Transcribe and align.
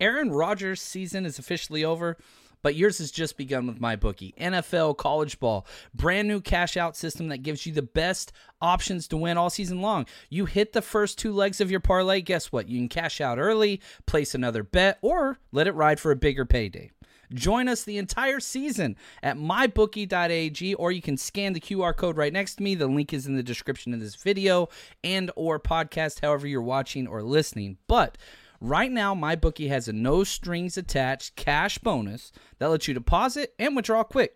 Aaron 0.00 0.30
Rodgers' 0.30 0.80
season 0.80 1.26
is 1.26 1.38
officially 1.38 1.84
over, 1.84 2.16
but 2.62 2.74
yours 2.74 2.98
has 2.98 3.10
just 3.10 3.36
begun 3.36 3.66
with 3.66 3.80
MyBookie. 3.80 4.34
NFL, 4.36 4.96
college 4.96 5.38
ball, 5.38 5.66
brand 5.94 6.28
new 6.28 6.40
cash 6.40 6.76
out 6.76 6.96
system 6.96 7.28
that 7.28 7.42
gives 7.42 7.66
you 7.66 7.72
the 7.72 7.82
best 7.82 8.32
options 8.60 9.08
to 9.08 9.16
win 9.16 9.36
all 9.36 9.50
season 9.50 9.80
long. 9.80 10.06
You 10.28 10.46
hit 10.46 10.72
the 10.72 10.82
first 10.82 11.18
two 11.18 11.32
legs 11.32 11.60
of 11.60 11.70
your 11.70 11.80
parlay, 11.80 12.20
guess 12.20 12.52
what? 12.52 12.68
You 12.68 12.78
can 12.78 12.88
cash 12.88 13.20
out 13.20 13.38
early, 13.38 13.80
place 14.06 14.34
another 14.34 14.62
bet, 14.62 14.98
or 15.02 15.38
let 15.52 15.66
it 15.66 15.74
ride 15.74 16.00
for 16.00 16.10
a 16.10 16.16
bigger 16.16 16.44
payday. 16.44 16.90
Join 17.32 17.68
us 17.68 17.84
the 17.84 17.98
entire 17.98 18.40
season 18.40 18.96
at 19.22 19.36
mybookie.ag 19.36 20.74
or 20.74 20.90
you 20.90 21.00
can 21.00 21.16
scan 21.16 21.52
the 21.52 21.60
QR 21.60 21.96
code 21.96 22.16
right 22.16 22.32
next 22.32 22.56
to 22.56 22.62
me. 22.62 22.74
The 22.74 22.88
link 22.88 23.12
is 23.12 23.26
in 23.26 23.36
the 23.36 23.42
description 23.42 23.94
of 23.94 24.00
this 24.00 24.16
video 24.16 24.68
and 25.04 25.30
or 25.36 25.60
podcast 25.60 26.22
however 26.22 26.48
you're 26.48 26.60
watching 26.60 27.06
or 27.06 27.22
listening. 27.22 27.78
But 27.86 28.18
Right 28.62 28.92
now, 28.92 29.14
MyBookie 29.14 29.68
has 29.68 29.88
a 29.88 29.92
no 29.94 30.22
strings 30.22 30.76
attached 30.76 31.34
cash 31.34 31.78
bonus 31.78 32.30
that 32.58 32.68
lets 32.68 32.86
you 32.86 32.92
deposit 32.92 33.54
and 33.58 33.74
withdraw 33.74 34.02
quick. 34.02 34.34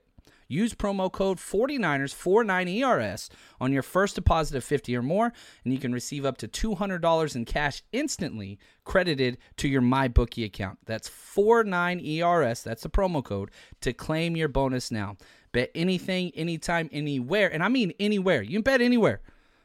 Use 0.48 0.74
promo 0.74 1.12
code 1.12 1.36
49ers49ERS 1.36 3.28
on 3.60 3.72
your 3.72 3.82
first 3.82 4.14
deposit 4.14 4.56
of 4.56 4.64
50 4.64 4.96
or 4.96 5.02
more, 5.02 5.32
and 5.62 5.74
you 5.74 5.78
can 5.78 5.92
receive 5.92 6.24
up 6.24 6.38
to 6.38 6.48
$200 6.48 7.36
in 7.36 7.44
cash 7.44 7.82
instantly 7.92 8.58
credited 8.84 9.36
to 9.58 9.68
your 9.68 9.82
MyBookie 9.82 10.46
account. 10.46 10.78
That's 10.86 11.10
49ERS, 11.10 12.62
that's 12.62 12.82
the 12.82 12.90
promo 12.90 13.22
code, 13.22 13.50
to 13.82 13.92
claim 13.92 14.36
your 14.36 14.48
bonus 14.48 14.90
now. 14.90 15.16
Bet 15.52 15.70
anything, 15.74 16.30
anytime, 16.34 16.88
anywhere, 16.92 17.52
and 17.52 17.62
I 17.62 17.68
mean 17.68 17.92
anywhere. 18.00 18.40
You 18.40 18.52
can 18.52 18.62
bet 18.62 18.80
anywhere. 18.80 19.20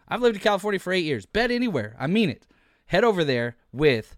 I've 0.10 0.22
lived 0.22 0.36
in 0.36 0.42
California 0.42 0.80
for 0.80 0.92
eight 0.92 1.06
years. 1.06 1.26
Bet 1.26 1.50
anywhere. 1.50 1.96
I 1.98 2.08
mean 2.08 2.30
it. 2.30 2.46
Head 2.88 3.04
over 3.04 3.24
there 3.24 3.56
with 3.72 4.18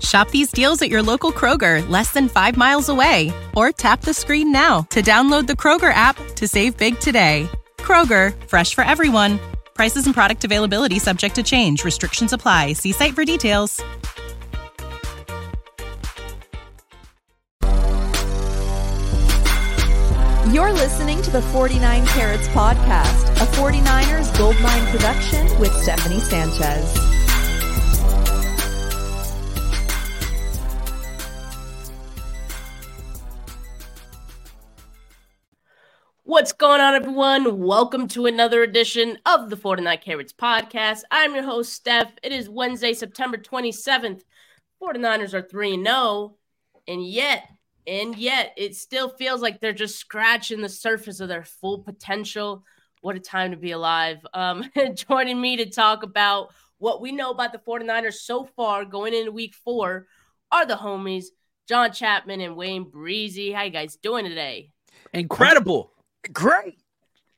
Shop 0.00 0.30
these 0.30 0.50
deals 0.50 0.82
at 0.82 0.90
your 0.90 1.02
local 1.02 1.32
Kroger, 1.32 1.88
less 1.88 2.12
than 2.12 2.28
five 2.28 2.56
miles 2.56 2.88
away. 2.88 3.32
Or 3.54 3.70
tap 3.72 4.02
the 4.02 4.12
screen 4.12 4.52
now 4.52 4.82
to 4.90 5.00
download 5.00 5.46
the 5.46 5.54
Kroger 5.54 5.92
app 5.92 6.16
to 6.36 6.46
save 6.46 6.76
big 6.76 6.98
today. 7.00 7.48
Kroger, 7.78 8.34
fresh 8.48 8.74
for 8.74 8.84
everyone. 8.84 9.38
Prices 9.74 10.06
and 10.06 10.14
product 10.14 10.44
availability 10.44 10.98
subject 10.98 11.36
to 11.36 11.42
change. 11.42 11.84
Restrictions 11.84 12.32
apply. 12.32 12.74
See 12.74 12.92
site 12.92 13.14
for 13.14 13.24
details. 13.24 13.82
You're 20.52 20.72
listening 20.72 21.20
to 21.22 21.30
the 21.30 21.42
49 21.42 22.06
Carats 22.06 22.48
Podcast, 22.48 23.30
a 23.42 23.46
49ers 23.56 24.38
Goldmine 24.38 24.86
production 24.86 25.58
with 25.58 25.72
Stephanie 25.82 26.20
Sanchez. 26.20 27.05
What's 36.26 36.50
going 36.52 36.80
on, 36.80 36.96
everyone? 36.96 37.60
Welcome 37.60 38.08
to 38.08 38.26
another 38.26 38.64
edition 38.64 39.16
of 39.26 39.48
the 39.48 39.56
49 39.56 39.96
Carats 40.04 40.32
podcast. 40.32 41.02
I'm 41.08 41.36
your 41.36 41.44
host, 41.44 41.72
Steph. 41.72 42.10
It 42.20 42.32
is 42.32 42.48
Wednesday, 42.48 42.94
September 42.94 43.36
27th. 43.36 44.22
49ers 44.82 45.34
are 45.34 45.42
3 45.42 45.80
0, 45.84 46.36
and 46.88 47.06
yet, 47.06 47.48
and 47.86 48.16
yet, 48.18 48.54
it 48.56 48.74
still 48.74 49.08
feels 49.08 49.40
like 49.40 49.60
they're 49.60 49.72
just 49.72 50.00
scratching 50.00 50.60
the 50.60 50.68
surface 50.68 51.20
of 51.20 51.28
their 51.28 51.44
full 51.44 51.78
potential. 51.78 52.64
What 53.02 53.14
a 53.14 53.20
time 53.20 53.52
to 53.52 53.56
be 53.56 53.70
alive. 53.70 54.18
Um, 54.34 54.68
joining 54.96 55.40
me 55.40 55.58
to 55.58 55.70
talk 55.70 56.02
about 56.02 56.52
what 56.78 57.00
we 57.00 57.12
know 57.12 57.30
about 57.30 57.52
the 57.52 57.60
49ers 57.60 58.14
so 58.14 58.44
far 58.56 58.84
going 58.84 59.14
into 59.14 59.30
week 59.30 59.54
four 59.54 60.08
are 60.50 60.66
the 60.66 60.74
homies, 60.74 61.26
John 61.68 61.92
Chapman 61.92 62.40
and 62.40 62.56
Wayne 62.56 62.84
Breezie. 62.84 63.54
How 63.54 63.62
you 63.62 63.70
guys 63.70 63.94
doing 63.94 64.24
today? 64.24 64.72
Incredible. 65.12 65.92
Great, 66.32 66.78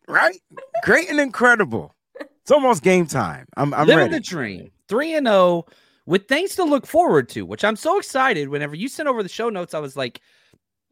right? 0.06 0.40
Great 0.84 1.10
and 1.10 1.20
incredible. 1.20 1.94
It's 2.20 2.50
almost 2.50 2.82
game 2.82 3.06
time. 3.06 3.46
I'm, 3.56 3.74
I'm 3.74 3.86
Living 3.86 4.04
ready. 4.04 4.14
the 4.14 4.20
dream. 4.20 4.70
3 4.88 5.16
and 5.16 5.26
0 5.26 5.66
with 6.06 6.26
things 6.28 6.54
to 6.54 6.64
look 6.64 6.86
forward 6.86 7.28
to, 7.30 7.44
which 7.44 7.62
I'm 7.62 7.76
so 7.76 7.98
excited. 7.98 8.48
Whenever 8.48 8.74
you 8.74 8.88
sent 8.88 9.08
over 9.08 9.22
the 9.22 9.28
show 9.28 9.50
notes, 9.50 9.74
I 9.74 9.80
was 9.80 9.96
like, 9.96 10.20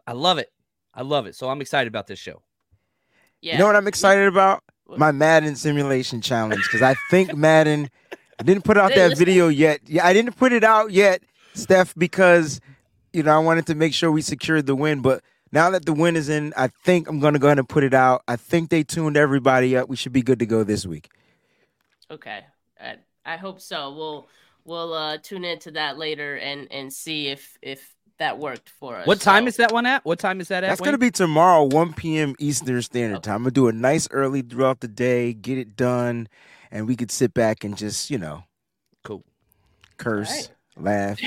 I 0.07 0.13
love 0.13 0.39
it. 0.39 0.53
I 0.93 1.03
love 1.03 1.27
it. 1.27 1.35
So 1.35 1.49
I'm 1.49 1.61
excited 1.61 1.89
about 1.89 2.07
this 2.07 2.19
show. 2.19 2.43
Yeah. 3.41 3.55
You 3.55 3.59
know 3.61 3.67
what 3.67 3.77
I'm 3.77 3.89
excited 3.89 4.27
about? 4.27 4.63
My 4.89 5.13
Madden 5.13 5.57
simulation 5.57 6.21
challenge 6.21 6.63
because 6.65 6.83
I 6.83 6.95
think 7.11 7.35
Madden 7.35 7.89
I 8.39 8.43
didn't 8.43 8.65
put 8.65 8.77
out 8.77 8.95
that 8.95 9.17
video 9.17 9.49
yet. 9.49 9.81
Yeah, 9.87 10.07
I 10.07 10.13
didn't 10.13 10.37
put 10.37 10.53
it 10.53 10.63
out 10.63 10.91
yet, 10.91 11.23
Steph, 11.55 11.95
because 11.97 12.61
you 13.13 13.23
know 13.23 13.35
I 13.35 13.39
wanted 13.39 13.67
to 13.67 13.75
make 13.75 13.95
sure 13.95 14.11
we 14.11 14.23
secured 14.23 14.67
the 14.67 14.77
win. 14.77 15.01
But 15.01 15.23
now 15.53 15.71
that 15.71 15.85
the 15.87 15.93
win 15.93 16.17
is 16.17 16.29
in, 16.29 16.53
I 16.57 16.69
think 16.69 17.09
I'm 17.09 17.21
gonna 17.21 17.39
go 17.39 17.49
ahead 17.49 17.59
and 17.59 17.69
put 17.69 17.85
it 17.85 17.95
out. 17.95 18.23
I 18.27 18.37
think 18.37 18.71
they 18.71 18.83
tuned 18.83 19.17
everybody 19.17 19.77
up. 19.77 19.89
We 19.89 19.97
should 19.97 20.13
be 20.13 20.23
good 20.23 20.39
to 20.41 20.47
go 20.47 20.65
this 20.65 20.87
week. 20.87 21.09
Okay, 22.11 22.41
I, 22.81 22.97
I 23.25 23.37
hope 23.37 23.61
so. 23.61 23.93
We'll 23.95 24.29
we'll 24.65 24.95
uh, 24.95 25.19
tune 25.23 25.45
into 25.45 25.73
that 25.73 25.99
later 25.99 26.37
and 26.37 26.69
and 26.71 26.93
see 26.93 27.29
if 27.29 27.57
if 27.63 27.95
that 28.19 28.39
worked 28.39 28.71
for 28.71 28.97
us. 28.97 29.07
What 29.07 29.21
time 29.21 29.45
So- 29.45 29.49
is 29.49 29.57
that 29.57 29.73
one 29.73 29.87
at? 29.87 30.05
What 30.05 30.19
time 30.19 30.41
is 30.41 30.49
that 30.49 30.65
at? 30.65 30.69
That's 30.69 30.81
gonna 30.81 30.99
be 30.99 31.11
tomorrow, 31.11 31.65
1 31.65 31.93
p.m. 31.95 32.35
Eastern 32.39 32.81
Standard 32.83 33.17
Okay. 33.19 33.25
Time. 33.27 33.37
I'm 33.37 33.43
gonna 33.43 33.51
do 33.53 33.69
a 33.69 33.73
nice 33.73 34.09
early 34.11 34.43
throughout 34.43 34.81
the 34.81 34.89
day, 34.89 35.33
get 35.33 35.59
it 35.59 35.77
done, 35.77 36.29
and 36.71 36.87
we 36.87 36.97
could 36.97 37.11
sit 37.11 37.35
back 37.35 37.63
and 37.65 37.77
just 37.77 38.11
you 38.11 38.19
know 38.19 38.45
cool. 39.05 39.25
curse, 39.99 40.49
laugh, 40.77 41.21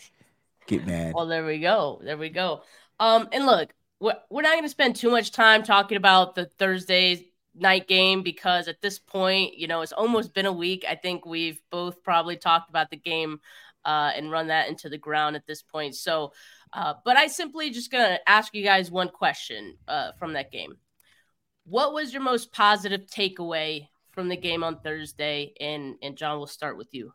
get 0.66 0.86
mad. 0.86 1.14
Well, 1.14 1.26
there 1.26 1.44
we 1.44 1.58
go. 1.58 2.00
There 2.02 2.16
we 2.16 2.28
go. 2.30 2.62
Um, 3.02 3.28
and 3.32 3.46
look, 3.46 3.74
we're, 3.98 4.42
not 4.42 4.52
going 4.52 4.62
to 4.62 4.68
spend 4.68 4.94
too 4.94 5.10
much 5.10 5.32
time 5.32 5.64
talking 5.64 5.96
about 5.96 6.36
the 6.36 6.44
Thursday 6.44 7.32
night 7.52 7.88
game 7.88 8.22
because 8.22 8.68
at 8.68 8.80
this 8.80 9.00
point, 9.00 9.58
you 9.58 9.66
know, 9.66 9.80
it's 9.80 9.90
almost 9.90 10.32
been 10.34 10.46
a 10.46 10.52
week. 10.52 10.84
I 10.88 10.94
think 10.94 11.26
we've 11.26 11.60
both 11.68 12.04
probably 12.04 12.36
talked 12.36 12.70
about 12.70 12.90
the 12.90 12.96
game 12.96 13.40
uh, 13.84 14.12
and 14.14 14.30
run 14.30 14.46
that 14.46 14.68
into 14.68 14.88
the 14.88 14.98
ground 14.98 15.34
at 15.34 15.48
this 15.48 15.62
point. 15.62 15.96
So, 15.96 16.32
uh, 16.72 16.94
but 17.04 17.16
I 17.16 17.26
simply 17.26 17.70
just 17.70 17.90
going 17.90 18.08
to 18.08 18.30
ask 18.30 18.54
you 18.54 18.62
guys 18.62 18.88
one 18.88 19.08
question 19.08 19.78
uh, 19.88 20.12
from 20.16 20.34
that 20.34 20.52
game. 20.52 20.76
What 21.64 21.92
was 21.92 22.12
your 22.12 22.22
most 22.22 22.52
positive 22.52 23.06
takeaway 23.06 23.88
from 24.12 24.28
the 24.28 24.36
game 24.36 24.62
on 24.62 24.78
Thursday? 24.78 25.54
And 25.60 25.96
and 26.02 26.16
John, 26.16 26.38
we'll 26.38 26.46
start 26.46 26.78
with 26.78 26.94
you. 26.94 27.12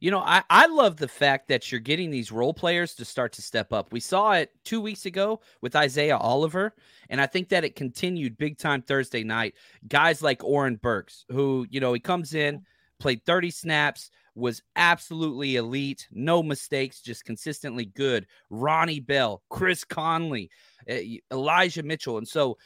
You 0.00 0.10
know, 0.10 0.20
I, 0.20 0.42
I 0.48 0.66
love 0.66 0.96
the 0.96 1.08
fact 1.08 1.48
that 1.48 1.70
you're 1.70 1.80
getting 1.80 2.10
these 2.10 2.30
role 2.30 2.54
players 2.54 2.94
to 2.96 3.04
start 3.04 3.32
to 3.34 3.42
step 3.42 3.72
up. 3.72 3.92
We 3.92 4.00
saw 4.00 4.32
it 4.32 4.52
two 4.64 4.80
weeks 4.80 5.06
ago 5.06 5.40
with 5.60 5.74
Isaiah 5.74 6.16
Oliver, 6.16 6.74
and 7.10 7.20
I 7.20 7.26
think 7.26 7.48
that 7.48 7.64
it 7.64 7.74
continued 7.74 8.38
big 8.38 8.58
time 8.58 8.82
Thursday 8.82 9.24
night. 9.24 9.54
Guys 9.88 10.22
like 10.22 10.44
Oren 10.44 10.76
Burks, 10.76 11.24
who, 11.30 11.66
you 11.70 11.80
know, 11.80 11.92
he 11.92 12.00
comes 12.00 12.34
in, 12.34 12.64
played 13.00 13.24
30 13.24 13.50
snaps, 13.50 14.10
was 14.34 14.62
absolutely 14.76 15.56
elite, 15.56 16.08
no 16.12 16.42
mistakes, 16.42 17.00
just 17.00 17.24
consistently 17.24 17.86
good. 17.86 18.26
Ronnie 18.50 19.00
Bell, 19.00 19.42
Chris 19.50 19.82
Conley. 19.84 20.50
uh, 20.88 20.94
Elijah 21.32 21.82
Mitchell. 21.82 22.18
And 22.18 22.28
so 22.28 22.56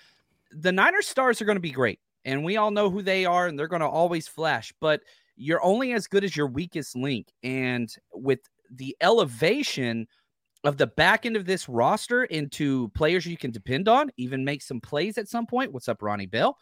the 0.51 0.73
Niners 0.73 1.07
stars 1.07 1.41
are 1.41 1.45
going 1.45 1.57
to 1.57 1.61
be 1.61 1.71
great. 1.71 1.99
And 2.25 2.45
we 2.45 2.57
all 2.57 2.71
know 2.71 2.89
who 2.89 3.03
they 3.03 3.25
are, 3.25 3.49
and 3.49 3.59
they're 3.59 3.67
going 3.67 3.81
to 3.81 3.89
always 3.89 4.29
flash. 4.29 4.73
But 4.81 5.03
you're 5.37 5.63
only 5.65 5.93
as 5.93 6.07
good 6.07 6.25
as 6.25 6.37
your 6.37 6.47
weakest 6.47 6.97
link. 6.97 7.33
And 7.43 7.95
with 8.13 8.41
the 8.71 8.97
elevation 9.01 10.07
of 10.65 10.77
the 10.77 10.87
back 10.87 11.27
end 11.27 11.37
of 11.37 11.45
this 11.45 11.69
roster 11.69 12.25
into 12.25 12.89
players 12.91 13.27
you 13.27 13.37
can 13.37 13.51
depend 13.51 13.89
on, 13.89 14.11
even 14.17 14.45
make 14.45 14.63
some 14.63 14.81
plays 14.81 15.19
at 15.19 15.29
some 15.29 15.47
point. 15.47 15.73
What's 15.73 15.89
up, 15.89 16.03
Ronnie 16.03 16.27
Bell? 16.27 16.57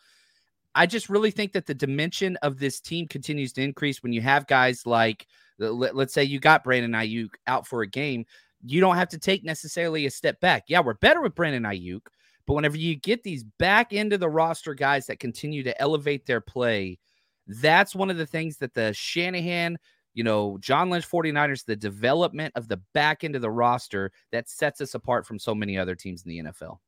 I 0.75 0.87
just 0.87 1.09
really 1.09 1.31
think 1.31 1.53
that 1.53 1.67
the 1.67 1.75
dimension 1.75 2.37
of 2.43 2.59
this 2.59 2.81
team 2.81 3.09
continues 3.09 3.53
to 3.55 3.63
increase 3.63 4.03
when 4.03 4.13
you 4.13 4.21
have 4.23 4.47
guys 4.47 4.87
like, 4.87 5.27
let, 5.59 5.95
us 5.95 6.13
say 6.13 6.25
you 6.25 6.39
got 6.39 6.65
Brandon 6.65 6.93
Aiyuk 6.93 7.31
out 7.47 7.67
for 7.67 7.83
a 7.83 7.87
game. 7.87 8.25
You 8.65 8.81
don't 8.81 8.97
have 8.97 9.09
to 9.09 9.19
take 9.19 9.45
necessarily 9.45 10.07
a 10.07 10.11
step 10.11 10.41
back. 10.41 10.65
Yeah, 10.69 10.81
we're 10.81 10.95
better 10.95 11.21
with 11.21 11.35
Brandon 11.35 11.65
Aiyuk, 11.65 12.03
but 12.47 12.55
whenever 12.55 12.77
you 12.77 12.95
get 12.95 13.25
these 13.25 13.45
back 13.59 13.93
into 13.93 14.17
the 14.17 14.29
roster 14.29 14.75
guys 14.75 15.07
that 15.07 15.19
continue 15.19 15.63
to 15.65 15.81
elevate 15.81 16.25
their 16.25 16.41
play, 16.41 16.99
that's 17.51 17.95
one 17.95 18.11
of 18.11 18.17
the 18.17 18.27
things 18.27 18.59
that 18.59 18.75
the 18.75 18.93
Shanahan, 18.95 19.77
you 20.15 20.25
know, 20.25 20.59
John 20.61 20.91
Lynch 20.91 21.09
49ers, 21.09 21.65
the 21.65 21.77
development 21.77 22.53
of 22.57 22.69
the 22.69 22.81
back 22.95 23.25
end 23.25 23.35
of 23.35 23.43
the 23.43 23.51
roster 23.51 24.13
that 24.33 24.49
sets 24.49 24.81
us 24.81 24.95
apart 24.95 25.27
from 25.27 25.39
so 25.39 25.55
many 25.55 25.77
other 25.77 25.95
teams 25.95 26.23
in 26.25 26.31
the 26.31 26.51
NFL. 26.51 26.79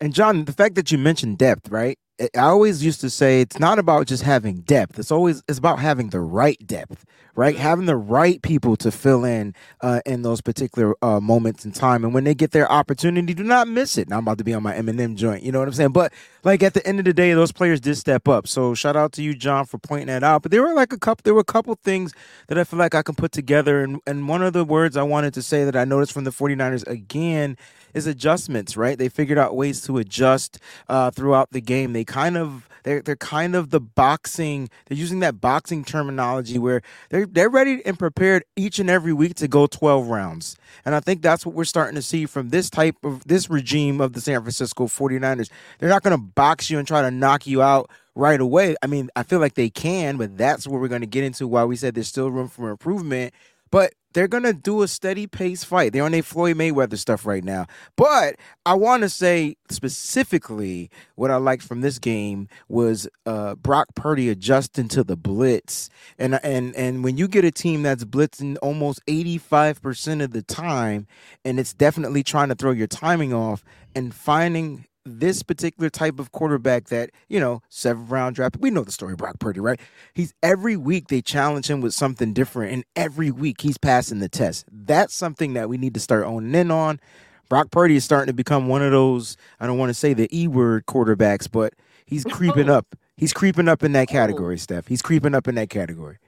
And 0.00 0.12
John, 0.12 0.44
the 0.44 0.52
fact 0.52 0.74
that 0.74 0.90
you 0.90 0.98
mentioned 0.98 1.38
depth, 1.38 1.68
right? 1.70 1.98
I 2.20 2.28
always 2.42 2.84
used 2.84 3.00
to 3.00 3.10
say 3.10 3.40
it's 3.40 3.58
not 3.58 3.78
about 3.80 4.06
just 4.06 4.22
having 4.22 4.60
depth. 4.60 5.00
It's 5.00 5.10
always 5.10 5.42
it's 5.48 5.58
about 5.58 5.80
having 5.80 6.10
the 6.10 6.20
right 6.20 6.56
depth, 6.64 7.04
right? 7.34 7.56
Having 7.56 7.86
the 7.86 7.96
right 7.96 8.40
people 8.40 8.76
to 8.76 8.92
fill 8.92 9.24
in 9.24 9.52
uh, 9.80 10.00
in 10.06 10.22
those 10.22 10.40
particular 10.40 10.94
uh, 11.02 11.18
moments 11.18 11.64
in 11.64 11.72
time, 11.72 12.04
and 12.04 12.14
when 12.14 12.22
they 12.22 12.34
get 12.34 12.52
their 12.52 12.70
opportunity, 12.70 13.34
do 13.34 13.42
not 13.42 13.66
miss 13.66 13.98
it. 13.98 14.08
Now 14.08 14.18
I'm 14.18 14.24
about 14.24 14.38
to 14.38 14.44
be 14.44 14.54
on 14.54 14.62
my 14.62 14.74
Eminem 14.74 15.16
joint, 15.16 15.42
you 15.42 15.50
know 15.50 15.58
what 15.58 15.66
I'm 15.66 15.74
saying? 15.74 15.90
But 15.92 16.12
like 16.44 16.62
at 16.62 16.74
the 16.74 16.86
end 16.86 17.00
of 17.00 17.04
the 17.04 17.12
day, 17.12 17.32
those 17.34 17.50
players 17.50 17.80
did 17.80 17.96
step 17.96 18.28
up. 18.28 18.46
So 18.46 18.74
shout 18.74 18.94
out 18.94 19.10
to 19.14 19.22
you, 19.22 19.34
John, 19.34 19.66
for 19.66 19.78
pointing 19.78 20.06
that 20.06 20.22
out. 20.22 20.42
But 20.42 20.52
there 20.52 20.62
were 20.62 20.74
like 20.74 20.92
a 20.92 20.98
couple, 20.98 21.22
there 21.24 21.34
were 21.34 21.40
a 21.40 21.44
couple 21.44 21.74
things 21.82 22.14
that 22.46 22.58
I 22.58 22.62
feel 22.62 22.78
like 22.78 22.94
I 22.94 23.02
can 23.02 23.16
put 23.16 23.32
together, 23.32 23.82
and 23.82 24.00
and 24.06 24.28
one 24.28 24.42
of 24.42 24.52
the 24.52 24.64
words 24.64 24.96
I 24.96 25.02
wanted 25.02 25.34
to 25.34 25.42
say 25.42 25.64
that 25.64 25.74
I 25.74 25.84
noticed 25.84 26.12
from 26.12 26.22
the 26.22 26.30
49ers 26.30 26.86
again 26.86 27.56
is 27.94 28.06
adjustments, 28.06 28.76
right? 28.76 28.98
They 28.98 29.08
figured 29.08 29.38
out 29.38 29.56
ways 29.56 29.80
to 29.82 29.98
adjust 29.98 30.58
uh, 30.88 31.10
throughout 31.10 31.52
the 31.52 31.60
game. 31.60 31.92
They 31.92 32.04
kind 32.04 32.36
of 32.36 32.68
they're 32.84 33.00
they're 33.00 33.16
kind 33.16 33.54
of 33.54 33.70
the 33.70 33.80
boxing. 33.80 34.68
They're 34.86 34.98
using 34.98 35.20
that 35.20 35.40
boxing 35.40 35.84
terminology 35.84 36.58
where 36.58 36.82
they're 37.08 37.26
they're 37.26 37.48
ready 37.48 37.82
and 37.84 37.98
prepared 37.98 38.44
each 38.56 38.78
and 38.78 38.88
every 38.88 39.12
week 39.12 39.34
to 39.36 39.48
go 39.48 39.66
12 39.66 40.08
rounds. 40.08 40.56
And 40.84 40.94
I 40.94 41.00
think 41.00 41.22
that's 41.22 41.44
what 41.44 41.54
we're 41.54 41.64
starting 41.64 41.96
to 41.96 42.02
see 42.02 42.26
from 42.26 42.50
this 42.50 42.70
type 42.70 42.96
of 43.02 43.24
this 43.26 43.50
regime 43.50 44.00
of 44.00 44.12
the 44.12 44.20
San 44.20 44.40
Francisco 44.42 44.86
49ers. 44.86 45.50
They're 45.78 45.88
not 45.88 46.02
going 46.02 46.16
to 46.16 46.22
box 46.22 46.70
you 46.70 46.78
and 46.78 46.86
try 46.86 47.02
to 47.02 47.10
knock 47.10 47.46
you 47.46 47.62
out 47.62 47.90
right 48.14 48.40
away. 48.40 48.76
I 48.82 48.86
mean, 48.86 49.10
I 49.16 49.22
feel 49.22 49.40
like 49.40 49.54
they 49.54 49.70
can, 49.70 50.16
but 50.18 50.36
that's 50.36 50.66
what 50.66 50.80
we're 50.80 50.88
going 50.88 51.00
to 51.00 51.06
get 51.06 51.24
into 51.24 51.48
why 51.48 51.64
we 51.64 51.76
said 51.76 51.94
there's 51.94 52.08
still 52.08 52.30
room 52.30 52.48
for 52.48 52.70
improvement. 52.70 53.34
But 53.74 53.92
they're 54.12 54.28
gonna 54.28 54.52
do 54.52 54.82
a 54.82 54.86
steady 54.86 55.26
pace 55.26 55.64
fight. 55.64 55.92
They're 55.92 56.04
on 56.04 56.14
a 56.14 56.20
Floyd 56.20 56.56
Mayweather 56.56 56.96
stuff 56.96 57.26
right 57.26 57.42
now. 57.42 57.66
But 57.96 58.36
I 58.64 58.74
want 58.74 59.02
to 59.02 59.08
say 59.08 59.56
specifically 59.68 60.90
what 61.16 61.32
I 61.32 61.38
liked 61.38 61.64
from 61.64 61.80
this 61.80 61.98
game 61.98 62.46
was 62.68 63.08
uh, 63.26 63.56
Brock 63.56 63.88
Purdy 63.96 64.28
adjusting 64.28 64.86
to 64.90 65.02
the 65.02 65.16
blitz, 65.16 65.90
and 66.20 66.38
and 66.44 66.76
and 66.76 67.02
when 67.02 67.16
you 67.16 67.26
get 67.26 67.44
a 67.44 67.50
team 67.50 67.82
that's 67.82 68.04
blitzing 68.04 68.56
almost 68.62 69.00
eighty 69.08 69.38
five 69.38 69.82
percent 69.82 70.22
of 70.22 70.30
the 70.30 70.42
time, 70.42 71.08
and 71.44 71.58
it's 71.58 71.74
definitely 71.74 72.22
trying 72.22 72.50
to 72.50 72.54
throw 72.54 72.70
your 72.70 72.86
timing 72.86 73.34
off, 73.34 73.64
and 73.92 74.14
finding 74.14 74.86
this 75.04 75.42
particular 75.42 75.90
type 75.90 76.18
of 76.18 76.32
quarterback 76.32 76.86
that, 76.86 77.10
you 77.28 77.38
know, 77.38 77.62
seventh 77.68 78.10
round 78.10 78.36
draft, 78.36 78.56
we 78.58 78.70
know 78.70 78.84
the 78.84 78.92
story 78.92 79.12
of 79.12 79.18
Brock 79.18 79.38
Purdy, 79.38 79.60
right? 79.60 79.80
He's 80.14 80.32
every 80.42 80.76
week 80.76 81.08
they 81.08 81.20
challenge 81.20 81.68
him 81.70 81.80
with 81.80 81.94
something 81.94 82.32
different, 82.32 82.72
and 82.72 82.84
every 82.96 83.30
week 83.30 83.60
he's 83.60 83.78
passing 83.78 84.20
the 84.20 84.28
test. 84.28 84.66
That's 84.70 85.14
something 85.14 85.54
that 85.54 85.68
we 85.68 85.76
need 85.76 85.94
to 85.94 86.00
start 86.00 86.24
owning 86.24 86.54
in 86.54 86.70
on. 86.70 87.00
Brock 87.48 87.70
Purdy 87.70 87.96
is 87.96 88.04
starting 88.04 88.28
to 88.28 88.32
become 88.32 88.68
one 88.68 88.82
of 88.82 88.92
those, 88.92 89.36
I 89.60 89.66
don't 89.66 89.78
want 89.78 89.90
to 89.90 89.94
say 89.94 90.14
the 90.14 90.28
E 90.36 90.48
word 90.48 90.86
quarterbacks, 90.86 91.50
but 91.50 91.74
he's 92.06 92.24
creeping 92.30 92.70
up. 92.70 92.96
He's 93.16 93.32
creeping 93.32 93.68
up 93.68 93.84
in 93.84 93.92
that 93.92 94.08
category, 94.08 94.58
Steph. 94.58 94.88
He's 94.88 95.02
creeping 95.02 95.34
up 95.34 95.46
in 95.46 95.54
that 95.54 95.70
category. 95.70 96.18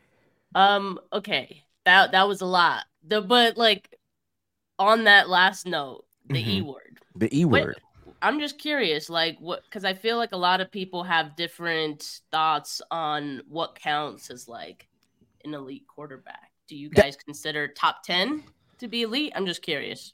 Um, 0.54 1.00
okay. 1.12 1.64
That 1.84 2.12
that 2.12 2.28
was 2.28 2.40
a 2.40 2.46
lot. 2.46 2.84
The 3.06 3.20
but 3.22 3.56
like 3.56 3.96
on 4.78 5.04
that 5.04 5.28
last 5.28 5.66
note, 5.66 6.04
the 6.28 6.40
mm-hmm. 6.40 6.50
E 6.50 6.62
word. 6.62 6.98
The 7.16 7.40
E 7.40 7.44
word. 7.44 7.80
I'm 8.22 8.40
just 8.40 8.58
curious, 8.58 9.10
like 9.10 9.38
what? 9.38 9.62
Because 9.64 9.84
I 9.84 9.94
feel 9.94 10.16
like 10.16 10.32
a 10.32 10.36
lot 10.36 10.60
of 10.60 10.70
people 10.70 11.02
have 11.04 11.36
different 11.36 12.20
thoughts 12.30 12.80
on 12.90 13.42
what 13.48 13.78
counts 13.78 14.30
as 14.30 14.48
like 14.48 14.88
an 15.44 15.54
elite 15.54 15.86
quarterback. 15.86 16.50
Do 16.66 16.76
you 16.76 16.88
guys 16.88 17.16
that, 17.16 17.24
consider 17.24 17.68
top 17.68 18.02
ten 18.02 18.42
to 18.78 18.88
be 18.88 19.02
elite? 19.02 19.32
I'm 19.36 19.46
just 19.46 19.62
curious. 19.62 20.12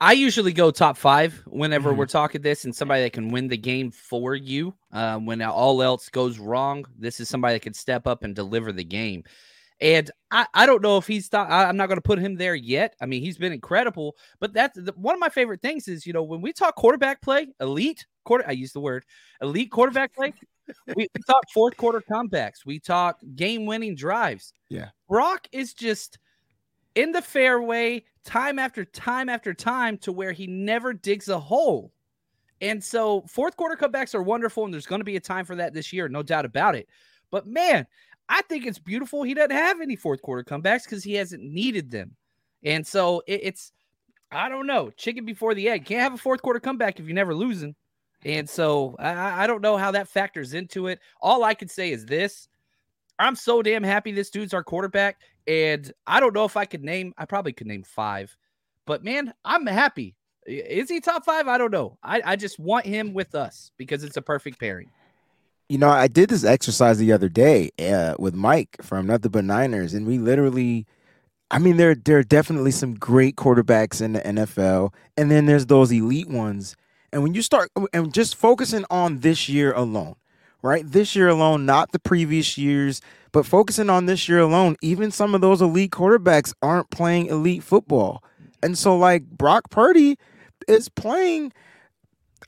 I 0.00 0.12
usually 0.12 0.52
go 0.52 0.72
top 0.72 0.96
five 0.96 1.40
whenever 1.46 1.90
mm-hmm. 1.90 1.98
we're 1.98 2.06
talking 2.06 2.42
this, 2.42 2.64
and 2.64 2.74
somebody 2.74 3.02
that 3.02 3.12
can 3.12 3.30
win 3.30 3.46
the 3.46 3.56
game 3.56 3.90
for 3.92 4.34
you 4.34 4.74
uh, 4.92 5.18
when 5.18 5.40
all 5.42 5.82
else 5.82 6.08
goes 6.08 6.38
wrong. 6.38 6.84
This 6.98 7.20
is 7.20 7.28
somebody 7.28 7.54
that 7.54 7.62
can 7.62 7.74
step 7.74 8.06
up 8.06 8.24
and 8.24 8.34
deliver 8.34 8.72
the 8.72 8.84
game. 8.84 9.22
And 9.82 10.08
I, 10.30 10.46
I 10.54 10.64
don't 10.64 10.80
know 10.80 10.96
if 10.96 11.08
he's 11.08 11.28
th- 11.28 11.44
I'm 11.48 11.76
not 11.76 11.88
going 11.88 11.96
to 11.96 12.02
put 12.02 12.20
him 12.20 12.36
there 12.36 12.54
yet. 12.54 12.94
I 13.00 13.06
mean, 13.06 13.20
he's 13.20 13.36
been 13.36 13.52
incredible, 13.52 14.14
but 14.38 14.52
that's 14.52 14.78
the, 14.80 14.92
one 14.96 15.12
of 15.12 15.20
my 15.20 15.28
favorite 15.28 15.60
things 15.60 15.88
is, 15.88 16.06
you 16.06 16.12
know, 16.12 16.22
when 16.22 16.40
we 16.40 16.52
talk 16.52 16.76
quarterback 16.76 17.20
play, 17.20 17.48
elite 17.60 18.06
quarter, 18.24 18.44
I 18.46 18.52
use 18.52 18.72
the 18.72 18.80
word 18.80 19.04
elite 19.40 19.72
quarterback 19.72 20.14
play. 20.14 20.32
we, 20.94 21.08
we 21.12 21.22
talk 21.26 21.42
fourth 21.52 21.76
quarter 21.76 22.00
comebacks. 22.00 22.64
We 22.64 22.78
talk 22.78 23.18
game 23.34 23.66
winning 23.66 23.96
drives. 23.96 24.52
Yeah. 24.68 24.90
Brock 25.08 25.48
is 25.50 25.74
just 25.74 26.16
in 26.94 27.10
the 27.10 27.22
fairway 27.22 28.04
time 28.24 28.60
after 28.60 28.84
time 28.84 29.28
after 29.28 29.52
time 29.52 29.98
to 29.98 30.12
where 30.12 30.30
he 30.30 30.46
never 30.46 30.92
digs 30.92 31.28
a 31.28 31.40
hole. 31.40 31.92
And 32.60 32.82
so 32.82 33.24
fourth 33.28 33.56
quarter 33.56 33.74
comebacks 33.74 34.14
are 34.14 34.22
wonderful, 34.22 34.64
and 34.64 34.72
there's 34.72 34.86
going 34.86 35.00
to 35.00 35.04
be 35.04 35.16
a 35.16 35.20
time 35.20 35.44
for 35.44 35.56
that 35.56 35.74
this 35.74 35.92
year, 35.92 36.08
no 36.08 36.22
doubt 36.22 36.44
about 36.44 36.76
it. 36.76 36.88
But 37.32 37.48
man, 37.48 37.84
I 38.28 38.42
think 38.42 38.66
it's 38.66 38.78
beautiful. 38.78 39.22
He 39.22 39.34
doesn't 39.34 39.50
have 39.50 39.80
any 39.80 39.96
fourth 39.96 40.22
quarter 40.22 40.44
comebacks 40.44 40.84
because 40.84 41.04
he 41.04 41.14
hasn't 41.14 41.42
needed 41.42 41.90
them. 41.90 42.16
And 42.64 42.86
so 42.86 43.22
it, 43.26 43.40
it's, 43.42 43.72
I 44.30 44.48
don't 44.48 44.66
know, 44.66 44.90
chicken 44.90 45.24
before 45.24 45.54
the 45.54 45.68
egg. 45.68 45.84
Can't 45.84 46.00
have 46.00 46.14
a 46.14 46.18
fourth 46.18 46.42
quarter 46.42 46.60
comeback 46.60 46.98
if 46.98 47.06
you're 47.06 47.14
never 47.14 47.34
losing. 47.34 47.74
And 48.24 48.48
so 48.48 48.96
I, 48.98 49.44
I 49.44 49.46
don't 49.46 49.62
know 49.62 49.76
how 49.76 49.90
that 49.90 50.08
factors 50.08 50.54
into 50.54 50.86
it. 50.86 51.00
All 51.20 51.44
I 51.44 51.54
can 51.54 51.68
say 51.68 51.90
is 51.90 52.06
this 52.06 52.48
I'm 53.18 53.36
so 53.36 53.62
damn 53.62 53.82
happy 53.82 54.12
this 54.12 54.30
dude's 54.30 54.54
our 54.54 54.64
quarterback. 54.64 55.20
And 55.46 55.92
I 56.06 56.20
don't 56.20 56.34
know 56.34 56.44
if 56.44 56.56
I 56.56 56.64
could 56.64 56.84
name, 56.84 57.12
I 57.18 57.24
probably 57.24 57.52
could 57.52 57.66
name 57.66 57.82
five, 57.82 58.36
but 58.86 59.04
man, 59.04 59.34
I'm 59.44 59.66
happy. 59.66 60.14
Is 60.46 60.88
he 60.88 61.00
top 61.00 61.24
five? 61.24 61.46
I 61.46 61.58
don't 61.58 61.70
know. 61.70 61.98
I, 62.02 62.22
I 62.24 62.36
just 62.36 62.58
want 62.58 62.86
him 62.86 63.12
with 63.12 63.34
us 63.34 63.70
because 63.76 64.02
it's 64.02 64.16
a 64.16 64.22
perfect 64.22 64.58
pairing. 64.58 64.90
You 65.72 65.78
know, 65.78 65.88
I 65.88 66.06
did 66.06 66.28
this 66.28 66.44
exercise 66.44 66.98
the 66.98 67.12
other 67.12 67.30
day 67.30 67.70
uh, 67.78 68.14
with 68.18 68.34
Mike 68.34 68.76
from 68.82 69.06
Nothing 69.06 69.30
But 69.30 69.46
Niners, 69.46 69.94
and 69.94 70.06
we 70.06 70.18
literally, 70.18 70.84
I 71.50 71.58
mean, 71.58 71.78
there 71.78 71.94
there 71.94 72.18
are 72.18 72.22
definitely 72.22 72.72
some 72.72 72.92
great 72.92 73.36
quarterbacks 73.36 74.02
in 74.02 74.12
the 74.12 74.20
NFL, 74.20 74.92
and 75.16 75.30
then 75.30 75.46
there's 75.46 75.64
those 75.64 75.90
elite 75.90 76.28
ones. 76.28 76.76
And 77.10 77.22
when 77.22 77.32
you 77.32 77.40
start 77.40 77.70
and 77.94 78.12
just 78.12 78.36
focusing 78.36 78.84
on 78.90 79.20
this 79.20 79.48
year 79.48 79.72
alone, 79.72 80.16
right? 80.60 80.84
This 80.86 81.16
year 81.16 81.28
alone, 81.28 81.64
not 81.64 81.92
the 81.92 81.98
previous 81.98 82.58
years, 82.58 83.00
but 83.32 83.46
focusing 83.46 83.88
on 83.88 84.04
this 84.04 84.28
year 84.28 84.40
alone, 84.40 84.76
even 84.82 85.10
some 85.10 85.34
of 85.34 85.40
those 85.40 85.62
elite 85.62 85.92
quarterbacks 85.92 86.52
aren't 86.60 86.90
playing 86.90 87.28
elite 87.28 87.62
football. 87.62 88.22
And 88.62 88.76
so, 88.76 88.94
like, 88.94 89.24
Brock 89.24 89.70
Purdy 89.70 90.18
is 90.68 90.90
playing 90.90 91.50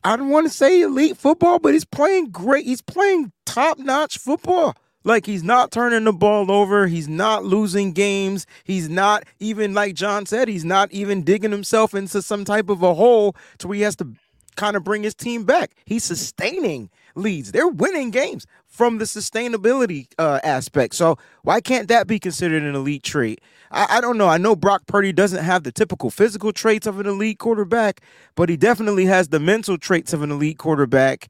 I 0.02 0.16
don't 0.16 0.30
want 0.30 0.46
to 0.46 0.52
say 0.52 0.82
elite 0.82 1.16
football, 1.16 1.58
but 1.58 1.72
he's 1.72 1.84
playing 1.84 2.30
great. 2.30 2.66
He's 2.66 2.82
playing 2.82 3.32
top 3.46 3.78
notch 3.78 4.18
football. 4.18 4.74
Like 5.04 5.26
he's 5.26 5.42
not 5.42 5.70
turning 5.70 6.04
the 6.04 6.12
ball 6.12 6.50
over. 6.50 6.86
He's 6.86 7.08
not 7.08 7.44
losing 7.44 7.92
games. 7.92 8.46
He's 8.64 8.88
not 8.88 9.24
even 9.38 9.74
like 9.74 9.94
John 9.94 10.24
said. 10.24 10.48
He's 10.48 10.64
not 10.64 10.90
even 10.92 11.22
digging 11.22 11.50
himself 11.50 11.94
into 11.94 12.22
some 12.22 12.44
type 12.44 12.70
of 12.70 12.82
a 12.82 12.94
hole 12.94 13.36
to 13.58 13.68
where 13.68 13.76
he 13.76 13.82
has 13.82 13.96
to 13.96 14.08
kind 14.56 14.76
of 14.76 14.84
bring 14.84 15.02
his 15.02 15.14
team 15.14 15.44
back. 15.44 15.74
He's 15.84 16.04
sustaining 16.04 16.88
leads. 17.14 17.52
They're 17.52 17.68
winning 17.68 18.11
games 18.11 18.47
from 18.66 18.99
the 18.99 19.04
sustainability 19.04 20.09
uh, 20.18 20.40
aspect. 20.42 20.94
So 20.94 21.16
why 21.42 21.61
can't 21.61 21.88
that 21.88 22.06
be 22.06 22.18
considered 22.18 22.62
an 22.62 22.75
elite 22.75 23.02
trait? 23.02 23.40
I, 23.71 23.99
I 23.99 24.00
don't 24.00 24.18
know. 24.18 24.28
I 24.28 24.38
know 24.38 24.56
Brock 24.56 24.87
Purdy 24.87 25.12
doesn't 25.12 25.44
have 25.44 25.62
the 25.62 25.73
typical 25.73 26.11
physical 26.11 26.52
traits 26.52 26.87
of 26.87 27.00
an 27.00 27.06
elite 27.06 27.38
quarterback, 27.38 28.00
but 28.35 28.49
he 28.49 28.56
definitely 28.56 29.06
has 29.06 29.28
the 29.28 29.40
mental 29.40 29.78
traits 29.78 30.12
of 30.12 30.23
an 30.23 30.30
elite 30.30 30.59
quarterback, 30.59 31.28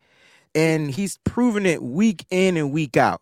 and 0.54 0.90
he's 0.90 1.18
proven 1.24 1.66
it 1.66 1.82
week 1.82 2.24
in 2.30 2.56
and 2.56 2.72
week 2.72 2.96
out. 2.96 3.20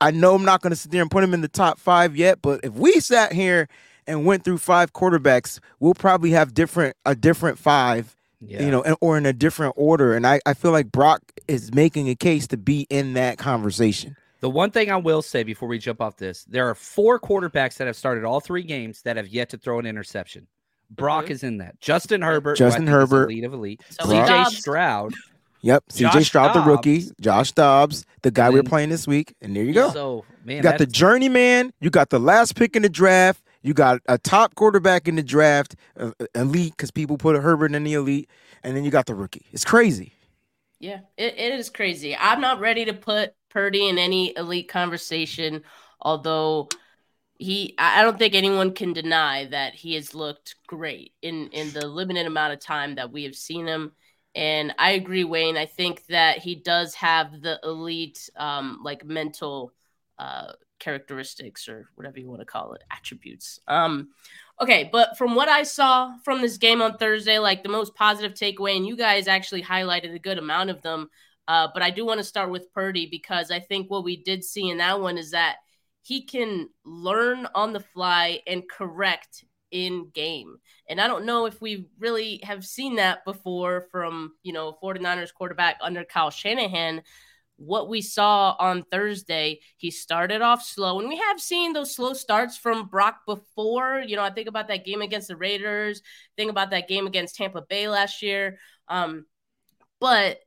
I 0.00 0.10
know 0.10 0.34
I'm 0.34 0.44
not 0.44 0.62
going 0.62 0.70
to 0.70 0.76
sit 0.76 0.90
there 0.92 1.02
and 1.02 1.10
put 1.10 1.22
him 1.22 1.34
in 1.34 1.42
the 1.42 1.48
top 1.48 1.78
five 1.78 2.16
yet, 2.16 2.40
but 2.40 2.60
if 2.64 2.72
we 2.72 3.00
sat 3.00 3.34
here 3.34 3.68
and 4.06 4.24
went 4.24 4.44
through 4.44 4.58
five 4.58 4.92
quarterbacks, 4.94 5.58
we'll 5.78 5.94
probably 5.94 6.30
have 6.30 6.54
different 6.54 6.96
a 7.04 7.14
different 7.14 7.58
five 7.58 8.16
Yeah. 8.40 8.62
you 8.62 8.70
know, 8.70 8.82
and, 8.82 8.96
or 9.00 9.18
in 9.18 9.26
a 9.26 9.32
different 9.32 9.74
order. 9.76 10.14
And 10.14 10.26
I, 10.26 10.40
I 10.46 10.54
feel 10.54 10.70
like 10.72 10.90
Brock 10.90 11.20
is 11.46 11.74
making 11.74 12.08
a 12.08 12.14
case 12.14 12.46
to 12.48 12.56
be 12.56 12.86
in 12.88 13.12
that 13.14 13.36
conversation. 13.38 14.16
The 14.40 14.48
one 14.48 14.70
thing 14.70 14.90
I 14.90 14.96
will 14.96 15.20
say 15.20 15.42
before 15.42 15.68
we 15.68 15.78
jump 15.78 16.00
off 16.00 16.16
this, 16.16 16.44
there 16.44 16.68
are 16.70 16.74
four 16.74 17.20
quarterbacks 17.20 17.76
that 17.76 17.86
have 17.86 17.96
started 17.96 18.24
all 18.24 18.40
three 18.40 18.62
games 18.62 19.02
that 19.02 19.16
have 19.18 19.28
yet 19.28 19.50
to 19.50 19.58
throw 19.58 19.78
an 19.78 19.84
interception. 19.84 20.46
Brock 20.90 21.26
Mhm. 21.26 21.30
is 21.30 21.42
in 21.44 21.58
that. 21.58 21.78
Justin 21.80 22.22
Herbert, 22.22 22.56
Justin 22.56 22.86
who 22.86 22.94
I 22.96 23.00
think 23.00 23.04
is 23.06 23.10
Herbert. 23.12 23.24
elite 23.30 23.44
of 23.44 23.52
elite. 23.52 23.82
So 23.90 24.06
CJ 24.06 24.44
Stroud. 24.46 25.14
Yep, 25.62 25.84
CJ 25.90 26.12
Josh 26.14 26.26
Stroud, 26.28 26.54
the 26.56 26.60
rookie, 26.62 27.04
Josh 27.20 27.52
Dobbs, 27.52 28.06
the 28.22 28.30
guy 28.30 28.48
we're 28.48 28.62
playing 28.62 28.88
this 28.88 29.06
week, 29.06 29.34
and 29.42 29.54
there 29.54 29.62
you 29.62 29.74
go. 29.74 29.90
So 29.90 30.24
man, 30.42 30.56
you 30.56 30.62
got 30.62 30.78
the 30.78 30.86
journeyman, 30.86 31.74
you 31.80 31.90
got 31.90 32.08
the 32.08 32.18
last 32.18 32.56
pick 32.56 32.74
in 32.76 32.80
the 32.82 32.88
draft, 32.88 33.42
you 33.62 33.74
got 33.74 34.00
a 34.06 34.18
top 34.18 34.54
quarterback 34.54 35.08
in 35.08 35.16
the 35.16 35.22
draft, 35.22 35.76
uh, 35.98 36.12
uh, 36.20 36.26
elite 36.34 36.72
because 36.72 36.90
people 36.90 37.18
put 37.18 37.36
Herbert 37.36 37.74
in 37.74 37.84
the 37.84 37.94
elite, 37.94 38.30
and 38.62 38.76
then 38.76 38.84
you 38.84 38.90
got 38.90 39.06
the 39.06 39.14
rookie. 39.14 39.46
It's 39.52 39.64
crazy. 39.64 40.14
Yeah, 40.78 41.00
it, 41.16 41.38
it 41.38 41.54
is 41.58 41.68
crazy. 41.68 42.16
I'm 42.16 42.40
not 42.40 42.60
ready 42.60 42.86
to 42.86 42.94
put 42.94 43.34
Purdy 43.50 43.88
in 43.88 43.98
any 43.98 44.34
elite 44.36 44.68
conversation, 44.68 45.62
although 46.00 46.68
he 47.38 47.74
I 47.78 48.00
I 48.00 48.02
don't 48.02 48.18
think 48.18 48.34
anyone 48.34 48.72
can 48.74 48.92
deny 48.92 49.46
that 49.46 49.74
he 49.74 49.94
has 49.94 50.14
looked 50.14 50.56
great 50.66 51.12
in 51.22 51.48
in 51.48 51.72
the 51.72 51.86
limited 51.86 52.26
amount 52.26 52.52
of 52.54 52.60
time 52.60 52.94
that 52.94 53.12
we 53.12 53.24
have 53.24 53.34
seen 53.34 53.66
him. 53.66 53.92
And 54.34 54.74
I 54.78 54.92
agree, 54.92 55.24
Wayne. 55.24 55.56
I 55.56 55.66
think 55.66 56.06
that 56.06 56.38
he 56.38 56.54
does 56.54 56.94
have 56.94 57.40
the 57.42 57.58
elite 57.64 58.30
um 58.36 58.80
like 58.82 59.04
mental 59.04 59.72
uh 60.18 60.52
characteristics 60.80 61.68
or 61.68 61.88
whatever 61.94 62.18
you 62.18 62.28
want 62.28 62.40
to 62.40 62.46
call 62.46 62.72
it, 62.72 62.82
attributes. 62.90 63.60
Um 63.68 64.08
Okay, 64.60 64.90
but 64.92 65.16
from 65.16 65.34
what 65.34 65.48
I 65.48 65.62
saw 65.62 66.14
from 66.22 66.42
this 66.42 66.58
game 66.58 66.82
on 66.82 66.98
Thursday, 66.98 67.38
like 67.38 67.62
the 67.62 67.70
most 67.70 67.94
positive 67.94 68.34
takeaway, 68.34 68.76
and 68.76 68.86
you 68.86 68.94
guys 68.94 69.26
actually 69.26 69.62
highlighted 69.62 70.14
a 70.14 70.18
good 70.18 70.36
amount 70.36 70.68
of 70.68 70.82
them. 70.82 71.08
Uh, 71.48 71.68
but 71.72 71.82
I 71.82 71.90
do 71.90 72.04
want 72.04 72.18
to 72.18 72.24
start 72.24 72.50
with 72.50 72.72
Purdy 72.74 73.06
because 73.06 73.50
I 73.50 73.58
think 73.58 73.90
what 73.90 74.04
we 74.04 74.22
did 74.22 74.44
see 74.44 74.68
in 74.68 74.78
that 74.78 75.00
one 75.00 75.16
is 75.16 75.30
that 75.30 75.56
he 76.02 76.22
can 76.26 76.68
learn 76.84 77.48
on 77.54 77.72
the 77.72 77.80
fly 77.80 78.40
and 78.46 78.68
correct 78.68 79.44
in 79.70 80.10
game. 80.12 80.58
And 80.88 81.00
I 81.00 81.06
don't 81.06 81.24
know 81.24 81.46
if 81.46 81.60
we 81.62 81.88
really 81.98 82.40
have 82.42 82.66
seen 82.66 82.96
that 82.96 83.24
before 83.24 83.86
from, 83.90 84.34
you 84.42 84.52
know, 84.52 84.76
49ers 84.82 85.32
quarterback 85.32 85.78
under 85.80 86.04
Kyle 86.04 86.30
Shanahan 86.30 87.02
what 87.60 87.90
we 87.90 88.00
saw 88.00 88.56
on 88.58 88.82
Thursday, 88.84 89.60
he 89.76 89.90
started 89.90 90.40
off 90.40 90.64
slow, 90.64 90.98
and 90.98 91.08
we 91.08 91.18
have 91.18 91.38
seen 91.38 91.74
those 91.74 91.94
slow 91.94 92.14
starts 92.14 92.56
from 92.56 92.88
Brock 92.88 93.20
before. 93.26 94.02
You 94.06 94.16
know, 94.16 94.22
I 94.22 94.30
think 94.30 94.48
about 94.48 94.68
that 94.68 94.86
game 94.86 95.02
against 95.02 95.28
the 95.28 95.36
Raiders, 95.36 96.00
think 96.38 96.50
about 96.50 96.70
that 96.70 96.88
game 96.88 97.06
against 97.06 97.36
Tampa 97.36 97.60
Bay 97.60 97.86
last 97.86 98.22
year. 98.22 98.58
Um, 98.88 99.26
but 100.00 100.40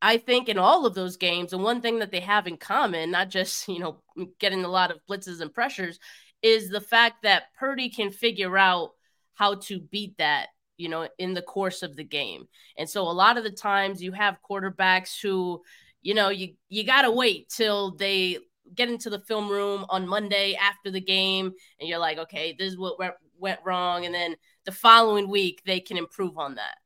I 0.00 0.16
think 0.16 0.48
in 0.48 0.56
all 0.56 0.86
of 0.86 0.94
those 0.94 1.18
games, 1.18 1.52
and 1.52 1.62
one 1.62 1.82
thing 1.82 1.98
that 1.98 2.10
they 2.10 2.20
have 2.20 2.46
in 2.46 2.56
common, 2.56 3.10
not 3.10 3.28
just, 3.28 3.68
you 3.68 3.78
know, 3.78 4.02
getting 4.40 4.64
a 4.64 4.68
lot 4.68 4.90
of 4.90 5.00
blitzes 5.08 5.42
and 5.42 5.52
pressures, 5.52 5.98
is 6.42 6.70
the 6.70 6.80
fact 6.80 7.24
that 7.24 7.54
Purdy 7.58 7.90
can 7.90 8.10
figure 8.10 8.56
out 8.56 8.92
how 9.34 9.56
to 9.56 9.80
beat 9.80 10.16
that, 10.16 10.48
you 10.78 10.88
know, 10.88 11.08
in 11.18 11.34
the 11.34 11.42
course 11.42 11.82
of 11.82 11.94
the 11.94 12.04
game. 12.04 12.48
And 12.78 12.88
so 12.88 13.02
a 13.02 13.12
lot 13.12 13.36
of 13.36 13.44
the 13.44 13.50
times 13.50 14.02
you 14.02 14.12
have 14.12 14.38
quarterbacks 14.48 15.20
who, 15.20 15.62
you 16.04 16.14
know, 16.14 16.28
you 16.28 16.54
you 16.68 16.84
got 16.84 17.02
to 17.02 17.10
wait 17.10 17.48
till 17.48 17.96
they 17.96 18.38
get 18.72 18.88
into 18.88 19.10
the 19.10 19.18
film 19.18 19.48
room 19.48 19.84
on 19.88 20.06
Monday 20.06 20.54
after 20.54 20.90
the 20.90 21.00
game 21.00 21.52
and 21.80 21.88
you're 21.88 21.98
like, 21.98 22.18
okay, 22.18 22.54
this 22.56 22.72
is 22.72 22.78
what 22.78 22.98
went, 22.98 23.14
went 23.38 23.60
wrong 23.64 24.04
and 24.04 24.14
then 24.14 24.36
the 24.64 24.72
following 24.72 25.28
week 25.28 25.62
they 25.66 25.80
can 25.80 25.96
improve 25.96 26.38
on 26.38 26.54
that. 26.54 26.76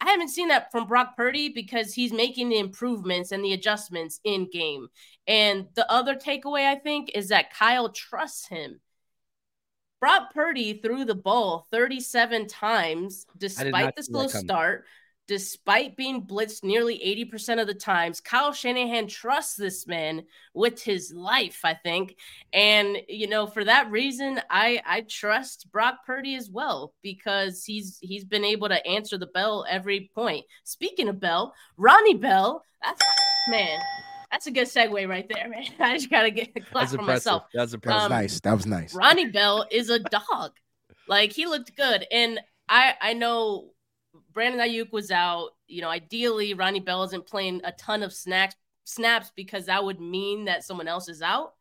I 0.00 0.08
haven't 0.10 0.30
seen 0.30 0.48
that 0.48 0.72
from 0.72 0.86
Brock 0.86 1.16
Purdy 1.16 1.50
because 1.50 1.92
he's 1.92 2.12
making 2.12 2.48
the 2.48 2.58
improvements 2.58 3.32
and 3.32 3.44
the 3.44 3.52
adjustments 3.52 4.18
in 4.24 4.48
game. 4.50 4.88
And 5.26 5.66
the 5.74 5.90
other 5.90 6.14
takeaway 6.14 6.66
I 6.66 6.76
think 6.76 7.10
is 7.14 7.28
that 7.28 7.52
Kyle 7.52 7.90
trusts 7.90 8.46
him. 8.48 8.80
Brock 10.00 10.32
Purdy 10.32 10.80
threw 10.80 11.04
the 11.04 11.14
ball 11.14 11.66
37 11.70 12.46
times 12.46 13.26
despite 13.36 13.94
the 13.96 14.02
slow 14.02 14.28
start 14.28 14.86
despite 15.30 15.96
being 15.96 16.26
blitzed 16.26 16.64
nearly 16.64 16.98
80% 17.32 17.60
of 17.60 17.68
the 17.68 17.74
times, 17.74 18.20
Kyle 18.20 18.52
Shanahan 18.52 19.06
trusts 19.06 19.54
this 19.54 19.86
man 19.86 20.24
with 20.54 20.82
his 20.82 21.12
life, 21.14 21.60
I 21.62 21.74
think. 21.74 22.16
And, 22.52 22.96
you 23.08 23.28
know, 23.28 23.46
for 23.46 23.62
that 23.62 23.88
reason, 23.92 24.40
I 24.50 24.82
I 24.84 25.02
trust 25.02 25.70
Brock 25.70 26.04
Purdy 26.04 26.34
as 26.34 26.50
well 26.50 26.94
because 27.00 27.64
he's 27.64 27.96
he's 28.02 28.24
been 28.24 28.44
able 28.44 28.66
to 28.70 28.84
answer 28.84 29.18
the 29.18 29.28
bell 29.28 29.64
every 29.70 30.10
point. 30.16 30.46
Speaking 30.64 31.08
of 31.08 31.20
Bell, 31.20 31.54
Ronnie 31.76 32.14
Bell, 32.14 32.64
that's 32.82 33.00
man, 33.50 33.78
that's 34.32 34.48
a 34.48 34.50
good 34.50 34.66
segue 34.66 35.08
right 35.08 35.30
there, 35.32 35.48
man. 35.48 35.62
I 35.78 35.96
just 35.96 36.10
gotta 36.10 36.32
get 36.32 36.50
a 36.56 36.60
clap 36.60 36.88
for 36.88 36.98
impressive. 36.98 37.06
myself. 37.06 37.42
That's 37.42 37.52
That 37.54 37.62
was 37.62 37.74
impressive. 37.74 38.02
Um, 38.02 38.10
nice. 38.10 38.40
That 38.40 38.54
was 38.54 38.66
nice. 38.66 38.94
Ronnie 38.96 39.30
Bell 39.30 39.64
is 39.70 39.90
a 39.90 40.00
dog. 40.00 40.54
Like 41.06 41.30
he 41.30 41.46
looked 41.46 41.76
good. 41.76 42.04
And 42.10 42.40
I 42.68 42.94
I 43.00 43.12
know 43.12 43.70
Brandon 44.32 44.60
Aiyuk 44.60 44.92
was 44.92 45.10
out. 45.10 45.50
You 45.66 45.82
know, 45.82 45.88
ideally 45.88 46.54
Ronnie 46.54 46.80
Bell 46.80 47.02
isn't 47.04 47.26
playing 47.26 47.60
a 47.64 47.72
ton 47.72 48.02
of 48.02 48.12
snacks 48.12 48.54
snaps 48.84 49.30
because 49.36 49.66
that 49.66 49.84
would 49.84 50.00
mean 50.00 50.46
that 50.46 50.64
someone 50.64 50.88
else 50.88 51.08
is 51.08 51.22
out. 51.22 51.54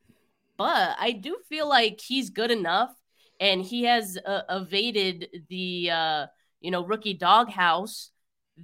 But 0.57 0.95
I 0.99 1.11
do 1.11 1.37
feel 1.47 1.69
like 1.69 2.01
he's 2.01 2.29
good 2.29 2.49
enough 2.49 2.91
and 3.39 3.61
he 3.61 3.83
has 3.83 4.17
uh, 4.25 4.41
evaded 4.49 5.43
the 5.49 5.91
uh, 5.91 6.25
you 6.59 6.71
know, 6.71 6.83
rookie 6.83 7.13
doghouse 7.13 8.11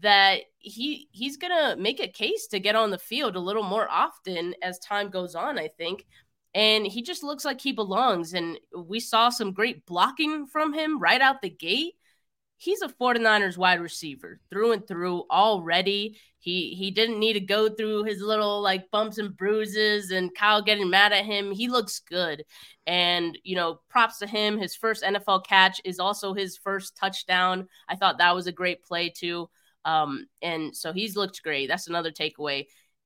that 0.02 0.42
he 0.58 1.08
he's 1.12 1.38
to 1.38 1.76
make 1.80 2.02
a 2.02 2.08
case 2.08 2.48
to 2.48 2.60
get 2.60 2.76
on 2.76 2.92
the 2.92 2.98
field 2.98 3.36
a 3.36 3.40
little 3.40 3.64
more 3.64 3.90
often 3.90 4.54
as 4.62 4.80
time 4.80 5.10
goes 5.10 5.36
on, 5.36 5.58
I 5.60 5.70
think 5.70 6.06
and 6.56 6.88
he 6.88 7.02
just 7.02 7.22
looks 7.22 7.44
like 7.44 7.60
he 7.60 7.74
belongs. 7.74 8.34
And 8.34 8.58
we 8.76 9.02
saw 9.02 9.28
some 9.28 9.52
great 9.52 9.86
blocking 9.86 10.48
from 10.48 10.74
him 10.74 10.98
right 11.00 11.20
out 11.20 11.42
the 11.42 11.50
gate. 11.50 11.96
He's 12.58 12.82
a 12.82 12.88
49ers 12.88 13.58
wide 13.58 13.82
receiver 13.82 14.40
through 14.50 14.72
and 14.72 14.88
through 14.88 15.26
already. 15.30 16.18
He 16.40 16.74
he 16.76 16.92
didn't 16.92 17.20
need 17.20 17.34
to 17.34 17.40
go 17.40 17.70
through 17.70 18.04
his 18.04 18.22
little 18.22 18.62
like 18.62 18.90
bumps 18.92 19.18
and 19.18 19.36
bruises 19.36 20.12
and 20.12 20.34
Kyle 20.34 20.62
getting 20.62 20.90
mad 20.90 21.12
at 21.12 21.26
him. 21.26 21.52
He 21.52 21.68
looks 21.68 22.00
good. 22.00 22.44
And 22.88 23.38
you 23.44 23.56
know, 23.56 23.80
props 23.90 24.20
to 24.20 24.28
him. 24.28 24.58
His 24.58 24.76
first 24.76 25.04
NFL 25.04 25.46
catch 25.46 25.82
is 25.84 26.00
also 26.00 26.34
his 26.34 26.58
first 26.58 26.96
touchdown. 26.96 27.68
I 27.90 27.96
thought 27.96 28.20
that 28.20 28.36
was 28.36 28.48
a 28.48 28.52
great 28.52 28.84
play 28.84 29.10
too. 29.10 29.50
Um, 29.84 30.28
and 30.42 30.76
so 30.76 30.94
he's 30.94 31.16
looked 31.16 31.44
great. 31.44 31.68
That's 31.68 31.88
another 31.88 32.12
takeaway 32.12 32.66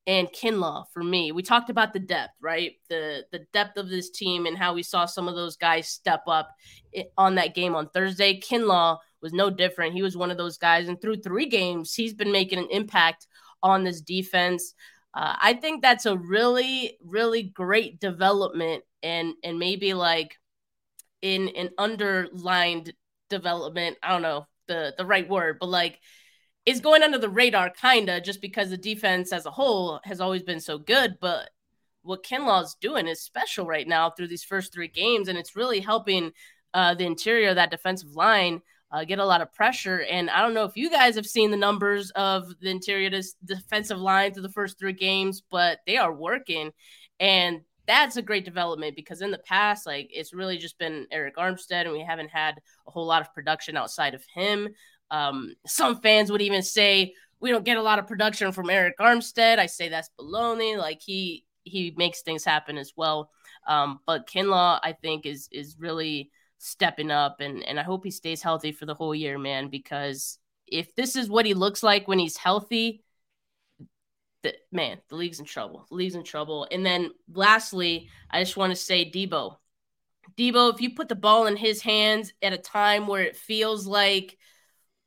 and 0.09 0.27
Kinlaw 0.29 0.85
for 0.91 1.03
me. 1.03 1.31
We 1.31 1.43
talked 1.43 1.69
about 1.69 1.93
the 1.93 1.99
depth, 1.99 2.33
right? 2.41 2.73
The 2.89 3.25
the 3.31 3.45
depth 3.53 3.77
of 3.77 3.89
this 3.89 4.09
team 4.09 4.47
and 4.47 4.57
how 4.57 4.73
we 4.73 4.83
saw 4.83 5.05
some 5.05 5.27
of 5.27 5.35
those 5.35 5.55
guys 5.55 5.87
step 5.87 6.23
up 6.27 6.49
on 7.17 7.35
that 7.35 7.53
game 7.53 7.75
on 7.75 7.89
Thursday. 7.89 8.39
Kinlaw 8.39 8.97
was 9.21 9.33
no 9.33 9.49
different. 9.49 9.93
He 9.93 10.01
was 10.01 10.17
one 10.17 10.31
of 10.31 10.38
those 10.38 10.57
guys, 10.57 10.88
and 10.88 10.99
through 11.01 11.17
three 11.17 11.47
games, 11.47 11.93
he's 11.93 12.13
been 12.13 12.31
making 12.31 12.59
an 12.59 12.67
impact 12.71 13.27
on 13.61 13.83
this 13.83 14.01
defense. 14.01 14.73
Uh, 15.13 15.35
I 15.41 15.53
think 15.53 15.81
that's 15.81 16.05
a 16.05 16.17
really, 16.17 16.97
really 17.03 17.43
great 17.43 17.99
development, 17.99 18.83
and 19.03 19.33
and 19.43 19.59
maybe 19.59 19.93
like 19.93 20.38
in 21.21 21.49
an 21.49 21.69
underlined 21.77 22.93
development. 23.29 23.97
I 24.03 24.09
don't 24.09 24.21
know 24.21 24.47
the 24.67 24.93
the 24.97 25.05
right 25.05 25.27
word, 25.27 25.57
but 25.59 25.69
like 25.69 25.99
is 26.65 26.81
going 26.81 27.03
under 27.03 27.17
the 27.17 27.29
radar, 27.29 27.69
kinda, 27.69 28.21
just 28.21 28.41
because 28.41 28.69
the 28.69 28.77
defense 28.77 29.33
as 29.33 29.45
a 29.45 29.51
whole 29.51 29.99
has 30.03 30.21
always 30.21 30.43
been 30.43 30.59
so 30.59 30.77
good. 30.77 31.17
But 31.19 31.49
what 32.03 32.23
Kinlaw's 32.23 32.75
doing 32.75 33.07
is 33.07 33.21
special 33.21 33.65
right 33.65 33.88
now 33.88 34.09
through 34.09 34.27
these 34.27 34.43
first 34.43 34.71
three 34.73 34.88
games, 34.88 35.27
and 35.27 35.38
it's 35.38 35.55
really 35.55 35.79
helping 35.79 36.31
uh, 36.73 36.93
the 36.93 37.05
interior 37.05 37.49
of 37.49 37.55
that 37.55 37.71
defensive 37.71 38.15
line 38.15 38.61
uh, 38.91 39.03
get 39.03 39.19
a 39.19 39.25
lot 39.25 39.41
of 39.41 39.53
pressure. 39.53 40.01
And 40.01 40.29
I 40.29 40.41
don't 40.41 40.53
know 40.53 40.65
if 40.65 40.75
you 40.75 40.89
guys 40.89 41.15
have 41.15 41.27
seen 41.27 41.51
the 41.51 41.58
numbers 41.58 42.12
of 42.12 42.48
the 42.60 42.69
interior 42.69 43.10
defensive 43.46 44.00
line 44.00 44.34
through 44.34 44.43
the 44.43 44.50
first 44.50 44.79
three 44.79 44.93
games, 44.93 45.43
but 45.50 45.79
they 45.86 45.98
are 45.98 46.13
working, 46.13 46.72
and 47.19 47.62
that's 47.88 48.17
a 48.17 48.22
great 48.22 48.46
development 48.46 48.96
because 48.96 49.22
in 49.22 49.31
the 49.31 49.39
past, 49.39 49.88
like 49.88 50.10
it's 50.12 50.31
really 50.34 50.60
just 50.60 50.77
been 50.77 51.08
Arik 51.12 51.34
Armstead, 51.38 51.86
and 51.86 51.91
we 51.91 52.01
haven't 52.01 52.29
had 52.29 52.55
a 52.88 52.91
whole 52.91 53.05
lot 53.05 53.22
of 53.22 53.34
production 53.34 53.75
outside 53.75 54.13
of 54.13 54.24
him. 54.34 54.69
Um, 55.12 55.55
some 55.65 56.00
fans 56.00 56.31
would 56.31 56.41
even 56.41 56.62
say 56.62 57.13
we 57.39 57.50
don't 57.50 57.65
get 57.65 57.77
a 57.77 57.81
lot 57.81 58.00
of 58.00 58.08
production 58.08 58.51
from 58.51 58.67
Arik 58.67 58.93
Armstead. 59.00 59.58
I 59.60 59.65
say 59.65 59.89
that's 59.89 60.12
baloney. 60.19 60.77
Like 60.77 61.01
he 61.01 61.46
he 61.63 61.93
makes 61.98 62.22
things 62.22 62.43
happen 62.43 62.77
as 62.77 62.93
well. 62.96 63.31
Um, 63.67 64.00
but 64.05 64.27
Kinlaw, 64.27 64.79
I 64.84 64.93
think, 64.93 65.25
is 65.25 65.50
is 65.51 65.75
really 65.79 66.31
stepping 66.59 67.11
up, 67.11 67.39
and 67.39 67.63
and 67.63 67.79
I 67.79 67.83
hope 67.83 68.03
he 68.03 68.11
stays 68.11 68.41
healthy 68.43 68.71
for 68.71 68.85
the 68.85 68.93
whole 68.93 69.15
year, 69.15 69.39
man. 69.39 69.69
Because 69.69 70.37
if 70.67 70.95
this 70.95 71.15
is 71.15 71.29
what 71.29 71.45
he 71.45 71.53
looks 71.53 71.81
like 71.81 72.07
when 72.07 72.19
he's 72.19 72.37
healthy, 72.37 73.03
the, 74.43 74.53
man, 74.71 74.99
the 75.09 75.15
league's 75.15 75.39
in 75.39 75.45
trouble. 75.45 75.85
The 75.89 75.95
league's 75.95 76.15
in 76.15 76.23
trouble. 76.23 76.67
And 76.71 76.85
then 76.85 77.11
lastly, 77.33 78.09
I 78.29 78.41
just 78.41 78.57
want 78.57 78.71
to 78.71 78.75
say 78.75 79.09
Deebo. 79.09 79.57
Deebo, 80.37 80.73
if 80.73 80.79
you 80.79 80.93
put 80.93 81.09
the 81.09 81.15
ball 81.15 81.47
in 81.47 81.57
his 81.57 81.81
hands 81.81 82.31
at 82.41 82.53
a 82.53 82.57
time 82.57 83.07
where 83.07 83.23
it 83.23 83.35
feels 83.35 83.87
like 83.87 84.37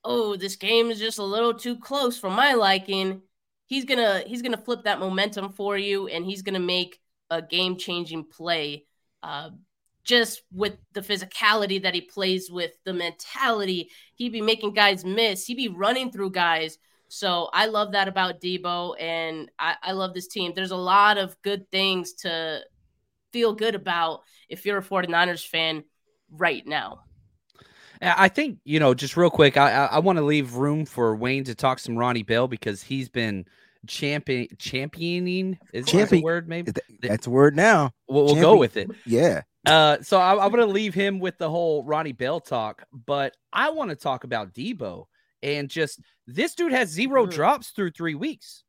oh, 0.05 0.37
this 0.37 0.57
game 0.57 0.91
is 0.91 0.99
just 0.99 1.19
a 1.19 1.25
little 1.25 1.55
too 1.55 1.77
close 1.79 2.19
for 2.19 2.31
my 2.31 2.55
liking, 2.55 3.23
he's 3.67 3.85
gonna 3.85 4.23
he's 4.27 4.43
gonna 4.43 4.57
flip 4.57 4.85
that 4.85 5.01
momentum 5.01 5.53
for 5.53 5.79
you, 5.79 6.09
and 6.09 6.25
he's 6.25 6.43
gonna 6.43 6.59
make 6.59 7.01
a 7.31 7.41
game 7.43 7.77
changing 7.77 8.25
play. 8.25 8.87
Uh, 9.23 9.51
just 10.05 10.43
with 10.53 10.77
the 10.93 11.01
physicality 11.01 11.83
that 11.83 11.95
he 11.95 12.01
plays 12.01 12.51
with, 12.51 12.73
the 12.85 12.93
mentality, 12.93 13.91
he'd 14.15 14.33
be 14.33 14.41
making 14.41 14.75
guys 14.75 15.05
miss. 15.05 15.47
He'd 15.47 15.57
be 15.57 15.69
running 15.69 16.11
through 16.11 16.31
guys. 16.31 16.79
So 17.09 17.51
I 17.53 17.67
love 17.67 17.93
that 17.93 18.09
about 18.09 18.41
Deebo, 18.41 18.95
and 18.99 19.51
I, 19.59 19.77
I 19.83 19.93
love 19.93 20.15
this 20.15 20.29
team. 20.29 20.53
There's 20.57 20.71
a 20.71 20.77
lot 20.77 21.19
of 21.19 21.37
good 21.43 21.71
things 21.71 22.15
to 22.15 22.61
feel 23.33 23.53
good 23.53 23.75
about 23.75 24.23
if 24.49 24.65
you're 24.65 24.79
a 24.79 24.83
49ers 24.83 25.47
fan 25.47 25.85
right 26.31 26.67
now. 26.67 27.01
I 28.01 28.29
think 28.29 28.59
you 28.65 28.81
know, 28.81 28.95
just 28.95 29.17
real 29.17 29.31
quick, 29.31 29.57
I 29.57 29.71
I, 29.71 29.85
I 29.85 29.99
want 30.01 30.17
to 30.17 30.25
leave 30.25 30.55
room 30.55 30.87
for 30.87 31.15
Wayne 31.15 31.45
to 31.45 31.55
talk 31.55 31.79
some 31.79 31.97
Ronnie 31.97 32.25
Bell 32.25 32.49
because 32.49 32.83
he's 32.83 33.09
been 33.09 33.45
champion 33.87 34.49
championing 34.59 35.59
is 35.73 35.87
Champion, 35.87 36.09
that 36.09 36.17
a 36.19 36.25
word 36.25 36.49
maybe 36.49 36.73
that's 37.01 37.27
a 37.27 37.31
word 37.31 37.55
now. 37.57 37.93
We'll, 38.09 38.27
we'll 38.27 38.41
go 38.41 38.57
with 38.57 38.77
it. 38.77 38.91
Yeah. 39.05 39.43
Uh, 39.67 39.99
so 40.03 40.19
I, 40.19 40.33
I'm 40.33 40.51
going 40.51 40.67
to 40.67 40.73
leave 40.73 40.95
him 40.95 41.19
with 41.21 41.39
the 41.39 41.49
whole 41.49 41.85
Ronnie 41.85 42.13
Bell 42.13 42.41
talk, 42.41 42.85
but 43.07 43.37
I 43.53 43.71
want 43.71 43.91
to 43.91 43.97
talk 43.97 44.25
about 44.25 44.53
Deebo 44.53 45.05
and 45.43 45.69
just 45.69 46.01
this 46.27 46.55
dude 46.55 46.73
has 46.73 46.89
0 46.89 47.23
mm-hmm. 47.23 47.31
drops 47.31 47.71
through 47.71 47.91
three 47.91 48.15
weeks. 48.15 48.65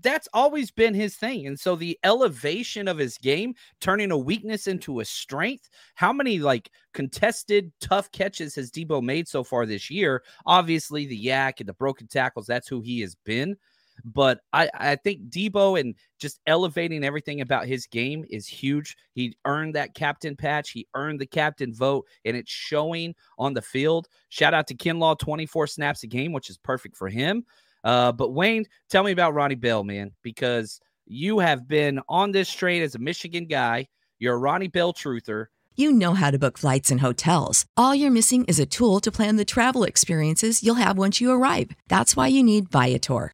That's 0.00 0.28
always 0.32 0.70
been 0.70 0.94
his 0.94 1.16
thing. 1.16 1.46
And 1.46 1.60
so 1.60 1.76
the 1.76 1.98
elevation 2.04 2.88
of 2.88 2.96
his 2.96 3.18
game, 3.18 3.54
turning 3.82 4.10
a 4.10 4.18
weakness 4.18 4.66
into 4.66 5.00
a 5.00 5.04
strength. 5.04 5.68
How 5.94 6.10
many 6.10 6.38
like 6.38 6.70
contested 6.94 7.70
tough 7.82 8.10
catches 8.10 8.54
has 8.54 8.70
Deebo 8.70 9.02
made 9.02 9.28
so 9.28 9.44
far 9.44 9.66
this 9.66 9.90
year? 9.90 10.22
Obviously, 10.46 11.04
the 11.06 11.26
YAC 11.26 11.60
and 11.60 11.68
the 11.68 11.74
broken 11.74 12.06
tackles, 12.06 12.46
that's 12.46 12.68
who 12.68 12.80
he 12.80 13.00
has 13.02 13.14
been. 13.26 13.56
But 14.04 14.40
I, 14.52 14.68
I 14.74 14.96
think 14.96 15.28
Deebo 15.28 15.78
and 15.78 15.94
just 16.18 16.40
elevating 16.46 17.04
everything 17.04 17.40
about 17.40 17.66
his 17.66 17.86
game 17.86 18.24
is 18.28 18.46
huge. 18.46 18.96
He 19.12 19.36
earned 19.44 19.74
that 19.74 19.94
captain 19.94 20.36
patch, 20.36 20.70
he 20.70 20.86
earned 20.94 21.20
the 21.20 21.26
captain 21.26 21.74
vote, 21.74 22.06
and 22.24 22.36
it's 22.36 22.50
showing 22.50 23.14
on 23.38 23.54
the 23.54 23.62
field. 23.62 24.08
Shout 24.28 24.54
out 24.54 24.66
to 24.68 24.74
Kinlaw, 24.74 25.18
24 25.18 25.66
snaps 25.66 26.02
a 26.02 26.06
game, 26.06 26.32
which 26.32 26.50
is 26.50 26.58
perfect 26.58 26.96
for 26.96 27.08
him. 27.08 27.44
Uh, 27.84 28.12
but 28.12 28.32
Wayne, 28.32 28.64
tell 28.88 29.04
me 29.04 29.12
about 29.12 29.34
Ronnie 29.34 29.54
Bell, 29.54 29.84
man, 29.84 30.10
because 30.22 30.80
you 31.06 31.38
have 31.38 31.68
been 31.68 32.00
on 32.08 32.32
this 32.32 32.50
train 32.50 32.82
as 32.82 32.94
a 32.94 32.98
Michigan 32.98 33.46
guy. 33.46 33.86
You're 34.18 34.34
a 34.34 34.38
Ronnie 34.38 34.68
Bell 34.68 34.92
truther. 34.92 35.46
You 35.76 35.90
know 35.90 36.14
how 36.14 36.30
to 36.30 36.38
book 36.38 36.56
flights 36.56 36.92
and 36.92 37.00
hotels. 37.00 37.66
All 37.76 37.96
you're 37.96 38.10
missing 38.10 38.44
is 38.44 38.60
a 38.60 38.66
tool 38.66 39.00
to 39.00 39.10
plan 39.10 39.36
the 39.36 39.44
travel 39.44 39.82
experiences 39.82 40.62
you'll 40.62 40.76
have 40.76 40.96
once 40.96 41.20
you 41.20 41.32
arrive. 41.32 41.70
That's 41.88 42.16
why 42.16 42.28
you 42.28 42.44
need 42.44 42.70
Viator. 42.70 43.33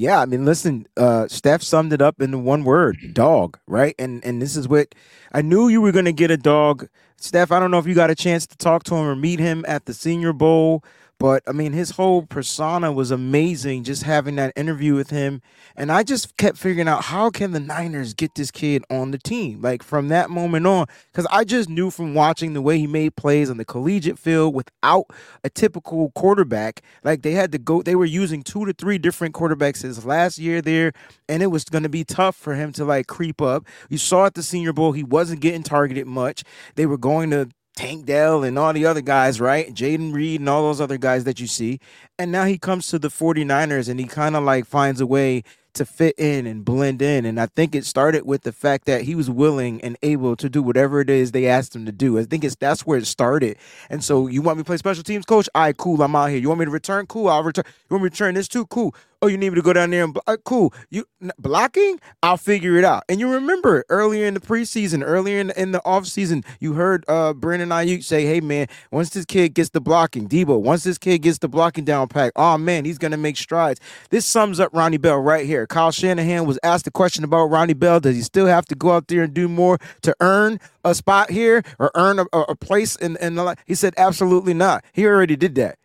Yeah, 0.00 0.22
I 0.22 0.24
mean, 0.24 0.46
listen, 0.46 0.86
uh, 0.96 1.28
Steph 1.28 1.62
summed 1.62 1.92
it 1.92 2.00
up 2.00 2.22
in 2.22 2.42
one 2.42 2.64
word: 2.64 3.12
dog. 3.12 3.58
Right, 3.66 3.94
and 3.98 4.24
and 4.24 4.40
this 4.40 4.56
is 4.56 4.66
what 4.66 4.94
I 5.30 5.42
knew 5.42 5.68
you 5.68 5.82
were 5.82 5.92
going 5.92 6.06
to 6.06 6.12
get 6.12 6.30
a 6.30 6.38
dog. 6.38 6.88
Steph, 7.18 7.52
I 7.52 7.60
don't 7.60 7.70
know 7.70 7.78
if 7.78 7.86
you 7.86 7.94
got 7.94 8.08
a 8.08 8.14
chance 8.14 8.46
to 8.46 8.56
talk 8.56 8.82
to 8.84 8.94
him 8.94 9.06
or 9.06 9.14
meet 9.14 9.40
him 9.40 9.62
at 9.68 9.84
the 9.84 9.92
Senior 9.92 10.32
Bowl. 10.32 10.82
But 11.20 11.42
I 11.46 11.52
mean, 11.52 11.74
his 11.74 11.90
whole 11.90 12.22
persona 12.22 12.90
was 12.90 13.10
amazing. 13.10 13.84
Just 13.84 14.04
having 14.04 14.36
that 14.36 14.54
interview 14.56 14.94
with 14.94 15.10
him, 15.10 15.42
and 15.76 15.92
I 15.92 16.02
just 16.02 16.34
kept 16.38 16.56
figuring 16.56 16.88
out 16.88 17.04
how 17.04 17.28
can 17.28 17.52
the 17.52 17.60
Niners 17.60 18.14
get 18.14 18.34
this 18.36 18.50
kid 18.50 18.82
on 18.88 19.10
the 19.10 19.18
team. 19.18 19.60
Like 19.60 19.82
from 19.82 20.08
that 20.08 20.30
moment 20.30 20.66
on, 20.66 20.86
because 21.12 21.26
I 21.30 21.44
just 21.44 21.68
knew 21.68 21.90
from 21.90 22.14
watching 22.14 22.54
the 22.54 22.62
way 22.62 22.78
he 22.78 22.86
made 22.86 23.16
plays 23.16 23.50
on 23.50 23.58
the 23.58 23.66
collegiate 23.66 24.18
field 24.18 24.54
without 24.54 25.04
a 25.44 25.50
typical 25.50 26.10
quarterback. 26.12 26.80
Like 27.04 27.20
they 27.20 27.32
had 27.32 27.52
to 27.52 27.58
go, 27.58 27.82
they 27.82 27.94
were 27.94 28.06
using 28.06 28.42
two 28.42 28.64
to 28.64 28.72
three 28.72 28.96
different 28.96 29.34
quarterbacks 29.34 29.82
his 29.82 30.06
last 30.06 30.38
year 30.38 30.62
there, 30.62 30.92
and 31.28 31.42
it 31.42 31.48
was 31.48 31.64
going 31.64 31.82
to 31.82 31.90
be 31.90 32.02
tough 32.02 32.34
for 32.34 32.54
him 32.54 32.72
to 32.72 32.84
like 32.86 33.08
creep 33.08 33.42
up. 33.42 33.66
You 33.90 33.98
saw 33.98 34.24
at 34.24 34.32
the 34.32 34.42
Senior 34.42 34.72
Bowl 34.72 34.92
he 34.92 35.04
wasn't 35.04 35.40
getting 35.42 35.64
targeted 35.64 36.06
much. 36.06 36.44
They 36.76 36.86
were 36.86 36.96
going 36.96 37.28
to 37.32 37.50
Tank 37.80 38.04
Dell 38.04 38.44
and 38.44 38.58
all 38.58 38.74
the 38.74 38.84
other 38.84 39.00
guys, 39.00 39.40
right? 39.40 39.72
Jayden 39.74 40.12
Reed 40.12 40.40
and 40.40 40.50
all 40.50 40.64
those 40.64 40.82
other 40.82 40.98
guys 40.98 41.24
that 41.24 41.40
you 41.40 41.46
see. 41.46 41.80
And 42.18 42.30
now 42.30 42.44
he 42.44 42.58
comes 42.58 42.88
to 42.88 42.98
the 42.98 43.08
49ers 43.08 43.88
and 43.88 43.98
he 43.98 44.04
kind 44.04 44.36
of 44.36 44.44
like 44.44 44.66
finds 44.66 45.00
a 45.00 45.06
way 45.06 45.44
to 45.72 45.86
fit 45.86 46.14
in 46.18 46.46
and 46.46 46.62
blend 46.62 47.00
in. 47.00 47.24
And 47.24 47.40
I 47.40 47.46
think 47.46 47.74
it 47.74 47.86
started 47.86 48.26
with 48.26 48.42
the 48.42 48.52
fact 48.52 48.84
that 48.84 49.00
he 49.00 49.14
was 49.14 49.30
willing 49.30 49.80
and 49.80 49.96
able 50.02 50.36
to 50.36 50.50
do 50.50 50.62
whatever 50.62 51.00
it 51.00 51.08
is 51.08 51.32
they 51.32 51.46
asked 51.46 51.74
him 51.74 51.86
to 51.86 51.92
do. 51.92 52.18
I 52.18 52.24
think 52.24 52.44
it's 52.44 52.54
that's 52.54 52.84
where 52.84 52.98
it 52.98 53.06
started. 53.06 53.56
And 53.88 54.04
so 54.04 54.26
you 54.26 54.42
want 54.42 54.58
me 54.58 54.62
to 54.62 54.66
play 54.66 54.76
special 54.76 55.02
teams, 55.02 55.24
coach? 55.24 55.48
Right, 55.54 55.74
cool. 55.74 56.02
I'm 56.02 56.14
out 56.14 56.28
here. 56.28 56.38
You 56.38 56.48
want 56.48 56.58
me 56.58 56.66
to 56.66 56.70
return? 56.70 57.06
Cool. 57.06 57.30
I'll 57.30 57.42
return. 57.42 57.64
You 57.66 57.94
want 57.94 58.04
me 58.04 58.10
to 58.10 58.12
return 58.12 58.34
this 58.34 58.46
too? 58.46 58.66
Cool. 58.66 58.94
Oh, 59.22 59.26
you 59.26 59.36
need 59.36 59.50
me 59.50 59.56
to 59.56 59.62
go 59.62 59.74
down 59.74 59.90
there 59.90 60.02
and 60.04 60.18
uh, 60.26 60.38
cool. 60.44 60.72
You 60.88 61.04
blocking? 61.38 62.00
I'll 62.22 62.38
figure 62.38 62.76
it 62.76 62.84
out. 62.84 63.04
And 63.06 63.20
you 63.20 63.30
remember 63.30 63.84
earlier 63.90 64.24
in 64.24 64.32
the 64.32 64.40
preseason, 64.40 65.02
earlier 65.04 65.38
in 65.38 65.48
the, 65.48 65.60
in 65.60 65.72
the 65.72 65.80
offseason, 65.80 66.42
you 66.58 66.72
heard 66.72 67.04
uh 67.06 67.34
Brandon 67.34 67.68
Aiyuk 67.68 68.02
say, 68.02 68.24
"Hey 68.24 68.40
man, 68.40 68.66
once 68.90 69.10
this 69.10 69.26
kid 69.26 69.52
gets 69.52 69.70
the 69.70 69.80
blocking, 69.80 70.26
Deebo, 70.26 70.58
once 70.58 70.84
this 70.84 70.96
kid 70.96 71.18
gets 71.18 71.36
the 71.36 71.48
blocking 71.48 71.84
down 71.84 72.08
pack, 72.08 72.32
oh 72.36 72.56
man, 72.56 72.86
he's 72.86 72.96
gonna 72.96 73.18
make 73.18 73.36
strides." 73.36 73.78
This 74.08 74.24
sums 74.24 74.58
up 74.58 74.70
Ronnie 74.72 74.96
Bell 74.96 75.18
right 75.18 75.44
here. 75.44 75.66
Kyle 75.66 75.92
Shanahan 75.92 76.46
was 76.46 76.58
asked 76.62 76.86
a 76.86 76.90
question 76.90 77.22
about 77.22 77.46
Ronnie 77.46 77.74
Bell. 77.74 78.00
Does 78.00 78.16
he 78.16 78.22
still 78.22 78.46
have 78.46 78.64
to 78.66 78.74
go 78.74 78.92
out 78.92 79.08
there 79.08 79.24
and 79.24 79.34
do 79.34 79.48
more 79.48 79.78
to 80.00 80.16
earn 80.20 80.58
a 80.82 80.94
spot 80.94 81.30
here 81.30 81.62
or 81.78 81.90
earn 81.94 82.20
a, 82.20 82.24
a 82.32 82.56
place 82.56 82.96
in 82.96 83.16
in 83.18 83.34
the? 83.34 83.54
He 83.66 83.74
said, 83.74 83.92
"Absolutely 83.98 84.54
not. 84.54 84.82
He 84.94 85.04
already 85.04 85.36
did 85.36 85.56
that." 85.56 85.76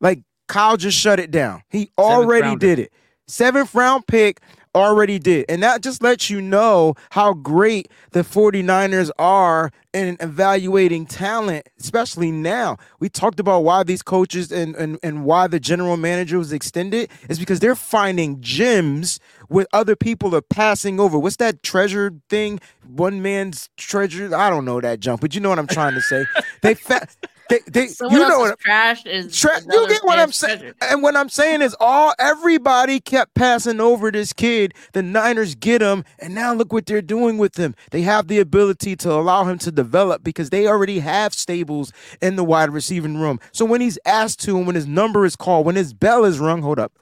Like 0.00 0.24
Kyle 0.52 0.76
just 0.76 0.98
shut 0.98 1.18
it 1.18 1.30
down. 1.30 1.62
He 1.70 1.90
already 1.96 2.56
did 2.56 2.78
it. 2.78 2.92
Seventh 3.26 3.74
round 3.74 4.06
pick 4.06 4.38
already 4.74 5.18
did. 5.18 5.46
And 5.48 5.62
that 5.62 5.82
just 5.82 6.02
lets 6.02 6.28
you 6.28 6.42
know 6.42 6.94
how 7.10 7.32
great 7.32 7.88
the 8.12 8.20
49ers 8.20 9.10
are 9.18 9.70
in 9.92 10.16
evaluating 10.20 11.06
talent, 11.06 11.68
especially 11.80 12.30
now. 12.30 12.76
We 13.00 13.08
talked 13.08 13.40
about 13.40 13.60
why 13.60 13.82
these 13.82 14.02
coaches 14.02 14.52
and, 14.52 14.74
and, 14.76 14.98
and 15.02 15.24
why 15.24 15.46
the 15.46 15.60
general 15.60 15.96
manager 15.96 16.36
was 16.36 16.52
extended 16.52 17.10
is 17.30 17.38
because 17.38 17.60
they're 17.60 17.74
finding 17.74 18.40
gems 18.40 19.20
with 19.48 19.66
other 19.72 19.96
people 19.96 20.34
are 20.34 20.42
passing 20.42 21.00
over. 21.00 21.18
What's 21.18 21.36
that 21.36 21.62
treasure 21.62 22.12
thing? 22.28 22.60
One 22.86 23.22
man's 23.22 23.68
treasure. 23.76 24.34
I 24.34 24.50
don't 24.50 24.64
know 24.66 24.80
that 24.80 25.00
jump, 25.00 25.20
but 25.20 25.34
you 25.34 25.40
know 25.40 25.48
what 25.50 25.58
I'm 25.58 25.66
trying 25.66 25.94
to 25.94 26.02
say. 26.02 26.24
they 26.62 26.74
fa- 26.74 27.08
they, 27.52 27.60
they, 27.70 27.86
Someone 27.88 28.20
you 28.20 28.28
know 28.28 28.38
what 28.38 28.58
trash 28.58 29.04
is 29.04 29.38
tra- 29.38 29.60
you 29.60 29.88
get 29.88 30.02
what 30.04 30.18
I'm 30.18 30.32
saying. 30.32 30.72
And 30.80 31.02
what 31.02 31.16
I'm 31.16 31.28
saying 31.28 31.60
is, 31.60 31.76
all 31.78 32.14
everybody 32.18 32.98
kept 32.98 33.34
passing 33.34 33.78
over 33.78 34.10
this 34.10 34.32
kid. 34.32 34.72
The 34.94 35.02
Niners 35.02 35.54
get 35.54 35.82
him, 35.82 36.04
and 36.18 36.34
now 36.34 36.54
look 36.54 36.72
what 36.72 36.86
they're 36.86 37.02
doing 37.02 37.36
with 37.36 37.56
him. 37.56 37.74
They 37.90 38.02
have 38.02 38.28
the 38.28 38.38
ability 38.38 38.96
to 38.96 39.12
allow 39.12 39.44
him 39.44 39.58
to 39.58 39.70
develop 39.70 40.24
because 40.24 40.48
they 40.48 40.66
already 40.66 41.00
have 41.00 41.34
stables 41.34 41.92
in 42.22 42.36
the 42.36 42.44
wide 42.44 42.70
receiving 42.70 43.18
room. 43.18 43.38
So 43.52 43.66
when 43.66 43.82
he's 43.82 43.98
asked 44.06 44.40
to, 44.44 44.56
and 44.56 44.66
when 44.66 44.76
his 44.76 44.86
number 44.86 45.26
is 45.26 45.36
called, 45.36 45.66
when 45.66 45.76
his 45.76 45.92
bell 45.92 46.24
is 46.24 46.38
rung, 46.38 46.62
hold 46.62 46.78
up. 46.78 46.92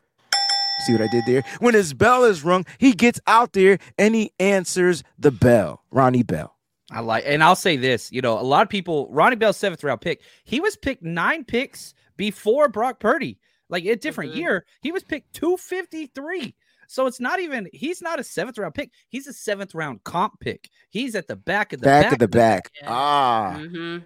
See 0.87 0.93
what 0.93 1.03
I 1.03 1.09
did 1.09 1.25
there? 1.27 1.45
When 1.61 1.75
his 1.75 1.95
bell 1.95 2.25
is 2.25 2.43
rung, 2.43 2.65
he 2.79 2.93
gets 2.93 3.21
out 3.27 3.53
there 3.53 3.79
and 3.99 4.15
he 4.15 4.33
answers 4.41 5.05
the 5.19 5.31
bell. 5.31 5.85
Ronnie 5.91 6.23
Bell. 6.23 6.57
I 6.90 7.00
like, 7.00 7.24
and 7.26 7.42
I'll 7.42 7.57
say 7.57 7.76
this, 7.76 8.11
you 8.11 8.20
know, 8.20 8.38
a 8.38 8.42
lot 8.42 8.62
of 8.62 8.68
people, 8.68 9.09
Ronnie 9.11 9.37
Bell, 9.37 9.53
seventh 9.53 9.85
round 9.85 10.00
pick, 10.00 10.22
he 10.44 10.61
was 10.61 10.76
picked 10.76 11.03
nine 11.03 11.44
picks 11.44 11.94
before 12.16 12.68
Brock 12.68 13.00
Purdy. 13.00 13.38
Like 13.68 13.85
a 13.85 13.94
different 13.94 14.33
mm-hmm. 14.33 14.40
year, 14.40 14.66
he 14.83 14.90
was 14.90 15.05
picked 15.05 15.33
253. 15.35 16.55
So 16.88 17.07
it's 17.07 17.20
not 17.20 17.38
even 17.38 17.68
he's 17.72 18.03
not 18.03 18.18
a 18.18 18.24
seventh 18.24 18.59
round 18.59 18.74
pick. 18.74 18.90
He's 19.09 19.29
a 19.29 19.33
seventh 19.33 19.76
round 19.76 20.03
comp 20.03 20.40
pick. 20.40 20.68
He's 20.90 21.14
at 21.14 21.29
the 21.29 21.37
back 21.37 21.72
of 21.72 21.81
the 21.81 21.85
back, 21.85 22.05
back 22.07 22.12
of 22.14 22.18
the 22.18 22.26
back. 22.26 22.70
Yeah. 22.83 22.88
Ah, 22.90 23.55
hmm 23.61 23.98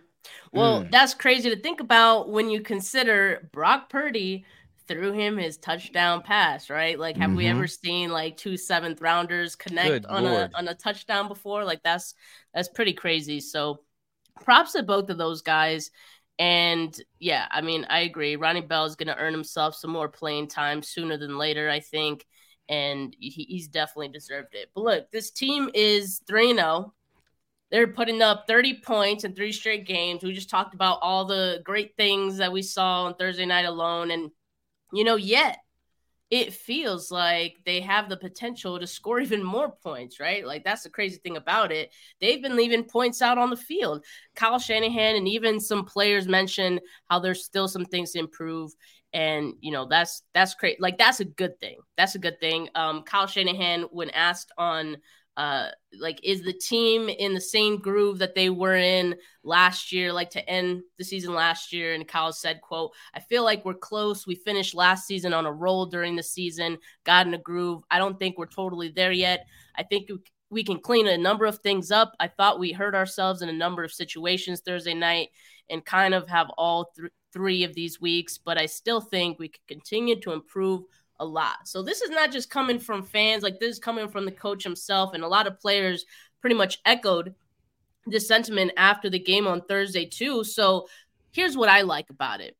Well, 0.52 0.82
Mm. 0.82 0.90
that's 0.90 1.14
crazy 1.14 1.48
to 1.48 1.56
think 1.56 1.80
about 1.80 2.28
when 2.28 2.50
you 2.50 2.60
consider 2.60 3.48
Brock 3.52 3.88
Purdy 3.88 4.44
threw 4.86 5.12
him 5.12 5.36
his 5.36 5.56
touchdown 5.58 6.22
pass, 6.22 6.70
right? 6.70 6.98
Like, 6.98 7.16
have 7.16 7.34
we 7.34 7.44
Mhm. 7.44 7.50
ever 7.50 7.66
seen 7.66 8.10
like 8.10 8.36
two 8.36 8.56
seventh 8.56 9.00
rounders 9.00 9.56
connect 9.56 10.04
Good 10.04 10.06
on 10.06 10.24
Lord. 10.24 10.52
a 10.52 10.56
on 10.58 10.68
a 10.68 10.74
touchdown 10.74 11.28
before? 11.28 11.64
Like, 11.64 11.82
that's 11.82 12.14
that's 12.52 12.68
pretty 12.68 12.92
crazy. 12.92 13.40
So, 13.40 13.84
props 14.42 14.72
to 14.72 14.82
both 14.82 15.10
of 15.10 15.18
those 15.18 15.42
guys. 15.42 15.90
And 16.38 16.98
yeah, 17.20 17.46
I 17.50 17.60
mean, 17.60 17.86
I 17.88 18.00
agree. 18.00 18.36
Ronnie 18.36 18.60
Bell 18.60 18.84
is 18.86 18.96
going 18.96 19.06
to 19.08 19.16
earn 19.16 19.32
himself 19.32 19.76
some 19.76 19.92
more 19.92 20.08
playing 20.08 20.48
time 20.48 20.82
sooner 20.82 21.16
than 21.16 21.38
later, 21.38 21.70
I 21.70 21.80
think. 21.80 22.26
And 22.68 23.14
he, 23.18 23.30
he's 23.48 23.68
definitely 23.68 24.08
deserved 24.08 24.54
it. 24.54 24.70
But 24.74 24.84
look, 24.84 25.10
this 25.12 25.30
team 25.30 25.70
is 25.74 26.20
3 26.26 26.54
0. 26.54 26.92
They're 27.70 27.86
putting 27.88 28.22
up 28.22 28.46
30 28.46 28.80
points 28.80 29.24
in 29.24 29.34
three 29.34 29.52
straight 29.52 29.86
games. 29.86 30.22
We 30.22 30.32
just 30.32 30.50
talked 30.50 30.74
about 30.74 30.98
all 31.02 31.24
the 31.24 31.60
great 31.64 31.96
things 31.96 32.36
that 32.38 32.52
we 32.52 32.62
saw 32.62 33.04
on 33.04 33.14
Thursday 33.14 33.46
night 33.46 33.64
alone. 33.64 34.10
And, 34.10 34.30
you 34.94 35.04
know, 35.04 35.16
yet 35.16 35.58
it 36.30 36.52
feels 36.52 37.10
like 37.10 37.58
they 37.64 37.80
have 37.80 38.08
the 38.08 38.16
potential 38.16 38.78
to 38.78 38.86
score 38.86 39.20
even 39.20 39.42
more 39.42 39.70
points, 39.82 40.18
right? 40.20 40.46
Like 40.46 40.64
that's 40.64 40.82
the 40.82 40.90
crazy 40.90 41.18
thing 41.18 41.36
about 41.36 41.72
it. 41.72 41.92
They've 42.20 42.42
been 42.42 42.56
leaving 42.56 42.84
points 42.84 43.22
out 43.22 43.38
on 43.38 43.50
the 43.50 43.56
field. 43.56 44.04
Kyle 44.34 44.58
Shanahan 44.58 45.16
and 45.16 45.28
even 45.28 45.60
some 45.60 45.84
players 45.84 46.26
mentioned 46.26 46.80
how 47.08 47.18
there's 47.18 47.44
still 47.44 47.68
some 47.68 47.84
things 47.84 48.12
to 48.12 48.18
improve. 48.18 48.72
And 49.12 49.54
you 49.60 49.70
know, 49.70 49.86
that's 49.86 50.22
that's 50.34 50.54
great. 50.54 50.80
Like 50.80 50.98
that's 50.98 51.20
a 51.20 51.24
good 51.24 51.60
thing. 51.60 51.78
That's 51.96 52.16
a 52.16 52.18
good 52.18 52.40
thing. 52.40 52.68
Um, 52.74 53.02
Kyle 53.02 53.28
Shanahan, 53.28 53.82
when 53.92 54.10
asked 54.10 54.50
on 54.58 54.96
uh 55.36 55.68
like 55.98 56.20
is 56.22 56.42
the 56.42 56.52
team 56.52 57.08
in 57.08 57.34
the 57.34 57.40
same 57.40 57.78
groove 57.78 58.18
that 58.18 58.34
they 58.34 58.50
were 58.50 58.76
in 58.76 59.16
last 59.42 59.90
year 59.90 60.12
like 60.12 60.30
to 60.30 60.48
end 60.48 60.82
the 60.98 61.04
season 61.04 61.34
last 61.34 61.72
year? 61.72 61.94
And 61.94 62.06
Kyle 62.06 62.32
said 62.32 62.60
quote 62.60 62.92
I 63.14 63.20
feel 63.20 63.44
like 63.44 63.64
we're 63.64 63.74
close. 63.74 64.26
We 64.26 64.36
finished 64.36 64.74
last 64.74 65.06
season 65.06 65.32
on 65.32 65.46
a 65.46 65.52
roll 65.52 65.86
during 65.86 66.16
the 66.16 66.22
season 66.22 66.78
got 67.04 67.26
in 67.26 67.34
a 67.34 67.38
groove. 67.38 67.82
I 67.90 67.98
don't 67.98 68.18
think 68.18 68.38
we're 68.38 68.46
totally 68.46 68.88
there 68.88 69.12
yet. 69.12 69.46
I 69.76 69.82
think 69.82 70.08
we 70.50 70.62
can 70.62 70.78
clean 70.78 71.08
a 71.08 71.18
number 71.18 71.46
of 71.46 71.58
things 71.58 71.90
up. 71.90 72.14
I 72.20 72.28
thought 72.28 72.60
we 72.60 72.70
hurt 72.70 72.94
ourselves 72.94 73.42
in 73.42 73.48
a 73.48 73.52
number 73.52 73.82
of 73.82 73.92
situations 73.92 74.60
Thursday 74.60 74.94
night 74.94 75.30
and 75.68 75.84
kind 75.84 76.14
of 76.14 76.28
have 76.28 76.48
all 76.56 76.92
th- 76.96 77.10
three 77.32 77.64
of 77.64 77.74
these 77.74 78.00
weeks 78.00 78.38
but 78.38 78.56
I 78.56 78.66
still 78.66 79.00
think 79.00 79.38
we 79.38 79.48
can 79.48 79.60
continue 79.66 80.20
to 80.20 80.32
improve 80.32 80.82
a 81.24 81.26
lot. 81.26 81.66
So 81.66 81.82
this 81.82 82.02
is 82.02 82.10
not 82.10 82.30
just 82.30 82.50
coming 82.50 82.78
from 82.78 83.02
fans, 83.02 83.42
like 83.42 83.58
this 83.58 83.72
is 83.72 83.78
coming 83.78 84.08
from 84.08 84.26
the 84.26 84.32
coach 84.32 84.62
himself, 84.62 85.14
and 85.14 85.24
a 85.24 85.28
lot 85.28 85.46
of 85.46 85.58
players 85.58 86.04
pretty 86.40 86.54
much 86.54 86.78
echoed 86.84 87.34
this 88.06 88.28
sentiment 88.28 88.72
after 88.76 89.08
the 89.08 89.18
game 89.18 89.46
on 89.46 89.62
Thursday 89.62 90.04
too. 90.04 90.44
So 90.44 90.88
here's 91.32 91.56
what 91.56 91.68
I 91.68 91.80
like 91.80 92.10
about 92.10 92.40
it. 92.40 92.56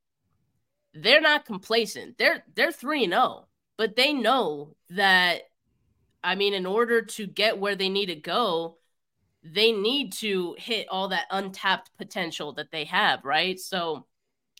They're 0.94 1.20
not 1.20 1.44
complacent. 1.44 2.18
They're 2.18 2.44
they're 2.54 2.72
3 2.72 3.06
0, 3.06 3.46
but 3.76 3.96
they 3.96 4.12
know 4.12 4.76
that 4.90 5.42
I 6.22 6.34
mean 6.34 6.54
in 6.54 6.66
order 6.66 7.02
to 7.02 7.26
get 7.26 7.58
where 7.58 7.76
they 7.76 7.88
need 7.88 8.06
to 8.06 8.16
go, 8.16 8.78
they 9.42 9.72
need 9.72 10.12
to 10.14 10.56
hit 10.58 10.88
all 10.88 11.08
that 11.08 11.26
untapped 11.30 11.90
potential 11.98 12.54
that 12.54 12.70
they 12.70 12.84
have, 12.84 13.24
right? 13.24 13.60
So 13.60 14.06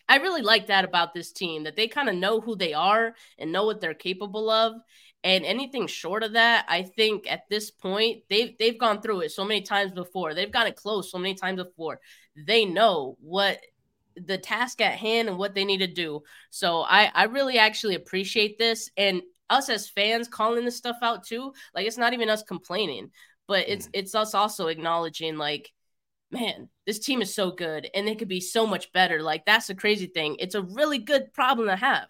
I 0.07 0.17
really 0.17 0.41
like 0.41 0.67
that 0.67 0.85
about 0.85 1.13
this 1.13 1.31
team 1.31 1.63
that 1.63 1.75
they 1.75 1.87
kind 1.87 2.09
of 2.09 2.15
know 2.15 2.41
who 2.41 2.55
they 2.55 2.73
are 2.73 3.15
and 3.37 3.51
know 3.51 3.65
what 3.65 3.81
they're 3.81 3.93
capable 3.93 4.49
of. 4.49 4.73
And 5.23 5.43
anything 5.43 5.87
short 5.87 6.21
of 6.21 6.33
that, 6.33 6.65
I 6.69 6.83
think 6.83 7.29
at 7.29 7.49
this 7.49 7.71
point 7.71 8.23
they've 8.29 8.55
they've 8.59 8.77
gone 8.77 9.01
through 9.01 9.21
it 9.21 9.31
so 9.31 9.43
many 9.43 9.61
times 9.61 9.91
before. 9.91 10.33
They've 10.33 10.51
gotten 10.51 10.73
it 10.73 10.75
close 10.75 11.11
so 11.11 11.17
many 11.17 11.33
times 11.33 11.63
before. 11.63 11.99
They 12.35 12.65
know 12.65 13.17
what 13.19 13.59
the 14.15 14.37
task 14.37 14.81
at 14.81 14.97
hand 14.97 15.27
and 15.27 15.37
what 15.37 15.55
they 15.55 15.65
need 15.65 15.79
to 15.79 15.87
do. 15.87 16.21
So 16.51 16.81
I 16.81 17.11
I 17.13 17.23
really 17.23 17.57
actually 17.57 17.95
appreciate 17.95 18.59
this 18.59 18.91
and 18.97 19.23
us 19.49 19.69
as 19.69 19.89
fans 19.89 20.27
calling 20.27 20.65
this 20.65 20.77
stuff 20.77 20.97
out 21.01 21.25
too. 21.25 21.53
Like 21.73 21.87
it's 21.87 21.97
not 21.97 22.13
even 22.13 22.29
us 22.29 22.43
complaining, 22.43 23.09
but 23.47 23.67
it's 23.67 23.87
mm. 23.87 23.91
it's 23.93 24.13
us 24.13 24.35
also 24.35 24.67
acknowledging 24.67 25.37
like 25.37 25.71
man, 26.31 26.69
this 26.85 26.99
team 26.99 27.21
is 27.21 27.33
so 27.33 27.51
good 27.51 27.89
and 27.93 28.07
they 28.07 28.15
could 28.15 28.27
be 28.27 28.41
so 28.41 28.65
much 28.65 28.91
better. 28.93 29.21
Like 29.21 29.45
that's 29.45 29.67
the 29.67 29.75
crazy 29.75 30.07
thing. 30.07 30.35
It's 30.39 30.55
a 30.55 30.61
really 30.61 30.97
good 30.97 31.33
problem 31.33 31.67
to 31.67 31.75
have. 31.75 32.07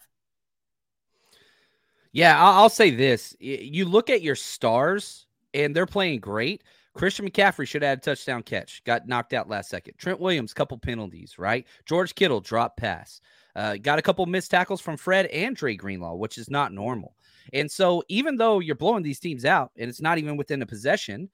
Yeah, 2.12 2.42
I'll, 2.42 2.70
say 2.70 2.92
this: 2.92 3.36
you 3.42 3.84
look 3.84 4.10
at 4.10 4.22
your 4.22 4.36
stars, 4.36 5.26
and 5.54 5.76
they're 5.76 5.86
playing 5.86 6.22
great. 6.22 6.64
Christian 6.94 7.30
McCaffrey 7.30 7.68
should 7.68 7.82
have 7.82 7.90
had 7.90 7.98
a 7.98 8.02
touchdown 8.02 8.42
catch, 8.42 8.82
got 8.86 9.06
knocked 9.06 9.34
out 9.34 9.50
last 9.50 9.70
second. 9.70 9.96
Trent 9.98 10.22
Williams, 10.22 10.54
couple 10.54 10.78
penalties, 10.78 11.38
right? 11.38 11.68
George 11.86 12.16
Kittle 12.16 12.40
drop 12.40 12.78
pass, 12.78 13.20
uh, 13.58 13.76
got 13.76 14.00
a 14.00 14.02
couple 14.02 14.26
missed 14.28 14.50
tackles 14.50 14.80
from 14.80 14.96
Fred 14.96 15.26
and 15.26 15.58
Dre 15.58 15.76
Greenlaw, 15.76 16.16
which 16.16 16.38
is 16.38 16.50
not 16.50 16.72
normal. 16.72 17.18
And 17.52 17.70
so, 17.70 18.02
even 18.08 18.38
though 18.38 18.60
you're 18.60 18.76
blowing 18.76 19.04
these 19.04 19.20
teams 19.20 19.44
out, 19.44 19.72
and 19.78 19.90
it's 19.90 20.02
not 20.02 20.18
even 20.18 20.38
within 20.38 20.62
a 20.62 20.66
possession, 20.66 21.30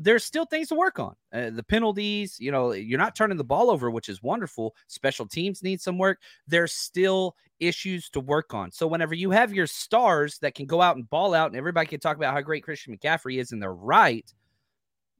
there's 0.00 0.24
still 0.24 0.44
things 0.44 0.68
to 0.68 0.74
work 0.74 0.98
on. 0.98 1.14
Uh, 1.32 1.50
the 1.50 1.62
penalties, 1.62 2.36
you 2.38 2.50
know, 2.50 2.72
you're 2.72 2.98
not 2.98 3.14
turning 3.14 3.36
the 3.36 3.44
ball 3.44 3.70
over, 3.70 3.90
which 3.90 4.08
is 4.08 4.22
wonderful. 4.22 4.74
Special 4.86 5.26
teams 5.26 5.62
need 5.62 5.80
some 5.80 5.98
work. 5.98 6.18
There's 6.46 6.72
still 6.72 7.36
issues 7.60 8.08
to 8.10 8.20
work 8.20 8.54
on. 8.54 8.70
So 8.70 8.86
whenever 8.86 9.14
you 9.14 9.30
have 9.30 9.52
your 9.52 9.66
stars 9.66 10.38
that 10.38 10.54
can 10.54 10.66
go 10.66 10.80
out 10.80 10.96
and 10.96 11.08
ball 11.10 11.34
out, 11.34 11.48
and 11.48 11.56
everybody 11.56 11.86
can 11.86 12.00
talk 12.00 12.16
about 12.16 12.34
how 12.34 12.40
great 12.40 12.62
Christian 12.62 12.96
McCaffrey 12.96 13.38
is, 13.38 13.52
and 13.52 13.62
they're 13.62 13.72
right, 13.72 14.32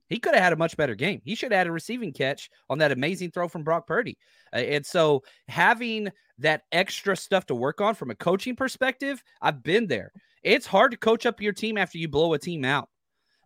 he 0.09 0.19
could 0.19 0.35
have 0.35 0.43
had 0.43 0.53
a 0.53 0.57
much 0.57 0.77
better 0.77 0.95
game. 0.95 1.21
He 1.25 1.35
should 1.35 1.53
have 1.53 1.59
had 1.59 1.67
a 1.67 1.73
receiving 1.73 2.13
catch 2.13 2.51
on 2.71 2.79
that 2.79 2.93
amazing 2.93 3.31
throw 3.31 3.49
from 3.49 3.65
Brock 3.65 3.87
Purdy. 3.87 4.17
Uh, 4.53 4.59
and 4.59 4.87
so 4.87 5.23
having 5.49 6.11
that 6.39 6.63
extra 6.73 7.17
stuff 7.17 7.47
to 7.47 7.55
work 7.55 7.81
on 7.81 7.95
from 7.95 8.11
a 8.11 8.15
coaching 8.15 8.57
perspective, 8.57 9.23
I've 9.43 9.63
been 9.63 9.87
there. 9.87 10.13
It's 10.43 10.67
hard 10.67 10.93
to 10.93 10.97
coach 10.97 11.27
up 11.27 11.41
your 11.41 11.53
team 11.53 11.77
after 11.77 11.99
you 11.99 12.09
blow 12.09 12.33
a 12.33 12.39
team 12.39 12.65
out. 12.65 12.89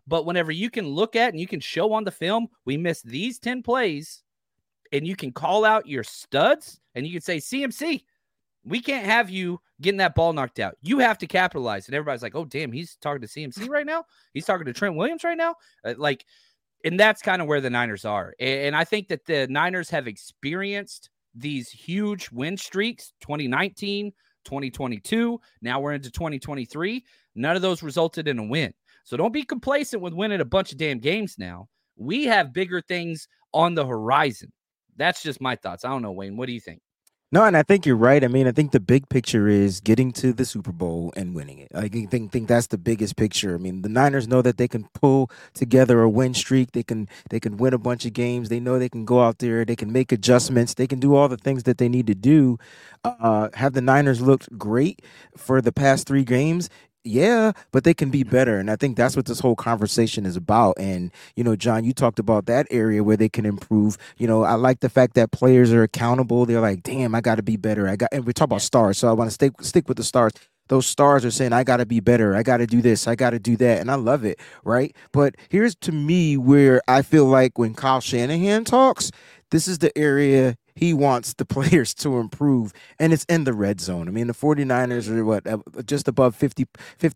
But 0.07 0.25
whenever 0.25 0.51
you 0.51 0.69
can 0.69 0.87
look 0.87 1.15
at 1.15 1.29
and 1.29 1.39
you 1.39 1.47
can 1.47 1.59
show 1.59 1.93
on 1.93 2.03
the 2.03 2.11
film, 2.11 2.47
we 2.65 2.77
missed 2.77 3.05
these 3.05 3.39
10 3.39 3.63
plays, 3.63 4.23
and 4.91 5.07
you 5.07 5.15
can 5.15 5.31
call 5.31 5.65
out 5.65 5.87
your 5.87 6.03
studs 6.03 6.79
and 6.95 7.05
you 7.05 7.13
can 7.13 7.21
say, 7.21 7.37
CMC, 7.37 8.03
we 8.65 8.79
can't 8.79 9.05
have 9.05 9.29
you 9.29 9.59
getting 9.81 9.97
that 9.97 10.15
ball 10.15 10.33
knocked 10.33 10.59
out. 10.59 10.77
You 10.81 10.99
have 10.99 11.17
to 11.19 11.27
capitalize. 11.27 11.87
And 11.87 11.95
everybody's 11.95 12.23
like, 12.23 12.35
oh, 12.35 12.45
damn, 12.45 12.71
he's 12.71 12.95
talking 12.97 13.21
to 13.21 13.27
CMC 13.27 13.69
right 13.69 13.85
now. 13.85 14.05
He's 14.33 14.45
talking 14.45 14.65
to 14.65 14.73
Trent 14.73 14.95
Williams 14.95 15.23
right 15.23 15.37
now. 15.37 15.55
Uh, 15.83 15.95
like, 15.97 16.25
and 16.85 16.99
that's 16.99 17.21
kind 17.21 17.41
of 17.41 17.47
where 17.47 17.61
the 17.61 17.69
Niners 17.69 18.05
are. 18.05 18.33
And, 18.39 18.59
and 18.59 18.75
I 18.75 18.83
think 18.83 19.07
that 19.09 19.25
the 19.25 19.47
Niners 19.47 19.89
have 19.89 20.07
experienced 20.07 21.09
these 21.35 21.69
huge 21.69 22.29
win 22.31 22.55
streaks 22.55 23.13
2019, 23.21 24.11
2022. 24.45 25.41
Now 25.61 25.79
we're 25.79 25.93
into 25.93 26.11
2023. 26.11 27.03
None 27.35 27.55
of 27.55 27.61
those 27.61 27.83
resulted 27.83 28.27
in 28.27 28.39
a 28.39 28.43
win. 28.43 28.73
So 29.03 29.17
don't 29.17 29.33
be 29.33 29.43
complacent 29.43 30.01
with 30.01 30.13
winning 30.13 30.41
a 30.41 30.45
bunch 30.45 30.71
of 30.71 30.77
damn 30.77 30.99
games 30.99 31.35
now. 31.37 31.67
We 31.97 32.25
have 32.25 32.53
bigger 32.53 32.81
things 32.81 33.27
on 33.53 33.75
the 33.75 33.85
horizon. 33.85 34.51
That's 34.95 35.21
just 35.21 35.41
my 35.41 35.55
thoughts. 35.55 35.85
I 35.85 35.89
don't 35.89 36.01
know, 36.01 36.11
Wayne. 36.11 36.37
What 36.37 36.47
do 36.47 36.53
you 36.53 36.61
think? 36.61 36.81
No, 37.33 37.43
and 37.43 37.57
I 37.57 37.63
think 37.63 37.87
you're 37.87 37.95
right. 37.95 38.23
I 38.23 38.27
mean, 38.27 38.45
I 38.45 38.51
think 38.51 38.73
the 38.73 38.79
big 38.79 39.09
picture 39.09 39.47
is 39.47 39.79
getting 39.79 40.11
to 40.11 40.33
the 40.33 40.45
Super 40.45 40.71
Bowl 40.71 41.11
and 41.15 41.33
winning 41.33 41.57
it. 41.57 41.71
I 41.73 41.87
think 41.87 42.11
think 42.11 42.47
that's 42.47 42.67
the 42.67 42.77
biggest 42.77 43.15
picture. 43.15 43.55
I 43.55 43.57
mean, 43.57 43.81
the 43.81 43.89
Niners 43.89 44.27
know 44.27 44.43
that 44.43 44.57
they 44.57 44.67
can 44.67 44.87
pull 44.93 45.31
together 45.55 46.03
a 46.03 46.09
win 46.09 46.35
streak. 46.35 46.73
They 46.73 46.83
can 46.83 47.09
they 47.31 47.39
can 47.39 47.57
win 47.57 47.73
a 47.73 47.79
bunch 47.79 48.05
of 48.05 48.13
games. 48.13 48.49
They 48.49 48.59
know 48.59 48.77
they 48.77 48.87
can 48.87 49.03
go 49.03 49.23
out 49.23 49.39
there. 49.39 49.65
They 49.65 49.75
can 49.75 49.91
make 49.91 50.11
adjustments. 50.11 50.75
They 50.75 50.85
can 50.85 50.99
do 50.99 51.15
all 51.15 51.27
the 51.27 51.37
things 51.37 51.63
that 51.63 51.79
they 51.79 51.89
need 51.89 52.05
to 52.05 52.13
do. 52.13 52.59
Uh, 53.03 53.49
have 53.55 53.73
the 53.73 53.81
Niners 53.81 54.21
looked 54.21 54.55
great 54.55 55.01
for 55.35 55.59
the 55.59 55.71
past 55.71 56.05
three 56.05 56.23
games? 56.23 56.69
Yeah, 57.05 57.51
but 57.71 57.83
they 57.83 57.93
can 57.93 58.11
be 58.11 58.23
better. 58.23 58.59
And 58.59 58.71
I 58.71 58.77
think 58.77 58.95
that's 58.95 59.17
what 59.17 59.25
this 59.25 59.41
whole 59.41 59.57
conversation 59.57 60.25
is 60.25 60.37
about. 60.37 60.75
And, 60.79 61.11
you 61.35 61.43
know, 61.43 61.55
John, 61.55 61.83
you 61.83 61.91
talked 61.91 62.17
about 62.17 62.45
that 62.45 62.65
area 62.71 63.03
where 63.03 63.17
they 63.17 63.27
can 63.27 63.45
improve. 63.45 63.97
You 64.17 64.27
know, 64.27 64.43
I 64.43 64.53
like 64.53 64.79
the 64.79 64.89
fact 64.89 65.15
that 65.15 65.31
players 65.31 65.73
are 65.73 65.83
accountable. 65.83 66.45
They're 66.45 66.61
like, 66.61 66.81
damn, 66.81 67.13
I 67.13 67.19
got 67.19 67.35
to 67.35 67.43
be 67.43 67.57
better. 67.57 67.89
I 67.89 67.97
got, 67.97 68.09
and 68.13 68.25
we 68.25 68.31
talk 68.31 68.45
about 68.45 68.61
stars. 68.61 68.97
So 68.97 69.09
I 69.09 69.11
want 69.11 69.29
to 69.29 69.33
stick, 69.33 69.53
stick 69.61 69.89
with 69.89 69.97
the 69.97 70.03
stars. 70.03 70.31
Those 70.69 70.87
stars 70.87 71.25
are 71.25 71.31
saying, 71.31 71.51
I 71.51 71.65
got 71.65 71.77
to 71.77 71.85
be 71.85 71.99
better. 71.99 72.37
I 72.37 72.43
got 72.43 72.57
to 72.57 72.67
do 72.67 72.81
this. 72.81 73.05
I 73.05 73.15
got 73.15 73.31
to 73.31 73.39
do 73.39 73.57
that. 73.57 73.81
And 73.81 73.91
I 73.91 73.95
love 73.95 74.23
it. 74.23 74.39
Right. 74.63 74.95
But 75.11 75.35
here's 75.49 75.75
to 75.75 75.91
me 75.91 76.37
where 76.37 76.81
I 76.87 77.01
feel 77.01 77.25
like 77.25 77.57
when 77.57 77.73
Kyle 77.73 77.99
Shanahan 77.99 78.63
talks, 78.63 79.11
this 79.51 79.67
is 79.67 79.79
the 79.79 79.95
area 79.97 80.55
he 80.75 80.93
wants 80.93 81.33
the 81.33 81.45
players 81.53 81.93
to 81.95 82.17
improve 82.17 82.73
and 82.99 83.13
it's 83.13 83.25
in 83.25 83.43
the 83.43 83.53
red 83.53 83.81
zone. 83.81 84.07
I 84.07 84.11
mean 84.11 84.27
the 84.27 84.33
49ers 84.33 85.09
are 85.09 85.25
what 85.25 85.85
just 85.85 86.07
above 86.07 86.35
50 86.35 86.65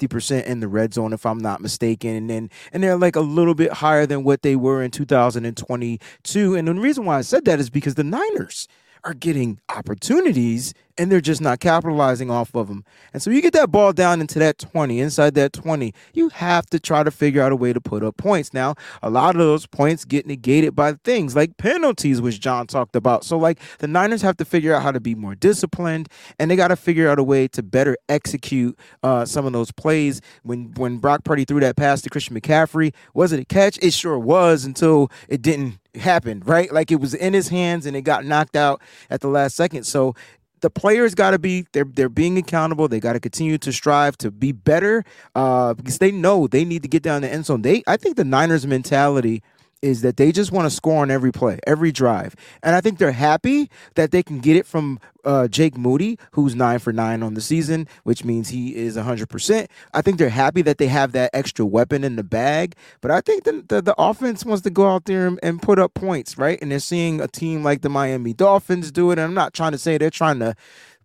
percent 0.07 0.47
in 0.47 0.59
the 0.59 0.67
red 0.67 0.93
zone 0.93 1.13
if 1.13 1.25
I'm 1.25 1.39
not 1.39 1.61
mistaken 1.61 2.15
and 2.15 2.29
then 2.29 2.49
and 2.71 2.83
they're 2.83 2.97
like 2.97 3.15
a 3.15 3.21
little 3.21 3.55
bit 3.55 3.73
higher 3.73 4.05
than 4.05 4.23
what 4.23 4.41
they 4.41 4.55
were 4.55 4.81
in 4.81 4.91
2022 4.91 6.55
and 6.55 6.67
the 6.67 6.73
reason 6.73 7.05
why 7.05 7.17
I 7.17 7.21
said 7.21 7.45
that 7.45 7.59
is 7.59 7.69
because 7.69 7.95
the 7.95 8.03
Niners 8.03 8.67
are 9.03 9.13
getting 9.13 9.59
opportunities 9.69 10.73
and 10.97 11.11
they're 11.11 11.21
just 11.21 11.41
not 11.41 11.59
capitalizing 11.59 12.31
off 12.31 12.55
of 12.55 12.67
them. 12.67 12.83
And 13.13 13.21
so 13.21 13.29
you 13.29 13.41
get 13.41 13.53
that 13.53 13.71
ball 13.71 13.93
down 13.93 14.21
into 14.21 14.39
that 14.39 14.57
20, 14.57 14.99
inside 14.99 15.35
that 15.35 15.53
20, 15.53 15.93
you 16.13 16.29
have 16.29 16.65
to 16.67 16.79
try 16.79 17.03
to 17.03 17.11
figure 17.11 17.41
out 17.41 17.51
a 17.51 17.55
way 17.55 17.73
to 17.73 17.81
put 17.81 18.03
up 18.03 18.17
points. 18.17 18.53
Now, 18.53 18.75
a 19.01 19.09
lot 19.09 19.35
of 19.35 19.39
those 19.39 19.65
points 19.67 20.05
get 20.05 20.25
negated 20.25 20.75
by 20.75 20.93
things 21.03 21.35
like 21.35 21.57
penalties, 21.57 22.21
which 22.21 22.39
John 22.39 22.67
talked 22.67 22.95
about. 22.95 23.23
So, 23.23 23.37
like, 23.37 23.59
the 23.79 23.87
Niners 23.87 24.21
have 24.21 24.37
to 24.37 24.45
figure 24.45 24.73
out 24.73 24.81
how 24.81 24.91
to 24.91 24.99
be 24.99 25.15
more 25.15 25.35
disciplined, 25.35 26.09
and 26.39 26.49
they 26.49 26.55
got 26.55 26.69
to 26.69 26.75
figure 26.75 27.09
out 27.09 27.19
a 27.19 27.23
way 27.23 27.47
to 27.49 27.63
better 27.63 27.97
execute 28.09 28.77
uh, 29.03 29.25
some 29.25 29.45
of 29.45 29.53
those 29.53 29.71
plays. 29.71 30.21
When 30.43 30.73
when 30.75 30.97
Brock 30.97 31.23
Purdy 31.23 31.45
threw 31.45 31.59
that 31.59 31.75
pass 31.75 32.01
to 32.01 32.09
Christian 32.09 32.39
McCaffrey, 32.39 32.93
was 33.13 33.31
it 33.31 33.39
a 33.39 33.45
catch? 33.45 33.77
It 33.81 33.93
sure 33.93 34.17
was 34.19 34.65
until 34.65 35.11
it 35.27 35.41
didn't 35.41 35.79
happen, 35.95 36.41
right? 36.45 36.71
Like 36.71 36.91
it 36.91 36.99
was 36.99 37.13
in 37.13 37.33
his 37.33 37.49
hands 37.49 37.85
and 37.85 37.95
it 37.95 38.01
got 38.01 38.25
knocked 38.25 38.55
out 38.55 38.81
at 39.09 39.21
the 39.21 39.27
last 39.27 39.55
second. 39.55 39.83
So 39.83 40.15
the 40.61 40.69
players 40.69 41.15
got 41.15 41.31
to 41.31 41.39
be 41.39 41.65
they're 41.73 41.85
they're 41.85 42.09
being 42.09 42.37
accountable. 42.37 42.87
They 42.87 42.99
got 42.99 43.13
to 43.13 43.19
continue 43.19 43.57
to 43.59 43.71
strive 43.71 44.17
to 44.19 44.31
be 44.31 44.51
better 44.51 45.03
uh, 45.35 45.73
because 45.73 45.97
they 45.99 46.11
know 46.11 46.47
they 46.47 46.65
need 46.65 46.83
to 46.83 46.87
get 46.87 47.03
down 47.03 47.21
the 47.21 47.31
end 47.31 47.45
zone. 47.45 47.61
They 47.61 47.83
I 47.87 47.97
think 47.97 48.17
the 48.17 48.25
Niners 48.25 48.65
mentality 48.65 49.43
is 49.81 50.01
that 50.01 50.17
they 50.17 50.31
just 50.31 50.51
want 50.51 50.65
to 50.65 50.69
score 50.69 51.01
on 51.01 51.11
every 51.11 51.31
play, 51.31 51.59
every 51.67 51.91
drive. 51.91 52.35
And 52.63 52.75
I 52.75 52.81
think 52.81 52.97
they're 52.97 53.11
happy 53.11 53.69
that 53.95 54.11
they 54.11 54.23
can 54.23 54.39
get 54.39 54.55
it 54.55 54.65
from 54.65 54.99
uh, 55.23 55.47
Jake 55.47 55.77
Moody, 55.77 56.17
who's 56.31 56.55
nine 56.55 56.79
for 56.79 56.93
nine 56.93 57.21
on 57.21 57.33
the 57.33 57.41
season, 57.41 57.87
which 58.03 58.23
means 58.23 58.49
he 58.49 58.75
is 58.75 58.95
100%. 58.95 59.67
I 59.93 60.01
think 60.01 60.17
they're 60.17 60.29
happy 60.29 60.61
that 60.63 60.77
they 60.77 60.87
have 60.87 61.11
that 61.11 61.31
extra 61.33 61.65
weapon 61.65 62.03
in 62.03 62.15
the 62.15 62.23
bag. 62.23 62.75
But 63.01 63.11
I 63.11 63.21
think 63.21 63.43
the, 63.43 63.63
the, 63.67 63.81
the 63.81 63.95
offense 63.97 64.45
wants 64.45 64.63
to 64.63 64.69
go 64.69 64.89
out 64.89 65.05
there 65.05 65.27
and, 65.27 65.39
and 65.43 65.61
put 65.61 65.79
up 65.79 65.93
points, 65.93 66.37
right? 66.37 66.57
And 66.61 66.71
they're 66.71 66.79
seeing 66.79 67.19
a 67.19 67.27
team 67.27 67.63
like 67.63 67.81
the 67.81 67.89
Miami 67.89 68.33
Dolphins 68.33 68.91
do 68.91 69.11
it. 69.11 69.19
And 69.19 69.21
I'm 69.21 69.33
not 69.33 69.53
trying 69.53 69.73
to 69.73 69.77
say 69.77 69.97
they're 69.97 70.09
trying 70.09 70.39
to 70.39 70.55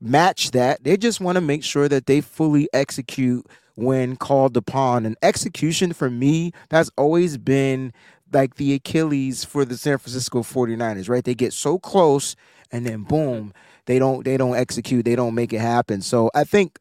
match 0.00 0.52
that. 0.52 0.84
They 0.84 0.96
just 0.96 1.20
want 1.20 1.36
to 1.36 1.40
make 1.40 1.64
sure 1.64 1.88
that 1.88 2.06
they 2.06 2.20
fully 2.20 2.68
execute 2.72 3.46
when 3.74 4.16
called 4.16 4.56
upon. 4.56 5.06
And 5.06 5.16
execution 5.22 5.92
for 5.92 6.10
me 6.10 6.52
has 6.70 6.90
always 6.96 7.38
been 7.38 7.92
like 8.32 8.56
the 8.56 8.74
Achilles 8.74 9.44
for 9.44 9.64
the 9.64 9.76
San 9.76 9.98
Francisco 9.98 10.42
49ers, 10.42 11.08
right? 11.08 11.24
They 11.24 11.34
get 11.34 11.52
so 11.52 11.78
close 11.78 12.36
and 12.70 12.86
then 12.86 13.02
boom, 13.02 13.52
they 13.86 13.98
don't 13.98 14.24
they 14.24 14.36
don't 14.36 14.56
execute, 14.56 15.04
they 15.04 15.16
don't 15.16 15.34
make 15.34 15.52
it 15.52 15.60
happen. 15.60 16.00
So 16.00 16.30
I 16.34 16.44
think 16.44 16.78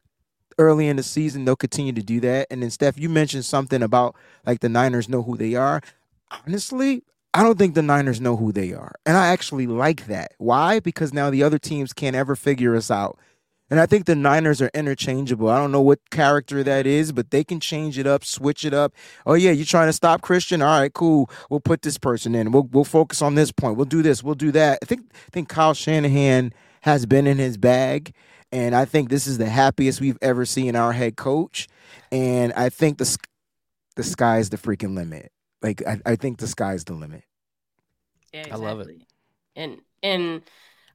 early 0.58 0.88
in 0.88 0.96
the 0.96 1.02
season 1.02 1.44
they'll 1.44 1.56
continue 1.56 1.92
to 1.92 2.02
do 2.02 2.20
that. 2.20 2.46
And 2.50 2.62
then 2.62 2.70
Steph, 2.70 2.98
you 2.98 3.08
mentioned 3.08 3.44
something 3.44 3.82
about 3.82 4.16
like 4.46 4.60
the 4.60 4.68
Niners 4.68 5.08
know 5.08 5.22
who 5.22 5.36
they 5.36 5.54
are. 5.54 5.80
Honestly, 6.30 7.02
I 7.34 7.42
don't 7.42 7.58
think 7.58 7.74
the 7.74 7.82
Niners 7.82 8.20
know 8.20 8.36
who 8.36 8.52
they 8.52 8.72
are. 8.72 8.94
And 9.06 9.16
I 9.16 9.28
actually 9.28 9.66
like 9.66 10.06
that. 10.06 10.32
Why? 10.38 10.80
Because 10.80 11.12
now 11.12 11.30
the 11.30 11.42
other 11.42 11.58
teams 11.58 11.92
can't 11.92 12.16
ever 12.16 12.36
figure 12.36 12.76
us 12.76 12.90
out. 12.90 13.18
And 13.70 13.80
I 13.80 13.86
think 13.86 14.04
the 14.04 14.14
Niners 14.14 14.60
are 14.60 14.70
interchangeable. 14.74 15.48
I 15.48 15.58
don't 15.58 15.72
know 15.72 15.80
what 15.80 15.98
character 16.10 16.62
that 16.62 16.86
is, 16.86 17.10
but 17.10 17.30
they 17.30 17.42
can 17.42 17.58
change 17.58 17.98
it 17.98 18.06
up, 18.06 18.22
switch 18.24 18.66
it 18.66 18.74
up. 18.74 18.92
Oh 19.24 19.34
yeah, 19.34 19.50
you're 19.50 19.64
trying 19.64 19.88
to 19.88 19.94
stop 19.94 20.20
Christian? 20.20 20.60
All 20.60 20.78
right, 20.78 20.92
cool. 20.92 21.30
We'll 21.48 21.60
put 21.60 21.80
this 21.82 21.96
person 21.96 22.34
in. 22.34 22.52
We'll 22.52 22.68
we'll 22.70 22.84
focus 22.84 23.22
on 23.22 23.34
this 23.34 23.50
point. 23.50 23.76
We'll 23.76 23.86
do 23.86 24.02
this. 24.02 24.22
We'll 24.22 24.34
do 24.34 24.52
that. 24.52 24.78
I 24.82 24.86
think 24.86 25.10
I 25.14 25.30
think 25.30 25.48
Kyle 25.48 25.72
Shanahan 25.74 26.52
has 26.82 27.06
been 27.06 27.26
in 27.26 27.38
his 27.38 27.56
bag, 27.56 28.14
and 28.50 28.74
I 28.74 28.84
think 28.84 29.08
this 29.08 29.26
is 29.26 29.38
the 29.38 29.48
happiest 29.48 30.00
we've 30.00 30.18
ever 30.20 30.44
seen 30.44 30.76
our 30.76 30.92
head 30.92 31.16
coach. 31.16 31.66
And 32.10 32.52
I 32.52 32.68
think 32.68 32.98
the 32.98 33.18
the 33.96 34.02
sky's 34.02 34.50
the 34.50 34.58
freaking 34.58 34.94
limit. 34.94 35.32
Like 35.62 35.82
I, 35.86 36.00
I 36.04 36.16
think 36.16 36.38
the 36.38 36.46
sky's 36.46 36.84
the 36.84 36.94
limit. 36.94 37.24
Yeah, 38.32 38.40
exactly. 38.40 38.66
I 38.66 38.68
love 38.68 38.80
it. 38.80 39.02
And 39.56 39.80
and 40.02 40.42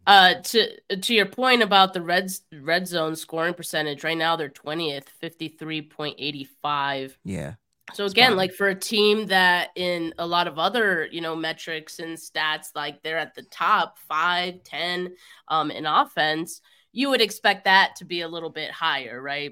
uh, 0.07 0.35
to 0.41 0.97
to 1.01 1.13
your 1.13 1.25
point 1.25 1.61
about 1.61 1.93
the 1.93 2.01
red 2.01 2.31
red 2.61 2.87
zone 2.87 3.15
scoring 3.15 3.53
percentage, 3.53 4.03
right 4.03 4.17
now 4.17 4.37
they're 4.37 4.49
twentieth, 4.49 5.07
fifty 5.07 5.49
three 5.49 5.81
point 5.81 6.15
eighty 6.17 6.45
five. 6.61 7.17
Yeah. 7.23 7.55
So 7.93 8.05
again, 8.05 8.35
like 8.35 8.53
for 8.53 8.67
a 8.67 8.75
team 8.75 9.27
that 9.27 9.69
in 9.75 10.13
a 10.17 10.25
lot 10.25 10.47
of 10.47 10.57
other 10.59 11.07
you 11.11 11.21
know 11.21 11.35
metrics 11.35 11.99
and 11.99 12.17
stats, 12.17 12.67
like 12.73 13.03
they're 13.03 13.17
at 13.17 13.35
the 13.35 13.43
top 13.43 13.97
five, 14.07 14.63
ten, 14.63 15.13
um, 15.49 15.71
in 15.71 15.85
offense, 15.85 16.61
you 16.91 17.09
would 17.09 17.21
expect 17.21 17.65
that 17.65 17.97
to 17.97 18.05
be 18.05 18.21
a 18.21 18.27
little 18.27 18.49
bit 18.49 18.71
higher, 18.71 19.21
right? 19.21 19.51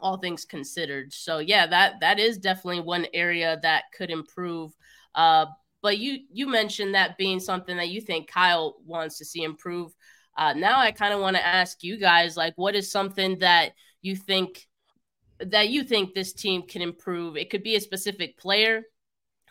All 0.00 0.18
things 0.18 0.44
considered. 0.44 1.12
So 1.12 1.38
yeah, 1.38 1.66
that 1.66 2.00
that 2.00 2.18
is 2.18 2.38
definitely 2.38 2.80
one 2.80 3.06
area 3.12 3.58
that 3.62 3.84
could 3.96 4.10
improve. 4.10 4.72
Uh, 5.14 5.46
but 5.82 5.98
you 5.98 6.20
you 6.32 6.46
mentioned 6.48 6.94
that 6.94 7.18
being 7.18 7.40
something 7.40 7.76
that 7.76 7.88
you 7.88 8.00
think 8.00 8.30
Kyle 8.30 8.76
wants 8.84 9.18
to 9.18 9.24
see 9.24 9.42
improve. 9.42 9.92
Uh, 10.36 10.52
now 10.54 10.78
I 10.78 10.92
kind 10.92 11.12
of 11.12 11.20
want 11.20 11.36
to 11.36 11.46
ask 11.46 11.82
you 11.82 11.98
guys, 11.98 12.36
like, 12.36 12.54
what 12.56 12.74
is 12.74 12.90
something 12.90 13.38
that 13.40 13.72
you 14.02 14.16
think 14.16 14.66
that 15.38 15.68
you 15.68 15.82
think 15.82 16.14
this 16.14 16.32
team 16.32 16.62
can 16.62 16.82
improve? 16.82 17.36
It 17.36 17.50
could 17.50 17.62
be 17.62 17.76
a 17.76 17.80
specific 17.80 18.38
player, 18.38 18.82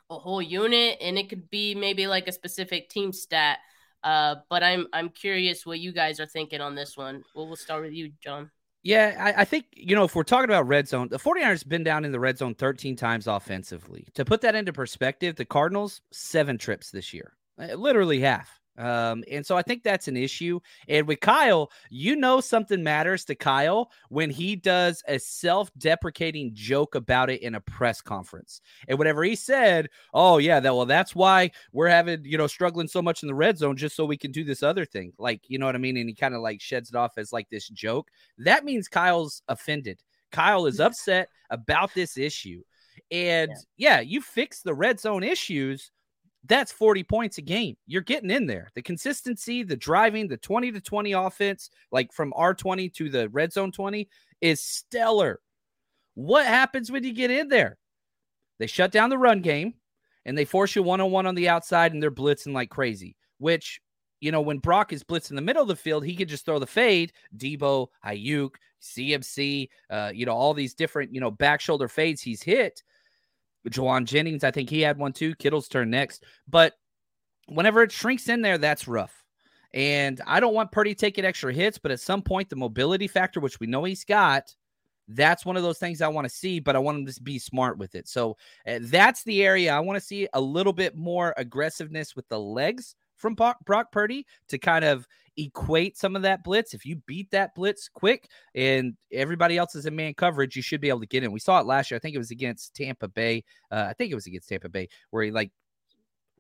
a 0.10 0.18
whole 0.18 0.42
unit, 0.42 0.98
and 1.02 1.18
it 1.18 1.30
could 1.30 1.50
be 1.50 1.76
maybe 1.76 2.08
like 2.08 2.28
a 2.28 2.32
specific 2.32 2.90
team 2.90 3.12
stat. 3.12 3.60
Uh, 4.04 4.36
but 4.50 4.64
I'm 4.64 4.88
I'm 4.94 5.10
curious 5.10 5.66
what 5.66 5.80
you 5.80 5.92
guys 5.92 6.20
are 6.20 6.26
thinking 6.26 6.62
on 6.62 6.76
this 6.76 6.96
one. 6.96 7.24
Well, 7.36 7.48
we'll 7.48 7.56
start 7.56 7.84
with 7.84 7.94
you, 7.94 8.12
John. 8.24 8.50
Yeah, 8.84 9.16
I, 9.20 9.42
I, 9.42 9.46
think, 9.46 9.66
you 9.74 9.96
know, 9.96 10.06
if 10.06 10.16
we're 10.16 10.24
talking 10.24 10.50
about 10.50 10.68
red 10.68 10.88
zone, 10.88 11.10
the 11.10 11.20
49ers 11.20 11.68
been 11.68 11.84
down 11.84 12.06
in 12.06 12.12
the 12.12 12.20
red 12.20 12.38
zone 12.38 12.56
13 12.56 12.96
times 12.96 13.28
offensively. 13.28 14.08
To 14.14 14.24
put 14.24 14.42
that 14.42 14.56
into 14.56 14.72
perspective, 14.72 15.36
the 15.36 15.46
Cardinals, 15.46 16.02
seven 16.12 16.58
trips 16.58 16.92
this 16.92 17.14
year, 17.14 17.34
uh, 17.60 17.74
literally 17.74 18.22
half. 18.22 18.59
Um, 18.80 19.26
and 19.30 19.46
so 19.46 19.58
I 19.58 19.62
think 19.62 19.84
that's 19.84 20.08
an 20.08 20.16
issue. 20.16 20.62
And 20.88 21.06
with 21.06 21.20
Kyle, 21.20 21.70
you 21.90 22.16
know 22.16 22.40
something 22.40 22.82
matters 22.82 23.26
to 23.26 23.36
Kyle 23.36 23.92
when 24.08 24.30
he 24.30 24.56
does 24.56 25.04
a 25.08 25.20
self-deprecating 25.20 26.52
joke 26.54 26.96
about 26.96 27.30
it 27.30 27.42
in 27.42 27.56
a 27.56 27.60
press 27.60 28.02
conference. 28.02 28.62
And 28.88 28.98
whatever 28.98 29.24
he 29.24 29.36
said, 29.36 29.90
oh 30.14 30.38
yeah, 30.38 30.62
that 30.62 30.74
well, 30.74 30.86
that's 30.86 31.14
why 31.14 31.52
we're 31.74 31.90
having, 31.90 32.24
you 32.24 32.38
know, 32.38 32.48
struggling 32.48 32.88
so 32.88 33.02
much 33.02 33.22
in 33.22 33.28
the 33.28 33.36
red 33.36 33.58
zone 33.58 33.76
just 33.76 33.98
so 33.98 34.06
we 34.06 34.18
can 34.18 34.32
do 34.32 34.46
this 34.46 34.64
other 34.64 34.86
thing. 34.86 35.12
Like, 35.20 35.42
you 35.50 35.60
know 35.60 35.66
what 35.66 35.76
I 35.76 35.80
mean? 35.80 35.98
And 35.98 36.08
he 36.08 36.16
kind 36.16 36.34
of 36.34 36.42
like 36.42 36.62
sheds 36.62 36.90
it 36.90 36.96
off 36.96 37.18
as 37.18 37.34
like 37.34 37.50
this 37.50 37.68
joke. 37.68 38.10
That 38.38 38.64
means 38.64 38.88
Kyle's 38.88 39.44
offended. 39.50 40.02
Kyle 40.32 40.66
is 40.68 40.80
upset 40.80 41.28
about 41.50 41.94
this 41.94 42.18
issue. 42.18 42.64
And 43.12 43.52
yeah, 43.76 43.98
yeah 43.98 44.00
you 44.00 44.22
fix 44.22 44.62
the 44.62 44.74
red 44.74 45.02
zone 45.02 45.24
issues 45.24 45.92
that's 46.46 46.72
40 46.72 47.04
points 47.04 47.38
a 47.38 47.42
game. 47.42 47.76
You're 47.86 48.02
getting 48.02 48.32
in 48.32 48.46
there. 48.46 48.70
The 48.74 48.82
consistency, 48.82 49.64
the 49.64 49.76
driving, 49.76 50.28
the 50.28 50.38
20 50.38 50.72
to 50.72 50.82
20 50.82 51.12
offense, 51.12 51.70
like 51.92 52.14
from 52.14 52.34
R20 52.34 52.94
to 52.94 53.10
the 53.10 53.30
red 53.30 53.52
zone 53.52 53.72
20, 53.72 54.08
is 54.42 54.64
stellar. 54.64 55.42
What 56.16 56.46
happens 56.46 56.92
when 56.92 57.04
you 57.04 57.14
get 57.14 57.32
in 57.32 57.50
there? 57.50 57.78
They 58.58 58.68
shut 58.68 58.92
down 58.92 59.10
the 59.10 59.18
run 59.18 59.42
game 59.42 59.76
and 60.26 60.38
they 60.38 60.46
force 60.46 60.76
you 60.76 60.84
one 60.84 61.02
on 61.02 61.12
one 61.12 61.26
on 61.26 61.36
the 61.36 61.50
outside 61.50 61.94
and 61.94 62.02
they're 62.02 62.12
blitzing 62.12 62.54
like 62.54 62.70
crazy, 62.70 63.16
which, 63.38 63.82
you 64.22 64.32
know, 64.32 64.42
when 64.42 64.60
Brock 64.60 64.92
is 64.94 65.04
blitzing 65.04 65.36
the 65.36 65.42
middle 65.42 65.62
of 65.62 65.68
the 65.68 65.76
field, 65.76 66.06
he 66.06 66.16
could 66.16 66.28
just 66.28 66.46
throw 66.46 66.60
the 66.60 66.68
fade. 66.68 67.14
Deebo, 67.38 67.88
Aiyuk, 68.06 68.52
CMC, 68.82 69.70
uh, 69.90 70.12
you 70.14 70.26
know, 70.26 70.34
all 70.34 70.54
these 70.54 70.74
different, 70.74 71.14
you 71.14 71.22
know, 71.22 71.32
back 71.32 71.62
shoulder 71.62 71.88
fades 71.88 72.22
he's 72.22 72.44
hit 72.44 72.82
Jauan 73.70 74.06
Jennings, 74.06 74.44
I 74.44 74.52
think 74.52 74.70
he 74.70 74.82
had 74.82 74.98
one 74.98 75.14
too. 75.14 75.36
Kittle's 75.36 75.68
turn 75.68 75.90
next. 75.90 76.24
But 76.48 76.74
whenever 77.48 77.84
it 77.84 77.92
shrinks 77.92 78.30
in 78.30 78.42
there, 78.42 78.58
that's 78.58 78.88
rough. 78.88 79.24
And 79.74 80.20
I 80.26 80.40
don't 80.40 80.54
want 80.54 80.72
Purdy 80.72 80.96
taking 80.96 81.26
extra 81.26 81.54
hits, 81.54 81.78
but 81.78 81.92
at 81.92 82.00
some 82.00 82.22
point, 82.22 82.50
the 82.50 82.56
mobility 82.56 83.08
factor, 83.08 83.40
which 83.40 83.60
we 83.60 83.68
know 83.68 83.84
he's 83.84 84.04
got, 84.04 84.56
that's 85.10 85.46
one 85.46 85.58
of 85.58 85.64
those 85.64 85.80
things 85.80 86.02
I 86.02 86.08
want 86.08 86.26
to 86.26 86.34
see, 86.34 86.60
but 86.60 86.76
I 86.76 86.80
want 86.80 87.00
him 87.00 87.06
to 87.06 87.24
be 87.24 87.40
smart 87.40 87.78
with 87.78 87.96
it. 87.96 88.08
So 88.08 88.38
uh, 88.68 88.80
that's 88.82 89.24
the 89.24 89.44
area 89.44 89.74
I 89.74 89.80
want 89.80 89.98
to 89.98 90.06
see 90.06 90.28
a 90.34 90.42
little 90.42 90.74
bit 90.74 90.96
more 90.96 91.34
aggressiveness 91.38 92.16
with 92.16 92.28
the 92.30 92.40
legs 92.40 92.96
from 93.20 93.36
Brock 93.36 93.92
Purdy 93.92 94.26
to 94.48 94.58
kind 94.58 94.84
of 94.84 95.06
equate 95.38 95.98
some 95.98 96.16
of 96.16 96.22
that 96.24 96.44
blitz. 96.44 96.74
If 96.74 96.86
you 96.86 96.98
beat 97.06 97.30
that 97.32 97.54
blitz 97.54 97.90
quick 97.90 98.30
and 98.56 98.96
everybody 99.12 99.58
else 99.58 99.76
is 99.76 99.86
in 99.86 99.96
man 99.96 100.14
coverage, 100.14 100.56
you 100.56 100.62
should 100.62 100.82
be 100.82 100.90
able 100.90 101.02
to 101.02 101.06
get 101.06 101.24
in. 101.24 101.32
We 101.32 101.40
saw 101.40 101.60
it 101.60 101.66
last 101.66 101.92
year. 101.92 101.98
I 101.98 102.00
think 102.00 102.16
it 102.16 102.20
was 102.20 102.32
against 102.32 102.76
Tampa 102.76 103.08
Bay. 103.08 103.44
Uh, 103.72 103.86
I 103.90 103.94
think 103.94 104.12
it 104.12 104.16
was 104.16 104.28
against 104.28 104.50
Tampa 104.50 104.70
Bay 104.70 104.90
where 105.12 105.24
he 105.24 105.32
like 105.32 105.52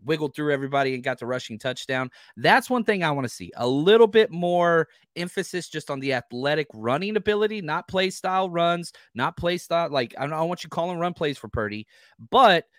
wiggled 0.05 0.33
through 0.33 0.53
everybody 0.53 0.95
and 0.95 1.03
got 1.03 1.19
the 1.19 1.25
rushing 1.25 1.59
touchdown. 1.59 2.09
That's 2.37 2.69
one 2.69 2.85
thing 2.85 3.03
I 3.03 3.11
want 3.11 3.27
to 3.27 3.33
see. 3.33 3.51
A 3.57 3.67
little 3.67 4.07
bit 4.07 4.31
more 4.31 4.87
emphasis 5.17 5.67
just 5.67 5.91
on 5.91 5.99
the 5.99 6.13
athletic 6.13 6.67
running 6.73 7.17
ability, 7.17 7.61
not 7.61 7.89
play 7.89 8.09
style 8.09 8.49
runs, 8.49 8.93
not 9.13 9.35
play 9.35 9.57
style. 9.57 9.89
Like, 9.89 10.15
I 10.17 10.21
don't, 10.21 10.33
I 10.33 10.37
don't 10.37 10.47
want 10.47 10.63
you 10.63 10.69
calling 10.69 10.99
run 10.99 11.13
plays 11.13 11.37
for 11.37 11.49
Purdy, 11.49 11.85
but– 12.31 12.65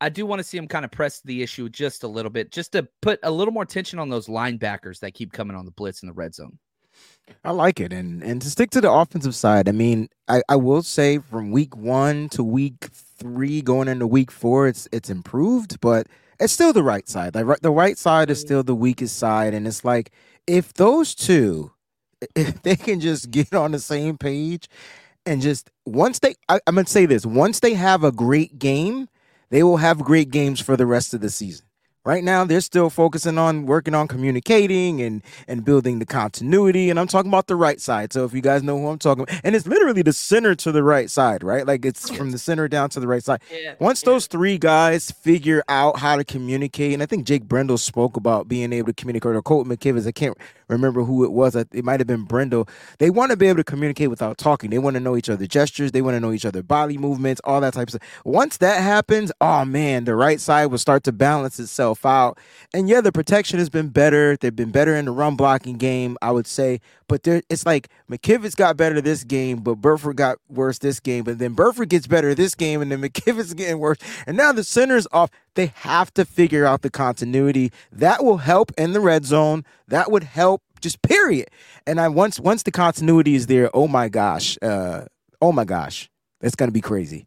I 0.00 0.08
do 0.08 0.26
want 0.26 0.40
to 0.40 0.44
see 0.44 0.58
him 0.58 0.68
kind 0.68 0.84
of 0.84 0.90
press 0.90 1.20
the 1.20 1.42
issue 1.42 1.68
just 1.68 2.02
a 2.02 2.08
little 2.08 2.30
bit, 2.30 2.52
just 2.52 2.72
to 2.72 2.86
put 3.00 3.18
a 3.22 3.30
little 3.30 3.52
more 3.52 3.64
tension 3.64 3.98
on 3.98 4.08
those 4.08 4.26
linebackers 4.26 5.00
that 5.00 5.14
keep 5.14 5.32
coming 5.32 5.56
on 5.56 5.64
the 5.64 5.70
blitz 5.70 6.02
in 6.02 6.08
the 6.08 6.12
red 6.12 6.34
zone. 6.34 6.58
I 7.44 7.50
like 7.50 7.80
it, 7.80 7.92
and 7.92 8.22
and 8.22 8.40
to 8.42 8.50
stick 8.50 8.70
to 8.70 8.80
the 8.80 8.90
offensive 8.90 9.34
side, 9.34 9.68
I 9.68 9.72
mean, 9.72 10.08
I, 10.28 10.42
I 10.48 10.56
will 10.56 10.82
say 10.82 11.18
from 11.18 11.50
week 11.50 11.76
one 11.76 12.28
to 12.30 12.44
week 12.44 12.88
three, 12.92 13.62
going 13.62 13.88
into 13.88 14.06
week 14.06 14.30
four, 14.30 14.68
it's 14.68 14.88
it's 14.92 15.10
improved, 15.10 15.80
but 15.80 16.06
it's 16.38 16.52
still 16.52 16.72
the 16.72 16.82
right 16.82 17.08
side. 17.08 17.34
Like 17.34 17.60
the 17.60 17.70
right 17.70 17.98
side 17.98 18.30
is 18.30 18.38
mm. 18.38 18.46
still 18.46 18.62
the 18.62 18.74
weakest 18.74 19.18
side, 19.18 19.54
and 19.54 19.66
it's 19.66 19.84
like 19.84 20.12
if 20.46 20.72
those 20.74 21.14
two 21.14 21.72
if 22.34 22.62
they 22.62 22.76
can 22.76 23.00
just 23.00 23.30
get 23.30 23.54
on 23.54 23.72
the 23.72 23.78
same 23.78 24.16
page 24.16 24.68
and 25.26 25.42
just 25.42 25.70
once 25.84 26.20
they 26.20 26.34
I, 26.48 26.60
I'm 26.66 26.76
gonna 26.76 26.86
say 26.86 27.06
this, 27.06 27.26
once 27.26 27.60
they 27.60 27.74
have 27.74 28.04
a 28.04 28.12
great 28.12 28.58
game, 28.58 29.08
they 29.50 29.62
will 29.62 29.78
have 29.78 30.00
great 30.00 30.30
games 30.30 30.60
for 30.60 30.76
the 30.76 30.86
rest 30.86 31.14
of 31.14 31.20
the 31.20 31.30
season. 31.30 31.65
Right 32.06 32.22
now, 32.22 32.44
they're 32.44 32.60
still 32.60 32.88
focusing 32.88 33.36
on 33.36 33.66
working 33.66 33.92
on 33.92 34.06
communicating 34.06 35.02
and 35.02 35.24
and 35.48 35.64
building 35.64 35.98
the 35.98 36.06
continuity. 36.06 36.88
And 36.88 37.00
I'm 37.00 37.08
talking 37.08 37.32
about 37.32 37.48
the 37.48 37.56
right 37.56 37.80
side. 37.80 38.12
So 38.12 38.24
if 38.24 38.32
you 38.32 38.40
guys 38.40 38.62
know 38.62 38.78
who 38.78 38.86
I'm 38.86 38.98
talking 39.00 39.24
about, 39.24 39.40
and 39.42 39.56
it's 39.56 39.66
literally 39.66 40.02
the 40.02 40.12
center 40.12 40.54
to 40.54 40.70
the 40.70 40.84
right 40.84 41.10
side, 41.10 41.42
right? 41.42 41.66
Like 41.66 41.84
it's 41.84 42.08
from 42.08 42.30
the 42.30 42.38
center 42.38 42.68
down 42.68 42.90
to 42.90 43.00
the 43.00 43.08
right 43.08 43.24
side. 43.24 43.40
Yeah, 43.50 43.74
Once 43.80 44.04
yeah. 44.04 44.12
those 44.12 44.28
three 44.28 44.56
guys 44.56 45.10
figure 45.10 45.64
out 45.68 45.98
how 45.98 46.14
to 46.14 46.22
communicate, 46.22 46.94
and 46.94 47.02
I 47.02 47.06
think 47.06 47.26
Jake 47.26 47.42
Brendel 47.42 47.76
spoke 47.76 48.16
about 48.16 48.46
being 48.46 48.72
able 48.72 48.86
to 48.86 48.94
communicate, 48.94 49.34
or 49.34 49.42
Colt 49.42 49.66
McKivitz, 49.66 50.06
I 50.06 50.12
can't 50.12 50.38
remember 50.68 51.02
who 51.02 51.24
it 51.24 51.32
was. 51.32 51.56
It 51.56 51.84
might 51.84 51.98
have 51.98 52.06
been 52.06 52.22
Brendel. 52.22 52.68
They 52.98 53.10
want 53.10 53.32
to 53.32 53.36
be 53.36 53.48
able 53.48 53.56
to 53.56 53.64
communicate 53.64 54.10
without 54.10 54.38
talking. 54.38 54.70
They 54.70 54.78
want 54.78 54.94
to 54.94 55.00
know 55.00 55.16
each 55.16 55.28
other's 55.28 55.48
gestures. 55.48 55.90
They 55.90 56.02
want 56.02 56.14
to 56.14 56.20
know 56.20 56.32
each 56.32 56.44
other's 56.44 56.62
body 56.62 56.98
movements, 56.98 57.40
all 57.42 57.60
that 57.62 57.74
type 57.74 57.88
of 57.88 57.94
stuff. 57.94 58.22
Once 58.24 58.58
that 58.58 58.80
happens, 58.80 59.32
oh 59.40 59.64
man, 59.64 60.04
the 60.04 60.14
right 60.14 60.40
side 60.40 60.66
will 60.66 60.78
start 60.78 61.02
to 61.04 61.12
balance 61.12 61.58
itself 61.58 61.95
out. 62.04 62.38
And 62.74 62.88
yeah, 62.88 63.00
the 63.00 63.12
protection 63.12 63.58
has 63.58 63.70
been 63.70 63.88
better. 63.88 64.36
They've 64.36 64.54
been 64.54 64.70
better 64.70 64.94
in 64.94 65.06
the 65.06 65.10
run 65.12 65.36
blocking 65.36 65.76
game, 65.78 66.16
I 66.20 66.30
would 66.32 66.46
say. 66.46 66.80
But 67.08 67.22
there, 67.22 67.42
it's 67.48 67.64
like 67.64 67.88
McKivitz 68.10 68.56
got 68.56 68.76
better 68.76 69.00
this 69.00 69.24
game, 69.24 69.58
but 69.58 69.76
Burford 69.76 70.16
got 70.16 70.38
worse 70.48 70.78
this 70.78 71.00
game. 71.00 71.24
But 71.24 71.38
then 71.38 71.54
Burford 71.54 71.88
gets 71.88 72.06
better 72.06 72.34
this 72.34 72.54
game, 72.54 72.82
and 72.82 72.90
then 72.90 73.00
McKivitz's 73.02 73.54
getting 73.54 73.78
worse. 73.78 73.98
And 74.26 74.36
now 74.36 74.52
the 74.52 74.64
center's 74.64 75.06
off. 75.12 75.30
They 75.54 75.66
have 75.76 76.12
to 76.14 76.24
figure 76.24 76.66
out 76.66 76.82
the 76.82 76.90
continuity. 76.90 77.72
That 77.90 78.24
will 78.24 78.38
help 78.38 78.72
in 78.76 78.92
the 78.92 79.00
red 79.00 79.24
zone. 79.24 79.64
That 79.88 80.10
would 80.10 80.24
help 80.24 80.62
just 80.80 81.00
period. 81.02 81.48
And 81.86 82.00
I 82.00 82.08
once 82.08 82.38
once 82.38 82.62
the 82.62 82.70
continuity 82.70 83.34
is 83.34 83.46
there, 83.46 83.70
oh 83.74 83.88
my 83.88 84.08
gosh, 84.08 84.58
uh, 84.62 85.06
oh 85.40 85.52
my 85.52 85.64
gosh, 85.64 86.10
it's 86.40 86.54
gonna 86.54 86.72
be 86.72 86.80
crazy. 86.80 87.26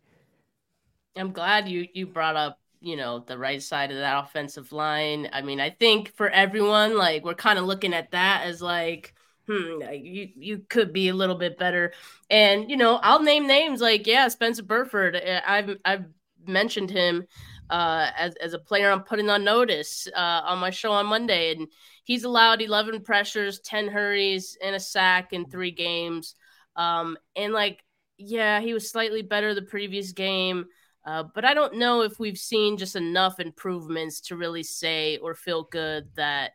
I'm 1.15 1.31
glad 1.31 1.67
you 1.67 1.87
you 1.93 2.07
brought 2.07 2.35
up 2.35 2.59
you 2.81 2.95
know 2.95 3.19
the 3.19 3.37
right 3.37 3.61
side 3.61 3.91
of 3.91 3.97
that 3.97 4.23
offensive 4.25 4.71
line. 4.71 5.29
I 5.33 5.41
mean, 5.41 5.59
I 5.59 5.69
think 5.69 6.15
for 6.15 6.29
everyone, 6.29 6.97
like 6.97 7.23
we're 7.23 7.33
kind 7.35 7.59
of 7.59 7.65
looking 7.65 7.93
at 7.93 8.11
that 8.11 8.43
as 8.45 8.61
like, 8.61 9.13
hmm, 9.47 9.81
you 9.91 10.29
you 10.35 10.59
could 10.69 10.93
be 10.93 11.09
a 11.09 11.13
little 11.13 11.35
bit 11.35 11.57
better. 11.57 11.93
And 12.29 12.69
you 12.69 12.77
know, 12.77 12.95
I'll 12.97 13.21
name 13.21 13.47
names 13.47 13.81
like 13.81 14.07
yeah, 14.07 14.27
Spencer 14.27 14.63
Burford. 14.63 15.15
Uh, 15.15 15.41
I've 15.45 15.77
I've 15.85 16.05
mentioned 16.45 16.89
him 16.89 17.25
uh, 17.69 18.09
as 18.17 18.35
as 18.35 18.53
a 18.53 18.59
player 18.59 18.91
I'm 18.91 19.03
putting 19.03 19.29
on 19.29 19.43
notice 19.43 20.07
uh, 20.15 20.41
on 20.45 20.59
my 20.59 20.69
show 20.69 20.91
on 20.91 21.05
Monday, 21.05 21.53
and 21.55 21.67
he's 22.03 22.23
allowed 22.23 22.61
11 22.61 23.01
pressures, 23.01 23.59
10 23.59 23.87
hurries, 23.87 24.57
and 24.63 24.75
a 24.75 24.79
sack 24.79 25.33
in 25.33 25.45
three 25.49 25.71
games. 25.71 26.35
Um, 26.75 27.17
and 27.35 27.53
like, 27.53 27.83
yeah, 28.17 28.59
he 28.61 28.73
was 28.73 28.89
slightly 28.89 29.21
better 29.21 29.53
the 29.53 29.61
previous 29.61 30.11
game. 30.13 30.65
Uh, 31.09 31.23
but 31.23 31.43
I 31.43 31.55
don't 31.55 31.77
know 31.77 32.03
if 32.03 32.19
we've 32.19 32.37
seen 32.37 32.77
just 32.77 32.95
enough 32.95 33.39
improvements 33.39 34.21
to 34.21 34.35
really 34.35 34.61
say 34.61 35.17
or 35.17 35.33
feel 35.33 35.63
good 35.63 36.07
that 36.15 36.51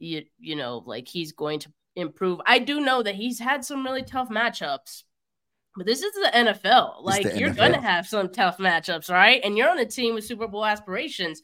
you 0.00 0.24
you 0.40 0.56
know 0.56 0.82
like 0.84 1.06
he's 1.06 1.30
going 1.30 1.60
to 1.60 1.72
improve. 1.94 2.40
I 2.44 2.58
do 2.58 2.80
know 2.80 3.00
that 3.04 3.14
he's 3.14 3.38
had 3.38 3.64
some 3.64 3.84
really 3.84 4.02
tough 4.02 4.28
matchups, 4.28 5.04
but 5.76 5.86
this 5.86 6.02
is 6.02 6.12
the 6.14 6.30
NFL. 6.34 7.04
Like 7.04 7.30
the 7.30 7.38
you're 7.38 7.50
NFL. 7.50 7.56
gonna 7.56 7.80
have 7.80 8.08
some 8.08 8.28
tough 8.28 8.58
matchups, 8.58 9.08
right? 9.08 9.40
And 9.44 9.56
you're 9.56 9.70
on 9.70 9.78
a 9.78 9.86
team 9.86 10.14
with 10.16 10.24
Super 10.24 10.48
Bowl 10.48 10.66
aspirations. 10.66 11.40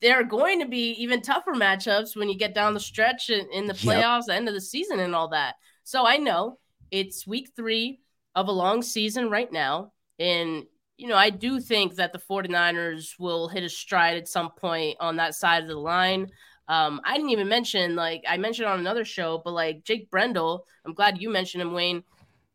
There 0.00 0.18
are 0.18 0.24
going 0.24 0.58
to 0.60 0.66
be 0.66 0.90
even 0.94 1.22
tougher 1.22 1.52
matchups 1.52 2.16
when 2.16 2.28
you 2.28 2.36
get 2.36 2.54
down 2.54 2.74
the 2.74 2.80
stretch 2.80 3.30
in, 3.30 3.46
in 3.52 3.66
the 3.66 3.78
Yep. 3.80 4.02
playoffs, 4.02 4.24
the 4.26 4.34
end 4.34 4.48
of 4.48 4.54
the 4.54 4.60
season, 4.60 4.98
and 4.98 5.14
all 5.14 5.28
that. 5.28 5.54
So 5.84 6.04
I 6.04 6.16
know 6.16 6.58
it's 6.90 7.24
week 7.24 7.50
three 7.54 8.00
of 8.34 8.48
a 8.48 8.52
long 8.52 8.82
season 8.82 9.30
right 9.30 9.50
now. 9.52 9.92
And, 10.18 10.64
you 10.96 11.08
know, 11.08 11.16
I 11.16 11.30
do 11.30 11.60
think 11.60 11.96
that 11.96 12.12
the 12.12 12.18
49ers 12.20 13.18
will 13.18 13.48
hit 13.48 13.62
a 13.64 13.68
stride 13.68 14.16
at 14.16 14.28
some 14.28 14.50
point 14.50 14.96
on 15.00 15.16
that 15.16 15.34
side 15.34 15.62
of 15.62 15.68
the 15.68 15.76
line. 15.76 16.28
Um, 16.68 17.00
I 17.04 17.14
didn't 17.16 17.30
even 17.30 17.48
mention, 17.48 17.94
like, 17.96 18.22
I 18.28 18.36
mentioned 18.36 18.68
on 18.68 18.78
another 18.80 19.04
show, 19.04 19.40
but 19.44 19.52
like 19.52 19.84
Jake 19.84 20.10
Brendel, 20.10 20.66
I'm 20.86 20.94
glad 20.94 21.20
you 21.20 21.30
mentioned 21.30 21.62
him, 21.62 21.72
Wayne. 21.72 22.04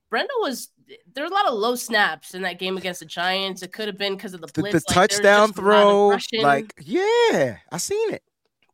Brendel 0.09 0.37
was, 0.41 0.69
there 1.13 1.23
were 1.23 1.29
a 1.29 1.33
lot 1.33 1.47
of 1.47 1.53
low 1.53 1.75
snaps 1.75 2.33
in 2.33 2.41
that 2.43 2.57
game 2.59 2.77
against 2.77 3.01
the 3.01 3.05
Giants. 3.05 3.61
It 3.61 3.71
could 3.73 3.87
have 3.87 3.97
been 3.97 4.15
because 4.15 4.33
of 4.33 4.41
the 4.41 4.47
The, 4.47 4.63
blitz. 4.63 4.83
the 4.83 4.83
like, 4.87 5.09
touchdown 5.09 5.49
just 5.49 5.59
a 5.59 5.61
lot 5.61 5.87
of 5.87 6.23
throw, 6.31 6.41
like 6.41 6.73
yeah, 6.83 7.57
I 7.71 7.77
seen 7.77 8.13
it. 8.13 8.23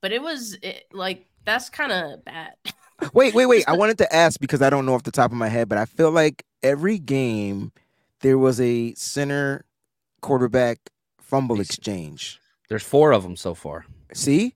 but 0.01 0.12
it 0.12 0.21
was 0.21 0.58
it, 0.62 0.86
like, 0.93 1.28
that's 1.45 1.69
kind 1.69 1.91
of 1.91 2.23
bad. 2.23 2.54
Wait, 3.13 3.34
wait, 3.34 3.45
wait. 3.47 3.65
I 3.67 3.73
wanted 3.78 3.97
to 3.97 4.15
ask 4.15 4.39
because 4.39 4.62
I 4.62 4.69
don't 4.69 4.86
know 4.86 4.93
off 4.93 5.04
the 5.04 5.12
top 5.12 5.32
of 5.32 5.38
my 5.38 5.49
head, 5.49 5.67
but 5.67 5.78
I 5.78 5.84
feel 5.86 6.12
like 6.12 6.45
every 6.63 6.97
game 6.97 7.73
there 8.26 8.40
was 8.40 8.60
a 8.60 8.92
center 8.96 9.66
quarterback 10.20 10.80
fumble 11.22 11.62
exchange. 11.62 12.40
There's 12.70 12.82
four 12.82 13.12
of 13.12 13.22
them 13.22 13.36
so 13.36 13.54
far. 13.54 13.86
See, 14.14 14.56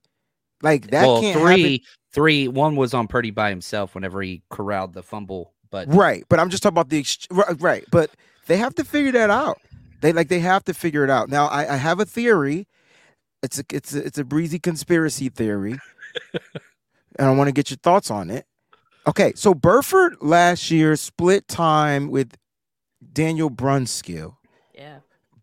like 0.64 0.90
that 0.90 1.06
well, 1.06 1.22
can't 1.22 1.40
three, 1.40 1.74
happen. 1.74 1.86
three. 2.12 2.48
One 2.48 2.76
was 2.76 2.96
on 2.96 3.08
Purdy 3.08 3.30
by 3.30 3.52
himself 3.52 3.94
whenever 3.94 4.24
he 4.24 4.42
corralled 4.50 4.94
the 4.94 5.04
fumble. 5.04 5.54
But 5.70 5.88
Right, 5.88 6.24
but 6.30 6.40
I'm 6.40 6.50
just 6.50 6.64
talking 6.64 6.74
about 6.74 6.90
the 6.90 6.98
ex- 6.98 7.28
right. 7.60 7.86
But 7.92 8.10
they 8.48 8.58
have 8.58 8.74
to 8.74 8.84
figure 8.84 9.12
that 9.12 9.30
out. 9.30 9.60
They 10.02 10.14
like 10.14 10.30
they 10.30 10.40
have 10.40 10.64
to 10.64 10.74
figure 10.74 11.04
it 11.04 11.12
out. 11.12 11.30
Now, 11.30 11.46
I, 11.46 11.76
I 11.76 11.78
have 11.78 12.00
a 12.00 12.06
theory. 12.06 12.66
It's 13.44 13.60
a 13.60 13.64
it's 13.72 13.94
a, 13.94 14.04
it's 14.04 14.18
a 14.18 14.24
breezy 14.24 14.58
conspiracy 14.58 15.30
theory, 15.30 15.78
and 17.20 17.30
I 17.30 17.32
want 17.36 17.50
to 17.50 17.54
get 17.54 17.70
your 17.70 17.78
thoughts 17.78 18.10
on 18.10 18.32
it. 18.32 18.48
Okay, 19.06 19.34
so 19.36 19.54
Burford 19.54 20.18
last 20.22 20.72
year 20.72 20.96
split 20.96 21.48
time 21.48 22.10
with 22.10 22.36
Daniel 23.20 23.52
Brunskill, 23.52 24.38
yeah. 24.74 25.00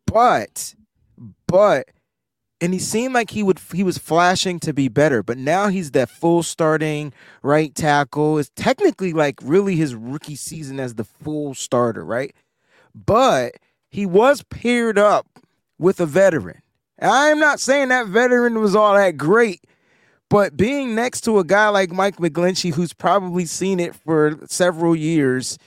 but 0.07 0.75
but 1.47 1.91
and 2.59 2.73
he 2.73 2.79
seemed 2.79 3.12
like 3.12 3.29
he 3.29 3.43
would 3.43 3.61
he 3.75 3.83
was 3.83 3.99
flashing 3.99 4.59
to 4.61 4.73
be 4.73 4.89
better, 4.89 5.23
but 5.23 5.37
now 5.37 5.69
he's 5.69 5.91
that 5.91 6.09
full 6.09 6.43
starting 6.43 7.12
right 7.43 7.75
tackle. 7.75 8.39
It's 8.39 8.51
technically 8.57 9.12
like 9.12 9.35
really 9.43 9.77
his 9.77 9.95
rookie 9.95 10.37
season 10.37 10.81
as 10.81 10.95
the 10.95 11.05
full 11.05 11.53
starter, 11.53 12.03
right? 12.03 12.35
But 12.95 13.57
he 13.91 14.07
was 14.07 14.43
paired 14.43 14.99
up 14.99 15.27
with 15.79 16.01
a 16.01 16.07
veteran. 16.07 16.62
I'm 16.99 17.39
not 17.39 17.61
saying 17.61 17.89
that 17.89 18.07
veteran 18.07 18.59
was 18.59 18.75
all 18.75 18.95
that 18.95 19.19
great, 19.19 19.61
but 20.31 20.57
being 20.57 20.95
next 20.95 21.21
to 21.25 21.39
a 21.41 21.45
guy 21.45 21.69
like 21.69 21.93
Mike 21.93 22.17
McGlinchey, 22.17 22.73
who's 22.73 22.95
probably 22.95 23.45
seen 23.45 23.79
it 23.79 23.95
for 23.95 24.39
several 24.47 24.97
years, 24.97 25.59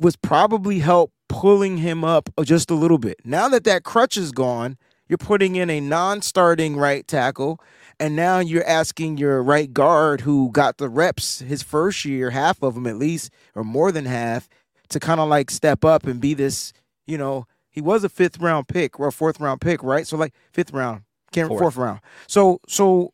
was 0.00 0.16
probably 0.16 0.80
help 0.80 1.12
pulling 1.28 1.78
him 1.78 2.04
up 2.04 2.30
just 2.42 2.70
a 2.70 2.74
little 2.74 2.98
bit. 2.98 3.20
Now 3.24 3.48
that 3.48 3.64
that 3.64 3.84
crutch 3.84 4.16
is 4.16 4.32
gone, 4.32 4.76
you're 5.08 5.18
putting 5.18 5.56
in 5.56 5.70
a 5.70 5.80
non-starting 5.80 6.76
right 6.76 7.06
tackle, 7.06 7.60
and 7.98 8.14
now 8.14 8.38
you're 8.40 8.66
asking 8.66 9.16
your 9.16 9.42
right 9.42 9.72
guard, 9.72 10.22
who 10.22 10.50
got 10.52 10.78
the 10.78 10.88
reps 10.88 11.40
his 11.40 11.62
first 11.62 12.04
year, 12.04 12.30
half 12.30 12.62
of 12.62 12.74
them 12.74 12.86
at 12.86 12.96
least, 12.96 13.30
or 13.54 13.64
more 13.64 13.90
than 13.90 14.04
half, 14.04 14.48
to 14.90 15.00
kind 15.00 15.20
of 15.20 15.28
like 15.28 15.50
step 15.50 15.84
up 15.84 16.06
and 16.06 16.20
be 16.20 16.34
this. 16.34 16.72
You 17.06 17.18
know, 17.18 17.46
he 17.70 17.80
was 17.80 18.04
a 18.04 18.08
fifth 18.08 18.38
round 18.38 18.68
pick 18.68 19.00
or 19.00 19.08
a 19.08 19.12
fourth 19.12 19.40
round 19.40 19.60
pick, 19.60 19.82
right? 19.82 20.06
So 20.06 20.16
like 20.16 20.34
fifth 20.52 20.72
round, 20.72 21.02
can't 21.32 21.48
Fourth. 21.48 21.60
fourth 21.60 21.76
round. 21.76 22.00
So 22.26 22.60
so 22.68 23.12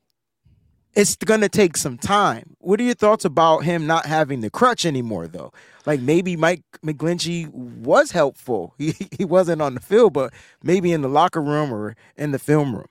it's 0.95 1.17
gonna 1.17 1.49
take 1.49 1.77
some 1.77 1.99
time. 1.99 2.57
What 2.59 2.81
are 2.81 2.85
your 2.85 2.95
thoughts 2.95 3.25
about 3.25 3.61
him 3.61 3.87
not 3.87 4.07
having 4.07 4.41
the 4.41 4.51
crutch 4.51 4.85
anymore, 4.87 5.27
though? 5.27 5.53
Like 5.87 6.01
maybe 6.01 6.37
Mike 6.37 6.63
McGlinchey 6.85 7.51
was 7.53 8.11
helpful. 8.11 8.75
He 8.79 8.95
he 9.17 9.25
wasn't 9.25 9.63
on 9.63 9.75
the 9.75 9.81
field, 9.81 10.13
but 10.13 10.33
maybe 10.63 10.93
in 10.93 11.03
the 11.03 11.09
locker 11.09 11.43
room 11.43 11.73
or 11.73 11.97
in 12.17 12.33
the 12.33 12.39
film 12.39 12.75
room. 12.75 12.89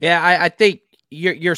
Yeah, 0.00 0.22
I, 0.22 0.46
I 0.46 0.48
think 0.48 0.80
you're 1.10 1.34
you're. 1.34 1.56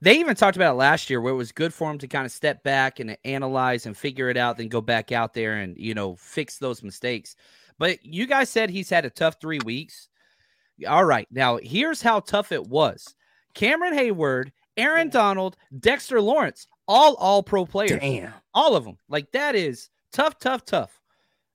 They 0.00 0.18
even 0.18 0.36
talked 0.36 0.56
about 0.56 0.72
it 0.72 0.78
last 0.78 1.10
year, 1.10 1.20
where 1.20 1.32
it 1.32 1.36
was 1.36 1.52
good 1.52 1.72
for 1.72 1.90
him 1.90 1.98
to 1.98 2.08
kind 2.08 2.26
of 2.26 2.32
step 2.32 2.62
back 2.62 3.00
and 3.00 3.16
analyze 3.24 3.86
and 3.86 3.96
figure 3.96 4.28
it 4.28 4.36
out, 4.36 4.58
then 4.58 4.68
go 4.68 4.80
back 4.80 5.12
out 5.12 5.34
there 5.34 5.54
and 5.54 5.76
you 5.78 5.94
know 5.94 6.16
fix 6.16 6.58
those 6.58 6.82
mistakes. 6.82 7.36
But 7.78 8.04
you 8.04 8.26
guys 8.26 8.50
said 8.50 8.70
he's 8.70 8.90
had 8.90 9.04
a 9.04 9.10
tough 9.10 9.36
three 9.40 9.60
weeks. 9.64 10.08
All 10.86 11.04
right, 11.04 11.28
now 11.30 11.58
here's 11.62 12.02
how 12.02 12.20
tough 12.20 12.52
it 12.52 12.66
was: 12.66 13.14
Cameron 13.54 13.94
Heyward, 13.94 14.50
Aaron 14.80 15.08
Donald, 15.10 15.56
Dexter 15.78 16.20
Lawrence, 16.20 16.66
all 16.88 17.14
all 17.14 17.42
pro 17.42 17.64
players, 17.66 18.00
Damn. 18.00 18.32
all 18.54 18.74
of 18.76 18.84
them. 18.84 18.96
Like 19.08 19.30
that 19.32 19.54
is 19.54 19.90
tough, 20.12 20.38
tough, 20.38 20.64
tough. 20.64 21.00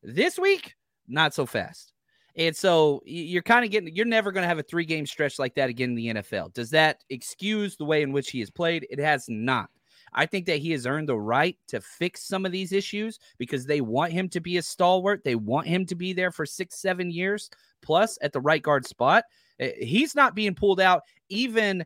This 0.03 0.38
week, 0.38 0.76
not 1.07 1.34
so 1.34 1.45
fast. 1.45 1.91
And 2.38 2.55
so 2.55 3.01
you're 3.05 3.41
kind 3.41 3.63
of 3.63 3.71
getting, 3.71 3.95
you're 3.95 4.05
never 4.05 4.32
going 4.32 4.43
to 4.43 4.47
have 4.47 4.59
a 4.59 4.63
three 4.63 4.86
game 4.86 5.05
stretch 5.05 5.39
like 5.39 5.55
that 5.55 5.69
again 5.69 5.91
in 5.91 5.95
the 5.95 6.07
NFL. 6.15 6.53
Does 6.53 6.69
that 6.71 7.03
excuse 7.09 7.78
the 7.78 7.86
way 7.86 8.01
in 8.01 8.11
which 8.11 8.30
he 8.32 8.39
has 8.41 8.49
played? 8.49 8.86
It 8.89 8.99
has 8.99 9.26
not. 9.30 9.69
I 10.13 10.26
think 10.26 10.45
that 10.45 10.59
he 10.59 10.71
has 10.71 10.86
earned 10.86 11.09
the 11.09 11.17
right 11.17 11.57
to 11.69 11.82
fix 11.82 12.23
some 12.28 12.45
of 12.45 12.51
these 12.51 12.71
issues 12.71 13.19
because 13.38 13.65
they 13.65 13.82
want 13.82 14.13
him 14.13 14.30
to 14.30 14.39
be 14.39 14.57
a 14.57 14.61
stalwart. 14.61 15.23
They 15.23 15.36
want 15.36 15.67
him 15.67 15.86
to 15.88 15.95
be 15.95 16.13
there 16.13 16.32
for 16.32 16.45
six, 16.45 16.80
seven 16.80 17.09
years 17.11 17.49
plus 17.82 18.17
at 18.21 18.32
the 18.34 18.41
right 18.41 18.61
guard 18.61 18.86
spot. 18.86 19.23
Uh, 19.61 19.67
He's 19.80 20.15
not 20.15 20.36
being 20.36 20.55
pulled 20.55 20.80
out 20.80 21.03
even 21.30 21.86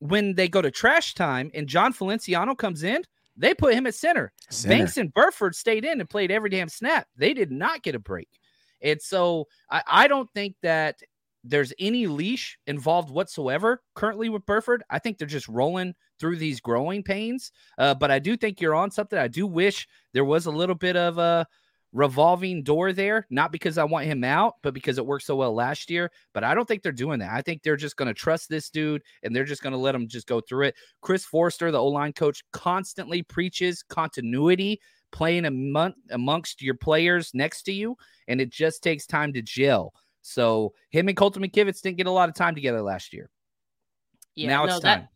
when 0.00 0.34
they 0.34 0.48
go 0.48 0.62
to 0.62 0.70
trash 0.70 1.14
time 1.14 1.50
and 1.54 1.66
Jon 1.66 1.92
Feliciano 1.92 2.54
comes 2.54 2.82
in. 2.82 3.02
They 3.36 3.54
put 3.54 3.74
him 3.74 3.86
at 3.86 3.94
center. 3.94 4.32
Center. 4.50 4.76
Banks 4.76 4.96
and 4.96 5.14
Burford 5.14 5.54
stayed 5.54 5.84
in 5.84 6.00
and 6.00 6.10
played 6.10 6.32
every 6.32 6.50
damn 6.50 6.68
snap. 6.68 7.06
They 7.16 7.34
did 7.34 7.52
not 7.52 7.82
get 7.82 7.94
a 7.94 8.00
break. 8.00 8.28
And 8.82 9.00
so 9.00 9.46
I, 9.70 9.82
I 9.86 10.08
don't 10.08 10.28
think 10.34 10.56
that 10.62 10.96
there's 11.44 11.72
any 11.78 12.08
leash 12.08 12.58
involved 12.66 13.10
whatsoever 13.10 13.80
currently 13.94 14.28
with 14.28 14.44
Burford. 14.44 14.82
I 14.90 14.98
think 14.98 15.18
they're 15.18 15.28
just 15.28 15.48
rolling 15.48 15.94
through 16.18 16.36
these 16.36 16.60
growing 16.60 17.04
pains. 17.04 17.52
Uh, 17.78 17.94
but 17.94 18.10
I 18.10 18.18
do 18.18 18.36
think 18.36 18.60
you're 18.60 18.74
on 18.74 18.90
something. 18.90 19.18
I 19.18 19.28
do 19.28 19.46
wish 19.46 19.86
there 20.12 20.24
was 20.24 20.46
a 20.46 20.50
little 20.50 20.74
bit 20.74 20.96
of 20.96 21.18
a 21.18 21.46
revolving 21.92 22.62
door 22.62 22.92
there, 22.92 23.26
not 23.30 23.52
because 23.52 23.78
I 23.78 23.84
want 23.84 24.06
him 24.06 24.24
out, 24.24 24.56
but 24.62 24.74
because 24.74 24.98
it 24.98 25.06
worked 25.06 25.24
so 25.24 25.36
well 25.36 25.54
last 25.54 25.90
year. 25.90 26.10
But 26.34 26.44
I 26.44 26.54
don't 26.54 26.66
think 26.66 26.82
they're 26.82 26.92
doing 26.92 27.18
that. 27.20 27.32
I 27.32 27.42
think 27.42 27.62
they're 27.62 27.76
just 27.76 27.96
going 27.96 28.08
to 28.08 28.14
trust 28.14 28.48
this 28.48 28.70
dude 28.70 29.02
and 29.22 29.34
they're 29.34 29.44
just 29.44 29.62
going 29.62 29.72
to 29.72 29.78
let 29.78 29.94
him 29.94 30.08
just 30.08 30.26
go 30.26 30.40
through 30.40 30.66
it. 30.66 30.74
Chris 31.00 31.24
Foerster, 31.24 31.70
the 31.70 31.78
O 31.78 31.86
line 31.86 32.12
coach, 32.12 32.42
constantly 32.52 33.22
preaches 33.22 33.82
continuity, 33.82 34.80
playing 35.12 35.46
among, 35.46 35.94
amongst 36.10 36.62
your 36.62 36.74
players 36.74 37.30
next 37.34 37.62
to 37.64 37.72
you, 37.72 37.96
and 38.28 38.40
it 38.40 38.50
just 38.50 38.82
takes 38.82 39.06
time 39.06 39.32
to 39.32 39.42
gel. 39.42 39.94
So 40.20 40.74
him 40.90 41.08
and 41.08 41.16
Colton 41.16 41.42
McKivitz 41.42 41.80
didn't 41.80 41.96
get 41.96 42.06
a 42.06 42.12
lot 42.12 42.28
of 42.28 42.34
time 42.34 42.54
together 42.54 42.82
last 42.82 43.12
year. 43.14 43.30
Yeah, 44.34 44.50
now 44.50 44.66
no, 44.66 44.74
it's 44.74 44.84
time. 44.84 45.00
that 45.00 45.08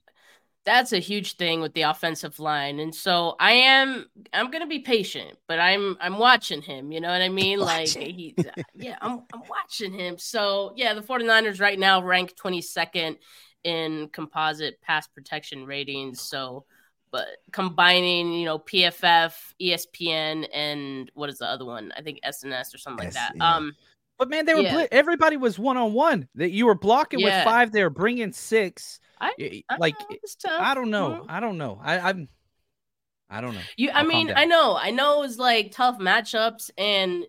that's 0.64 0.92
a 0.92 0.98
huge 0.98 1.36
thing 1.36 1.60
with 1.60 1.74
the 1.74 1.82
offensive 1.82 2.38
line. 2.38 2.78
And 2.78 2.94
so 2.94 3.34
I 3.40 3.52
am 3.52 4.06
I'm 4.32 4.50
gonna 4.50 4.66
be 4.66 4.78
patient, 4.80 5.38
but 5.48 5.58
I'm 5.58 5.96
I'm 6.00 6.18
watching 6.18 6.62
him, 6.62 6.92
you 6.92 7.00
know 7.00 7.10
what 7.10 7.22
I 7.22 7.28
mean? 7.30 7.58
Like 7.58 7.88
he's 7.88 8.34
yeah, 8.74 8.96
I'm 9.00 9.22
I'm 9.32 9.42
watching 9.48 9.92
him. 9.92 10.18
So 10.18 10.72
yeah, 10.76 10.94
the 10.94 11.02
49ers 11.02 11.60
right 11.60 11.78
now 11.78 12.02
rank 12.02 12.34
22nd 12.36 13.16
in 13.64 14.08
composite 14.12 14.80
pass 14.82 15.06
protection 15.08 15.66
ratings. 15.66 16.20
So 16.20 16.64
but 17.12 17.26
combining, 17.52 18.32
you 18.32 18.46
know, 18.46 18.58
PFF, 18.58 19.34
ESPN, 19.60 20.48
and 20.52 21.10
what 21.12 21.28
is 21.28 21.38
the 21.38 21.46
other 21.46 21.66
one? 21.66 21.92
I 21.94 22.00
think 22.00 22.20
SNS 22.26 22.74
or 22.74 22.78
something 22.78 23.04
like 23.04 23.14
that. 23.14 23.34
Um, 23.38 23.74
But 24.22 24.30
man, 24.30 24.44
they 24.44 24.54
were 24.54 24.60
Yeah. 24.60 24.72
bli- 24.72 24.88
everybody 24.92 25.36
was 25.36 25.58
one 25.58 25.76
on 25.76 25.94
one. 25.94 26.28
That 26.36 26.52
you 26.52 26.66
were 26.66 26.76
blocking 26.76 27.18
Yeah. 27.18 27.38
with 27.38 27.44
five, 27.44 27.72
they 27.72 27.82
were 27.82 27.90
bringing 27.90 28.32
six. 28.32 29.00
I, 29.20 29.64
I 29.68 29.76
like. 29.78 29.96
I 30.48 30.74
don't 30.74 30.90
know. 30.90 31.26
I 31.28 31.40
don't 31.40 31.58
know. 31.58 31.80
I, 31.82 31.98
I'm. 31.98 32.28
I 33.28 33.40
don't 33.40 33.52
know. 33.52 33.60
You, 33.76 33.90
I 33.90 33.98
I'll 33.98 34.06
mean. 34.06 34.32
I 34.32 34.44
know, 34.44 34.76
I 34.76 34.92
know 34.92 35.24
it's 35.24 35.38
like 35.38 35.72
tough 35.72 35.98
matchups, 35.98 36.70
and 36.78 37.24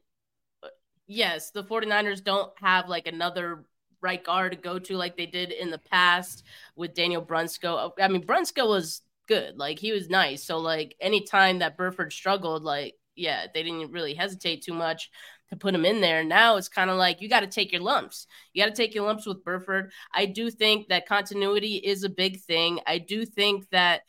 uh, 0.61 0.67
yes, 1.07 1.49
the 1.49 1.63
49ers 1.63 2.23
don't 2.23 2.51
have 2.61 2.87
like 2.89 3.07
another 3.07 3.65
right 3.99 4.23
guard 4.23 4.51
to 4.51 4.57
go 4.59 4.77
to 4.77 4.95
like 4.95 5.17
they 5.17 5.25
did 5.25 5.51
in 5.51 5.71
the 5.71 5.79
past 5.79 6.43
with 6.75 6.93
Daniel 6.93 7.25
Brunskill. 7.25 7.93
I 7.99 8.07
mean, 8.07 8.23
Brunskill 8.23 8.69
was 8.69 9.01
good, 9.27 9.57
like 9.57 9.79
he 9.79 9.93
was 9.93 10.09
nice. 10.09 10.43
So, 10.43 10.59
like, 10.59 10.93
anytime 11.01 11.57
that 11.57 11.75
Burford 11.75 12.13
struggled, 12.13 12.61
like, 12.61 12.93
yeah, 13.15 13.47
they 13.51 13.63
didn't 13.63 13.89
really 13.89 14.13
hesitate 14.13 14.61
too 14.61 14.75
much 14.75 15.09
to 15.53 15.59
put 15.59 15.75
him 15.75 15.85
in 15.85 16.01
there. 16.01 16.23
Now 16.23 16.57
it's 16.57 16.67
kind 16.67 16.89
of 16.89 16.97
like 16.97 17.21
you 17.21 17.29
got 17.29 17.41
to 17.41 17.47
take 17.47 17.71
your 17.71 17.81
lumps. 17.81 18.27
You 18.53 18.63
got 18.63 18.69
to 18.69 18.75
take 18.75 18.93
your 18.93 19.05
lumps 19.05 19.25
with 19.25 19.43
Burford. 19.43 19.91
I 20.13 20.25
do 20.25 20.49
think 20.49 20.87
that 20.87 21.07
continuity 21.07 21.75
is 21.75 22.03
a 22.03 22.09
big 22.09 22.41
thing. 22.41 22.79
I 22.85 22.97
do 22.97 23.25
think 23.25 23.69
that 23.69 24.01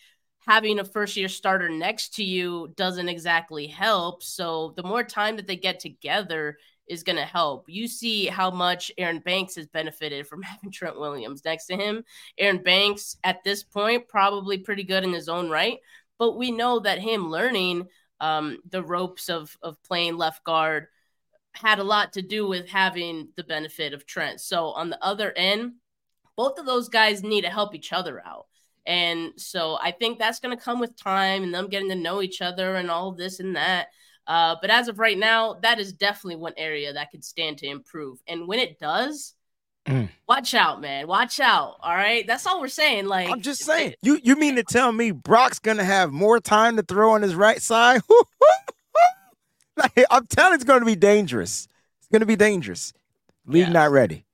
having 0.46 0.78
a 0.78 0.84
first 0.84 1.16
year 1.16 1.28
starter 1.28 1.68
next 1.68 2.14
to 2.14 2.24
you 2.24 2.72
doesn't 2.76 3.08
exactly 3.08 3.66
help. 3.66 4.22
So 4.22 4.72
the 4.76 4.82
more 4.82 5.04
time 5.04 5.36
that 5.36 5.46
they 5.46 5.56
get 5.56 5.80
together 5.80 6.58
is 6.86 7.02
going 7.02 7.16
to 7.16 7.24
help. 7.24 7.64
You 7.68 7.88
see 7.88 8.26
how 8.26 8.50
much 8.50 8.92
Aaron 8.98 9.20
Banks 9.20 9.56
has 9.56 9.66
benefited 9.66 10.26
from 10.26 10.42
having 10.42 10.70
Trent 10.70 10.98
Williams 10.98 11.44
next 11.44 11.66
to 11.66 11.76
him. 11.76 12.04
Aaron 12.38 12.62
Banks 12.62 13.16
at 13.22 13.44
this 13.44 13.62
point 13.62 14.08
probably 14.08 14.58
pretty 14.58 14.84
good 14.84 15.04
in 15.04 15.12
his 15.12 15.28
own 15.28 15.50
right, 15.50 15.78
but 16.18 16.36
we 16.36 16.50
know 16.50 16.80
that 16.80 16.98
him 16.98 17.30
learning 17.30 17.86
um, 18.20 18.58
the 18.70 18.82
ropes 18.82 19.28
of 19.28 19.56
of 19.62 19.82
playing 19.82 20.16
left 20.16 20.44
guard 20.44 20.86
had 21.54 21.78
a 21.78 21.84
lot 21.84 22.12
to 22.14 22.22
do 22.22 22.46
with 22.46 22.68
having 22.68 23.28
the 23.36 23.44
benefit 23.44 23.92
of 23.92 24.06
Trent. 24.06 24.40
So 24.40 24.66
on 24.68 24.90
the 24.90 25.02
other 25.04 25.32
end, 25.36 25.74
both 26.36 26.58
of 26.58 26.66
those 26.66 26.88
guys 26.88 27.22
need 27.22 27.42
to 27.42 27.50
help 27.50 27.74
each 27.74 27.92
other 27.92 28.22
out. 28.26 28.46
And 28.86 29.32
so 29.36 29.78
I 29.80 29.92
think 29.92 30.18
that's 30.18 30.40
going 30.40 30.56
to 30.56 30.62
come 30.62 30.80
with 30.80 30.96
time 30.96 31.42
and 31.42 31.54
them 31.54 31.68
getting 31.68 31.88
to 31.88 31.94
know 31.94 32.20
each 32.22 32.42
other 32.42 32.74
and 32.76 32.90
all 32.90 33.12
this 33.12 33.40
and 33.40 33.56
that. 33.56 33.86
Uh, 34.26 34.56
but 34.60 34.70
as 34.70 34.88
of 34.88 34.98
right 34.98 35.18
now, 35.18 35.54
that 35.62 35.78
is 35.78 35.92
definitely 35.92 36.36
one 36.36 36.54
area 36.56 36.92
that 36.92 37.10
could 37.10 37.24
stand 37.24 37.58
to 37.58 37.66
improve. 37.66 38.18
And 38.26 38.46
when 38.48 38.58
it 38.58 38.78
does, 38.78 39.34
Mm. 39.86 40.08
watch 40.26 40.54
out, 40.54 40.80
man. 40.80 41.06
Watch 41.06 41.38
out. 41.40 41.76
All 41.82 41.94
right. 41.94 42.26
That's 42.26 42.46
all 42.46 42.58
we're 42.58 42.68
saying. 42.68 43.04
Like, 43.04 43.28
I'm 43.28 43.42
just 43.42 43.62
saying. 43.64 43.94
You 44.00 44.18
you 44.24 44.34
mean 44.34 44.56
to 44.56 44.62
tell 44.62 44.90
me 44.92 45.10
Brock's 45.10 45.58
gonna 45.58 45.84
have 45.84 46.10
more 46.10 46.40
time 46.40 46.78
to 46.78 46.82
throw 46.82 47.10
on 47.12 47.20
his 47.20 47.34
right 47.34 47.60
side? 47.60 48.00
like, 49.96 50.06
I'm 50.10 50.26
telling 50.26 50.54
it's 50.54 50.64
gonna 50.64 50.84
be 50.84 50.96
dangerous. 50.96 51.68
It's 51.98 52.08
gonna 52.12 52.26
be 52.26 52.36
dangerous. 52.36 52.92
League 53.46 53.66
Yeah. 53.66 53.72
not 53.72 53.90
ready. 53.90 54.24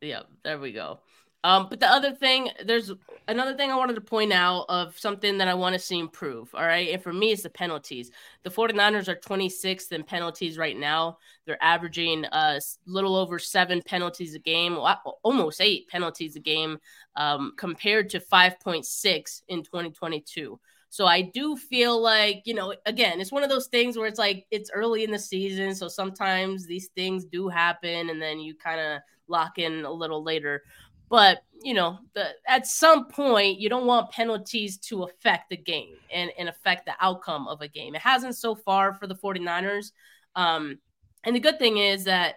Yeah, 0.00 0.22
there 0.44 0.58
we 0.58 0.72
go. 0.72 1.00
Um, 1.42 1.68
but 1.70 1.80
the 1.80 1.86
other 1.90 2.12
thing, 2.12 2.50
there's 2.66 2.92
another 3.26 3.56
thing 3.56 3.70
I 3.70 3.76
wanted 3.76 3.94
to 3.94 4.02
point 4.02 4.30
out 4.30 4.66
of 4.68 4.98
something 4.98 5.38
that 5.38 5.48
I 5.48 5.54
want 5.54 5.72
to 5.72 5.78
see 5.78 5.98
improve. 5.98 6.54
All 6.54 6.66
right. 6.66 6.90
And 6.90 7.02
for 7.02 7.14
me, 7.14 7.32
it's 7.32 7.42
the 7.44 7.48
penalties. 7.48 8.10
The 8.42 8.50
49ers 8.50 9.08
are 9.08 9.14
26th 9.16 9.90
in 9.92 10.02
penalties 10.02 10.58
right 10.58 10.76
now. 10.76 11.16
They're 11.46 11.62
averaging 11.62 12.26
a 12.26 12.56
s- 12.56 12.78
little 12.84 13.16
over 13.16 13.38
seven 13.38 13.80
penalties 13.80 14.34
a 14.34 14.38
game, 14.38 14.76
almost 15.22 15.62
eight 15.62 15.88
penalties 15.88 16.36
a 16.36 16.40
game, 16.40 16.78
um, 17.16 17.54
compared 17.56 18.10
to 18.10 18.20
5.6 18.20 19.42
in 19.48 19.62
2022. 19.62 20.60
So 20.90 21.06
I 21.06 21.22
do 21.22 21.56
feel 21.56 22.00
like, 22.02 22.42
you 22.44 22.54
know, 22.54 22.74
again, 22.84 23.20
it's 23.20 23.30
one 23.30 23.44
of 23.44 23.48
those 23.48 23.68
things 23.68 23.96
where 23.96 24.08
it's 24.08 24.18
like 24.18 24.44
it's 24.50 24.70
early 24.74 25.04
in 25.04 25.12
the 25.12 25.18
season. 25.18 25.72
So 25.74 25.86
sometimes 25.86 26.66
these 26.66 26.88
things 26.88 27.24
do 27.24 27.48
happen 27.48 28.10
and 28.10 28.20
then 28.20 28.40
you 28.40 28.56
kind 28.56 28.80
of 28.80 29.00
lock 29.28 29.58
in 29.58 29.84
a 29.84 29.92
little 29.92 30.24
later. 30.24 30.64
But, 31.08 31.42
you 31.62 31.74
know, 31.74 31.98
the, 32.14 32.30
at 32.46 32.66
some 32.66 33.06
point, 33.06 33.60
you 33.60 33.68
don't 33.68 33.86
want 33.86 34.10
penalties 34.10 34.78
to 34.78 35.04
affect 35.04 35.50
the 35.50 35.56
game 35.56 35.94
and, 36.12 36.32
and 36.36 36.48
affect 36.48 36.86
the 36.86 36.94
outcome 37.00 37.46
of 37.46 37.60
a 37.60 37.68
game. 37.68 37.94
It 37.94 38.00
hasn't 38.00 38.36
so 38.36 38.56
far 38.56 38.92
for 38.92 39.06
the 39.06 39.14
49ers. 39.14 39.92
Um, 40.34 40.78
and 41.22 41.36
the 41.36 41.40
good 41.40 41.60
thing 41.60 41.78
is 41.78 42.04
that 42.04 42.36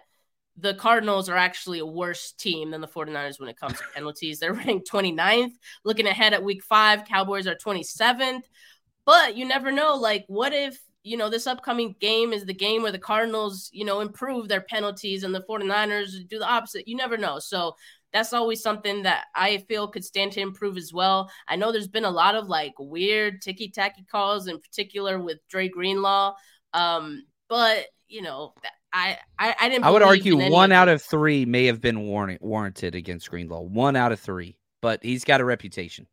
the 0.56 0.74
Cardinals 0.74 1.28
are 1.28 1.36
actually 1.36 1.80
a 1.80 1.86
worse 1.86 2.32
team 2.32 2.70
than 2.70 2.80
the 2.80 2.88
49ers 2.88 3.40
when 3.40 3.48
it 3.48 3.58
comes 3.58 3.78
to 3.78 3.84
penalties. 3.94 4.38
They're 4.38 4.52
ranked 4.66 4.90
29th. 4.90 5.52
Looking 5.84 6.06
ahead 6.06 6.32
at 6.32 6.44
week 6.44 6.62
five, 6.62 7.04
Cowboys 7.04 7.46
are 7.46 7.56
27th. 7.56 8.42
But 9.04 9.36
you 9.36 9.46
never 9.46 9.72
know. 9.72 9.96
Like, 9.96 10.24
what 10.28 10.52
if, 10.52 10.78
you 11.02 11.16
know, 11.16 11.28
this 11.28 11.46
upcoming 11.46 11.94
game 12.00 12.32
is 12.32 12.44
the 12.44 12.54
game 12.54 12.82
where 12.82 12.92
the 12.92 12.98
Cardinals, 12.98 13.68
you 13.72 13.84
know, 13.84 14.00
improve 14.00 14.48
their 14.48 14.62
penalties 14.62 15.24
and 15.24 15.34
the 15.34 15.44
49ers 15.48 16.26
do 16.28 16.38
the 16.38 16.48
opposite? 16.48 16.88
You 16.88 16.96
never 16.96 17.16
know. 17.16 17.38
So 17.38 17.74
that's 18.12 18.32
always 18.32 18.62
something 18.62 19.02
that 19.02 19.24
I 19.34 19.58
feel 19.68 19.88
could 19.88 20.04
stand 20.04 20.32
to 20.32 20.40
improve 20.40 20.76
as 20.76 20.92
well. 20.92 21.30
I 21.48 21.56
know 21.56 21.72
there's 21.72 21.88
been 21.88 22.04
a 22.04 22.10
lot 22.10 22.36
of 22.36 22.46
like 22.46 22.72
weird 22.78 23.42
ticky 23.42 23.70
tacky 23.70 24.04
calls, 24.08 24.46
in 24.46 24.60
particular 24.60 25.18
with 25.18 25.38
Dre 25.48 25.68
Greenlaw. 25.68 26.34
Um, 26.72 27.26
but, 27.48 27.86
you 28.06 28.22
know, 28.22 28.54
I, 28.94 29.18
I, 29.38 29.54
I 29.60 29.68
didn't 29.68 29.84
I 29.84 29.90
would 29.90 30.02
argue 30.02 30.50
one 30.50 30.70
out 30.70 30.88
of 30.88 31.02
three 31.02 31.44
may 31.44 31.66
have 31.66 31.80
been 31.80 32.02
warrant, 32.02 32.40
warranted 32.40 32.94
against 32.94 33.28
Greenlaw. 33.28 33.62
One 33.62 33.96
out 33.96 34.12
of 34.12 34.20
three, 34.20 34.56
but 34.80 35.02
he's 35.02 35.24
got 35.24 35.40
a 35.40 35.44
reputation. 35.44 36.06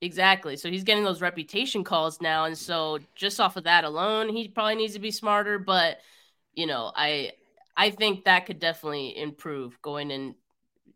Exactly. 0.00 0.56
So 0.56 0.70
he's 0.70 0.84
getting 0.84 1.02
those 1.02 1.20
reputation 1.20 1.82
calls 1.82 2.20
now. 2.20 2.44
And 2.44 2.56
so 2.56 3.00
just 3.16 3.40
off 3.40 3.56
of 3.56 3.64
that 3.64 3.84
alone, 3.84 4.28
he 4.28 4.46
probably 4.48 4.76
needs 4.76 4.92
to 4.94 5.00
be 5.00 5.10
smarter. 5.10 5.58
But, 5.58 5.98
you 6.52 6.66
know, 6.66 6.92
I 6.94 7.32
I 7.76 7.90
think 7.90 8.24
that 8.24 8.46
could 8.46 8.60
definitely 8.60 9.16
improve 9.18 9.80
going 9.82 10.10
in, 10.10 10.34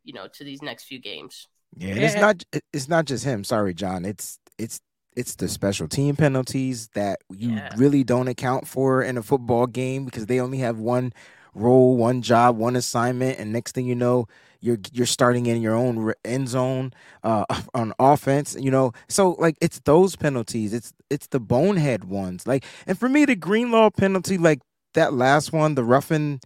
you 0.04 0.12
know, 0.12 0.28
to 0.28 0.44
these 0.44 0.62
next 0.62 0.84
few 0.84 1.00
games. 1.00 1.48
Yeah, 1.76 1.90
and 1.90 1.98
it's 1.98 2.14
not 2.14 2.44
it's 2.72 2.88
not 2.88 3.06
just 3.06 3.24
him. 3.24 3.42
Sorry, 3.44 3.74
John. 3.74 4.04
It's 4.04 4.38
it's 4.56 4.80
it's 5.18 5.34
the 5.34 5.48
special 5.48 5.88
team 5.88 6.16
penalties 6.16 6.88
that 6.94 7.20
you 7.28 7.50
Yeah. 7.56 7.74
really 7.76 8.04
don't 8.04 8.28
account 8.28 8.68
for 8.68 9.02
in 9.02 9.18
a 9.18 9.22
football 9.22 9.66
game 9.66 10.04
because 10.04 10.26
they 10.26 10.40
only 10.40 10.58
have 10.58 10.78
one 10.78 11.12
role, 11.54 11.96
one 11.96 12.22
job, 12.22 12.56
one 12.56 12.76
assignment, 12.76 13.38
and 13.38 13.52
next 13.52 13.74
thing 13.74 13.86
you 13.86 13.96
know, 13.96 14.26
you're 14.60 14.78
you're 14.92 15.06
starting 15.06 15.46
in 15.46 15.60
your 15.60 15.74
own 15.74 16.12
end 16.24 16.48
zone 16.48 16.92
uh, 17.24 17.44
on 17.74 17.92
offense. 17.98 18.56
You 18.58 18.70
know, 18.70 18.92
so 19.08 19.32
like 19.40 19.56
it's 19.60 19.80
those 19.80 20.14
penalties. 20.16 20.72
It's 20.72 20.92
it's 21.10 21.26
the 21.26 21.40
bonehead 21.40 22.04
ones. 22.04 22.46
Like, 22.46 22.64
and 22.86 22.96
for 22.98 23.08
me, 23.08 23.24
the 23.24 23.36
Greenlaw 23.36 23.90
penalty, 23.90 24.38
like 24.38 24.60
that 24.94 25.12
last 25.14 25.52
one, 25.52 25.74
the 25.74 25.84
roughing, 25.84 26.40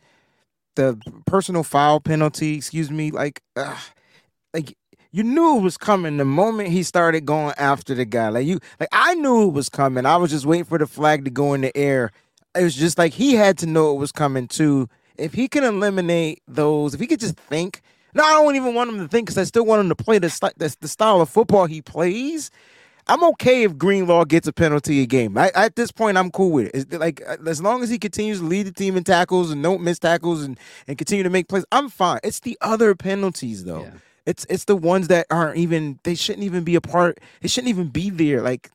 the 0.77 0.99
personal 1.27 1.63
foul 1.63 2.01
penalty. 2.01 2.57
Excuse 2.57 2.91
me, 2.91 3.11
like. 3.11 3.43
Uh, 3.57 3.77
like 4.55 4.77
you 5.13 5.23
knew 5.23 5.59
it 5.59 5.61
was 5.61 5.77
coming 5.77 6.17
the 6.17 6.25
moment 6.25 6.71
he 6.71 6.83
started 6.83 7.27
going 7.27 7.55
after 7.59 7.95
the 7.95 8.07
guy. 8.07 8.31
Like 8.31 8.47
you, 8.47 8.59
like 8.81 8.89
I 8.93 9.15
knew 9.15 9.49
it 9.49 9.53
was 9.53 9.69
coming. 9.69 10.07
I 10.07 10.17
was 10.17 10.31
just 10.31 10.47
waiting 10.47 10.65
for 10.65 10.79
the 10.79 10.87
flag 10.87 11.25
to 11.27 11.31
go 11.31 11.53
in 11.55 11.61
the 11.61 11.77
air. 11.77 12.11
It 12.57 12.65
was 12.65 12.75
just 12.75 12.99
like 12.99 13.13
he 13.13 13.35
had 13.35 13.59
to 13.59 13.67
know 13.67 13.95
it 13.95 13.99
was 13.99 14.11
coming 14.11 14.49
too. 14.49 14.89
If 15.17 15.35
he 15.35 15.49
can 15.49 15.65
eliminate 15.65 16.43
those, 16.49 16.95
if 16.95 17.01
he 17.01 17.07
could 17.07 17.21
just 17.21 17.37
think. 17.37 17.83
No, 18.15 18.25
I 18.25 18.33
don't 18.33 18.57
even 18.57 18.75
want 18.75 18.91
him 18.91 18.99
to 18.99 19.09
think 19.09 19.27
because 19.27 19.39
I 19.39 19.45
still 19.45 19.65
want 19.65 19.81
him 19.81 19.89
to 19.89 19.95
play 19.95 20.19
the, 20.19 20.29
the 20.57 20.77
the 20.81 20.89
style 20.89 21.21
of 21.21 21.31
football 21.31 21.67
he 21.67 21.81
plays. 21.81 22.51
I'm 23.09 23.25
okay 23.25 23.65
if 23.65 23.77
Greenlaw 23.77 24.25
gets 24.25 24.47
a 24.47 24.53
penalty 24.53 25.03
a 25.03 25.07
game. 25.07 25.37
I, 25.37 25.51
at 25.55 25.77
this 25.77 25.91
point, 25.91 26.17
I'm 26.17 26.31
cool 26.31 26.53
with 26.53 26.67
it. 26.67 26.73
It's 26.75 26.93
like 26.93 27.21
as 27.21 27.61
long 27.61 27.83
as 27.83 27.91
he 27.91 27.99
continues 27.99 28.39
to 28.39 28.45
lead 28.45 28.67
the 28.67 28.73
team 28.73 28.97
in 28.97 29.05
tackles 29.05 29.51
and 29.51 29.63
don't 29.63 29.83
miss 29.83 29.99
tackles 29.99 30.45
and, 30.45 30.59
and 30.87 30.97
continue 30.97 31.25
to 31.25 31.31
make 31.31 31.49
plays, 31.49 31.65
I'm 31.73 31.89
fine. 31.89 32.21
It's 32.23 32.41
the 32.41 32.57
other 32.61 32.95
penalties 32.95 33.65
though. 33.65 33.83
Yeah. 33.83 33.91
It's 34.27 34.47
it's 34.49 34.65
the 34.65 34.77
ones 34.77 35.09
that 35.09 35.27
aren't 35.31 35.57
even 35.57 35.99
they 36.05 36.15
shouldn't 36.15 36.45
even 36.45 36.65
be 36.65 36.75
a 36.75 36.81
part. 36.81 37.19
It 37.41 37.51
shouldn't 37.51 37.71
even 37.71 37.89
be 37.89 38.11
there. 38.11 38.41
Like 38.41 38.71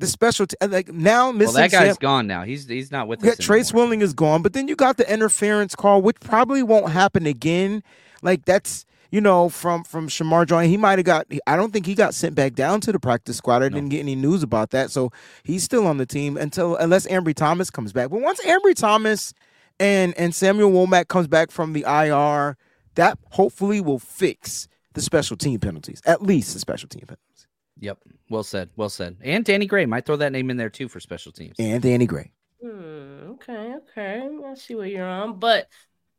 the 0.00 0.06
special 0.06 0.46
t- 0.46 0.56
like 0.66 0.88
now 0.92 1.30
missing. 1.30 1.54
Well, 1.54 1.62
that 1.62 1.70
guy's 1.70 1.88
Sam- 1.88 1.96
gone 2.00 2.26
now. 2.26 2.42
He's 2.42 2.66
he's 2.66 2.90
not 2.90 3.06
with 3.06 3.22
yeah, 3.22 3.32
us. 3.32 3.38
Trace 3.38 3.70
anymore. 3.70 3.84
Willing 3.84 4.00
is 4.00 4.14
gone, 4.14 4.42
but 4.42 4.54
then 4.54 4.66
you 4.66 4.74
got 4.74 4.96
the 4.96 5.10
interference 5.12 5.76
call, 5.76 6.02
which 6.02 6.18
probably 6.20 6.62
won't 6.62 6.90
happen 6.90 7.26
again. 7.26 7.82
Like 8.22 8.44
that's 8.46 8.86
you 9.10 9.20
know 9.20 9.48
from 9.48 9.84
from 9.84 10.08
Shamar 10.08 10.46
Joy. 10.46 10.66
He 10.66 10.76
might 10.76 10.98
have 10.98 11.04
got. 11.04 11.26
I 11.46 11.54
don't 11.54 11.72
think 11.72 11.86
he 11.86 11.94
got 11.94 12.14
sent 12.14 12.34
back 12.34 12.54
down 12.54 12.80
to 12.80 12.92
the 12.92 12.98
practice 12.98 13.36
squad. 13.36 13.62
I 13.62 13.68
didn't 13.68 13.90
get 13.90 14.00
any 14.00 14.16
news 14.16 14.42
about 14.42 14.70
that, 14.70 14.90
so 14.90 15.12
he's 15.44 15.62
still 15.62 15.86
on 15.86 15.98
the 15.98 16.06
team 16.06 16.36
until 16.36 16.76
unless 16.76 17.06
Ambry 17.06 17.34
Thomas 17.34 17.70
comes 17.70 17.92
back. 17.92 18.10
But 18.10 18.22
once 18.22 18.40
Ambry 18.44 18.74
Thomas 18.74 19.34
and 19.78 20.14
and 20.16 20.34
Samuel 20.34 20.70
Womack 20.70 21.08
comes 21.08 21.28
back 21.28 21.50
from 21.50 21.74
the 21.74 21.84
IR, 21.86 22.56
that 22.94 23.18
hopefully 23.30 23.80
will 23.80 23.98
fix 23.98 24.68
the 24.94 25.00
special 25.00 25.36
team 25.36 25.60
penalties. 25.60 26.02
At 26.04 26.22
least 26.22 26.52
the 26.52 26.58
special 26.58 26.88
team 26.88 27.02
penalties. 27.06 27.46
Yep. 27.78 27.98
Well 28.28 28.42
said. 28.42 28.70
Well 28.76 28.88
said. 28.88 29.16
And 29.22 29.44
Danny 29.44 29.66
Gray 29.66 29.86
might 29.86 30.06
throw 30.06 30.16
that 30.16 30.32
name 30.32 30.50
in 30.50 30.56
there 30.56 30.70
too 30.70 30.88
for 30.88 31.00
special 31.00 31.32
teams. 31.32 31.56
And 31.58 31.82
Danny 31.82 32.06
Gray. 32.06 32.32
Hmm, 32.62 33.30
okay, 33.32 33.74
okay. 33.76 34.28
I 34.46 34.54
see 34.54 34.74
what 34.74 34.90
you're 34.90 35.08
on. 35.08 35.38
But 35.38 35.68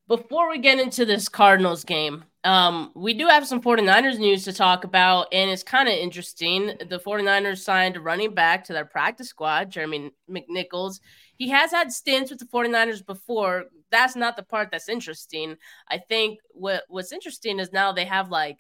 before 0.07 0.49
we 0.49 0.57
get 0.57 0.79
into 0.79 1.05
this 1.05 1.29
Cardinals 1.29 1.83
game, 1.83 2.25
um, 2.43 2.91
we 2.95 3.13
do 3.13 3.27
have 3.27 3.47
some 3.47 3.61
49ers 3.61 4.17
news 4.17 4.43
to 4.45 4.53
talk 4.53 4.83
about, 4.83 5.27
and 5.31 5.51
it's 5.51 5.63
kind 5.63 5.87
of 5.87 5.93
interesting. 5.93 6.73
The 6.89 6.99
49ers 6.99 7.59
signed 7.59 7.95
a 7.95 8.01
running 8.01 8.33
back 8.33 8.65
to 8.65 8.73
their 8.73 8.85
practice 8.85 9.29
squad, 9.29 9.69
Jeremy 9.69 10.11
McNichols. 10.29 10.99
He 11.37 11.49
has 11.49 11.71
had 11.71 11.91
stints 11.91 12.31
with 12.31 12.39
the 12.39 12.45
49ers 12.45 13.05
before. 13.05 13.65
That's 13.91 14.15
not 14.15 14.35
the 14.35 14.43
part 14.43 14.69
that's 14.71 14.89
interesting. 14.89 15.57
I 15.87 15.97
think 15.97 16.39
what 16.51 16.83
what's 16.87 17.11
interesting 17.11 17.59
is 17.59 17.71
now 17.71 17.91
they 17.91 18.05
have 18.05 18.29
like 18.29 18.57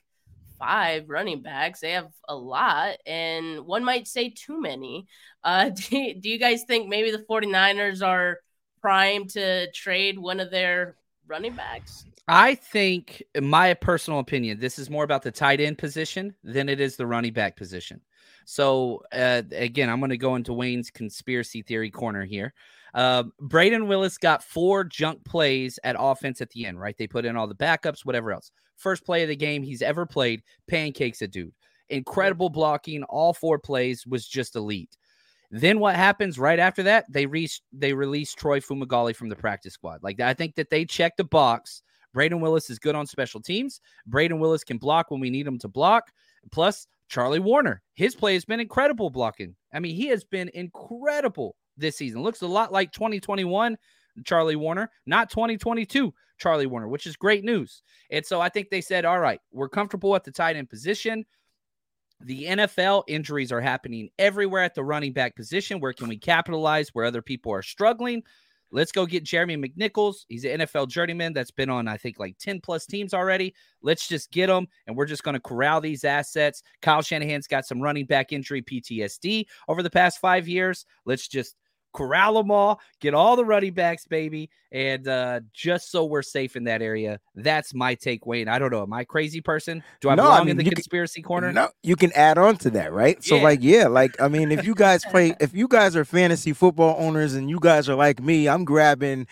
five 0.59 1.09
running 1.09 1.41
backs. 1.41 1.79
They 1.79 1.91
have 1.91 2.11
a 2.29 2.35
lot, 2.35 2.97
and 3.05 3.61
one 3.61 3.83
might 3.83 4.07
say 4.07 4.29
too 4.29 4.61
many. 4.61 5.07
Uh, 5.43 5.69
do, 5.89 6.13
do 6.13 6.29
you 6.29 6.37
guys 6.37 6.63
think 6.67 6.87
maybe 6.87 7.11
the 7.11 7.25
49ers 7.29 8.05
are 8.05 8.39
primed 8.81 9.31
to 9.31 9.71
trade 9.71 10.19
one 10.19 10.39
of 10.39 10.51
their 10.51 10.95
running 11.27 11.55
backs? 11.55 12.05
I 12.27 12.55
think, 12.55 13.23
in 13.35 13.47
my 13.47 13.73
personal 13.73 14.19
opinion, 14.19 14.59
this 14.59 14.77
is 14.77 14.89
more 14.89 15.03
about 15.03 15.23
the 15.23 15.31
tight 15.31 15.59
end 15.59 15.77
position 15.77 16.35
than 16.43 16.69
it 16.69 16.79
is 16.79 16.95
the 16.95 17.07
running 17.07 17.33
back 17.33 17.57
position. 17.57 18.01
So, 18.45 19.03
uh, 19.11 19.41
again, 19.51 19.89
I'm 19.89 19.99
going 19.99 20.11
to 20.11 20.17
go 20.17 20.35
into 20.35 20.53
Wayne's 20.53 20.91
conspiracy 20.91 21.61
theory 21.61 21.89
corner 21.89 22.23
here. 22.23 22.53
Uh, 22.93 23.23
Brayden 23.41 23.87
Willis 23.87 24.17
got 24.17 24.43
four 24.43 24.83
junk 24.83 25.23
plays 25.23 25.79
at 25.83 25.95
offense 25.97 26.41
at 26.41 26.49
the 26.49 26.65
end, 26.65 26.79
right? 26.79 26.97
They 26.97 27.07
put 27.07 27.25
in 27.25 27.37
all 27.37 27.47
the 27.47 27.55
backups, 27.55 28.05
whatever 28.05 28.31
else. 28.31 28.51
First 28.75 29.05
play 29.05 29.23
of 29.23 29.29
the 29.29 29.35
game 29.35 29.63
he's 29.63 29.81
ever 29.81 30.05
played, 30.05 30.41
pancakes 30.67 31.21
a 31.21 31.27
dude. 31.27 31.53
Incredible 31.89 32.49
blocking, 32.49 33.03
all 33.03 33.33
four 33.33 33.59
plays 33.59 34.05
was 34.07 34.27
just 34.27 34.55
elite. 34.55 34.97
Then 35.51 35.79
what 35.79 35.95
happens 35.95 36.39
right 36.39 36.59
after 36.59 36.83
that? 36.83 37.05
They 37.09 37.25
reached 37.25 37.63
they 37.73 37.93
released 37.93 38.37
Troy 38.37 38.61
Fumagalli 38.61 39.15
from 39.15 39.27
the 39.27 39.35
practice 39.35 39.73
squad. 39.73 40.01
Like 40.01 40.21
I 40.21 40.33
think 40.33 40.55
that 40.55 40.69
they 40.69 40.85
checked 40.85 41.17
the 41.17 41.25
box. 41.25 41.83
Brayden 42.15 42.39
Willis 42.39 42.69
is 42.69 42.79
good 42.79 42.95
on 42.95 43.05
special 43.05 43.41
teams. 43.41 43.81
Brayden 44.09 44.39
Willis 44.39 44.63
can 44.63 44.77
block 44.77 45.11
when 45.11 45.19
we 45.19 45.29
need 45.29 45.47
him 45.47 45.59
to 45.59 45.67
block. 45.67 46.11
Plus, 46.51 46.87
Charlie 47.07 47.39
Woerner, 47.39 47.79
his 47.95 48.15
play 48.15 48.33
has 48.33 48.45
been 48.45 48.59
incredible 48.59 49.09
blocking. 49.09 49.55
I 49.73 49.79
mean, 49.79 49.95
he 49.95 50.07
has 50.07 50.23
been 50.23 50.49
incredible 50.53 51.55
this 51.81 51.97
season. 51.97 52.21
Looks 52.21 52.41
a 52.41 52.47
lot 52.47 52.71
like 52.71 52.91
2021 52.91 53.77
Charlie 54.25 54.55
Woerner, 54.55 54.89
not 55.05 55.29
2022 55.29 56.13
Charlie 56.37 56.67
Woerner, 56.67 56.87
which 56.87 57.05
is 57.05 57.15
great 57.15 57.43
news. 57.43 57.83
And 58.09 58.25
so 58.25 58.41
I 58.41 58.49
think 58.49 58.69
they 58.69 58.81
said, 58.81 59.05
all 59.05 59.19
right, 59.19 59.39
we're 59.51 59.69
comfortable 59.69 60.15
at 60.15 60.23
the 60.23 60.31
tight 60.31 60.55
end 60.55 60.69
position. 60.69 61.25
The 62.23 62.45
NFL 62.45 63.03
injuries 63.07 63.51
are 63.51 63.61
happening 63.61 64.09
everywhere 64.19 64.63
at 64.63 64.75
the 64.75 64.83
running 64.83 65.13
back 65.13 65.35
position. 65.35 65.79
Where 65.79 65.93
can 65.93 66.07
we 66.07 66.17
capitalize 66.17 66.89
where 66.89 67.05
other 67.05 67.21
people 67.21 67.51
are 67.51 67.63
struggling? 67.63 68.23
Let's 68.73 68.91
go 68.93 69.05
get 69.05 69.25
Jeremy 69.25 69.57
McNichols. 69.57 70.25
He's 70.29 70.45
an 70.45 70.61
NFL 70.61 70.87
journeyman 70.87 71.33
that's 71.33 71.51
been 71.51 71.69
on, 71.69 71.89
I 71.89 71.97
think, 71.97 72.19
like 72.19 72.37
10 72.37 72.61
plus 72.61 72.85
teams 72.85 73.13
already. 73.13 73.53
Let's 73.81 74.07
just 74.07 74.31
get 74.31 74.49
him, 74.49 74.67
and 74.87 74.95
we're 74.95 75.07
just 75.07 75.23
going 75.23 75.33
to 75.33 75.41
corral 75.41 75.81
these 75.81 76.05
assets. 76.05 76.63
Kyle 76.81 77.01
Shanahan's 77.01 77.47
got 77.47 77.65
some 77.65 77.81
running 77.81 78.05
back 78.05 78.31
injury 78.31 78.61
PTSD 78.61 79.45
over 79.67 79.83
the 79.83 79.89
past 79.89 80.19
five 80.19 80.47
years. 80.47 80.85
Let's 81.05 81.27
just 81.27 81.55
corral 81.93 82.35
them 82.35 82.51
all, 82.51 82.79
get 82.99 83.13
all 83.13 83.35
the 83.35 83.45
running 83.45 83.73
backs, 83.73 84.05
baby. 84.05 84.49
And 84.71 85.07
uh, 85.07 85.41
just 85.53 85.91
so 85.91 86.05
we're 86.05 86.21
safe 86.21 86.55
in 86.55 86.63
that 86.65 86.81
area. 86.81 87.19
That's 87.35 87.73
my 87.73 87.95
take, 87.95 88.25
Wayne. 88.25 88.47
I 88.47 88.57
don't 88.59 88.71
know. 88.71 88.83
Am 88.83 88.93
I 88.93 89.01
a 89.01 89.05
crazy 89.05 89.41
person? 89.41 89.83
Do 89.99 90.09
I 90.09 90.15
No, 90.15 90.23
belong 90.23 90.37
I 90.37 90.41
mean, 90.41 90.49
in 90.51 90.57
the 90.57 90.63
you 90.63 90.69
can- 90.69 90.75
conspiracy 90.75 91.21
corner? 91.21 91.51
No, 91.51 91.69
you 91.83 91.95
can 91.95 92.11
add 92.13 92.37
on 92.37 92.55
to 92.57 92.69
that, 92.71 92.93
right? 92.93 93.21
So 93.23 93.35
Yeah. 93.35 93.43
like, 93.43 93.59
yeah, 93.61 93.87
like 93.87 94.19
I 94.21 94.27
mean, 94.29 94.51
if 94.51 94.65
you 94.65 94.73
guys 94.73 95.03
play, 95.05 95.35
if 95.41 95.53
you 95.53 95.67
guys 95.67 95.95
are 95.95 96.05
fantasy 96.05 96.53
football 96.53 96.95
owners 96.99 97.33
and 97.35 97.49
you 97.49 97.59
guys 97.59 97.89
are 97.89 97.95
like 97.95 98.21
me, 98.21 98.47
I'm 98.47 98.63
grabbing. 98.65 99.27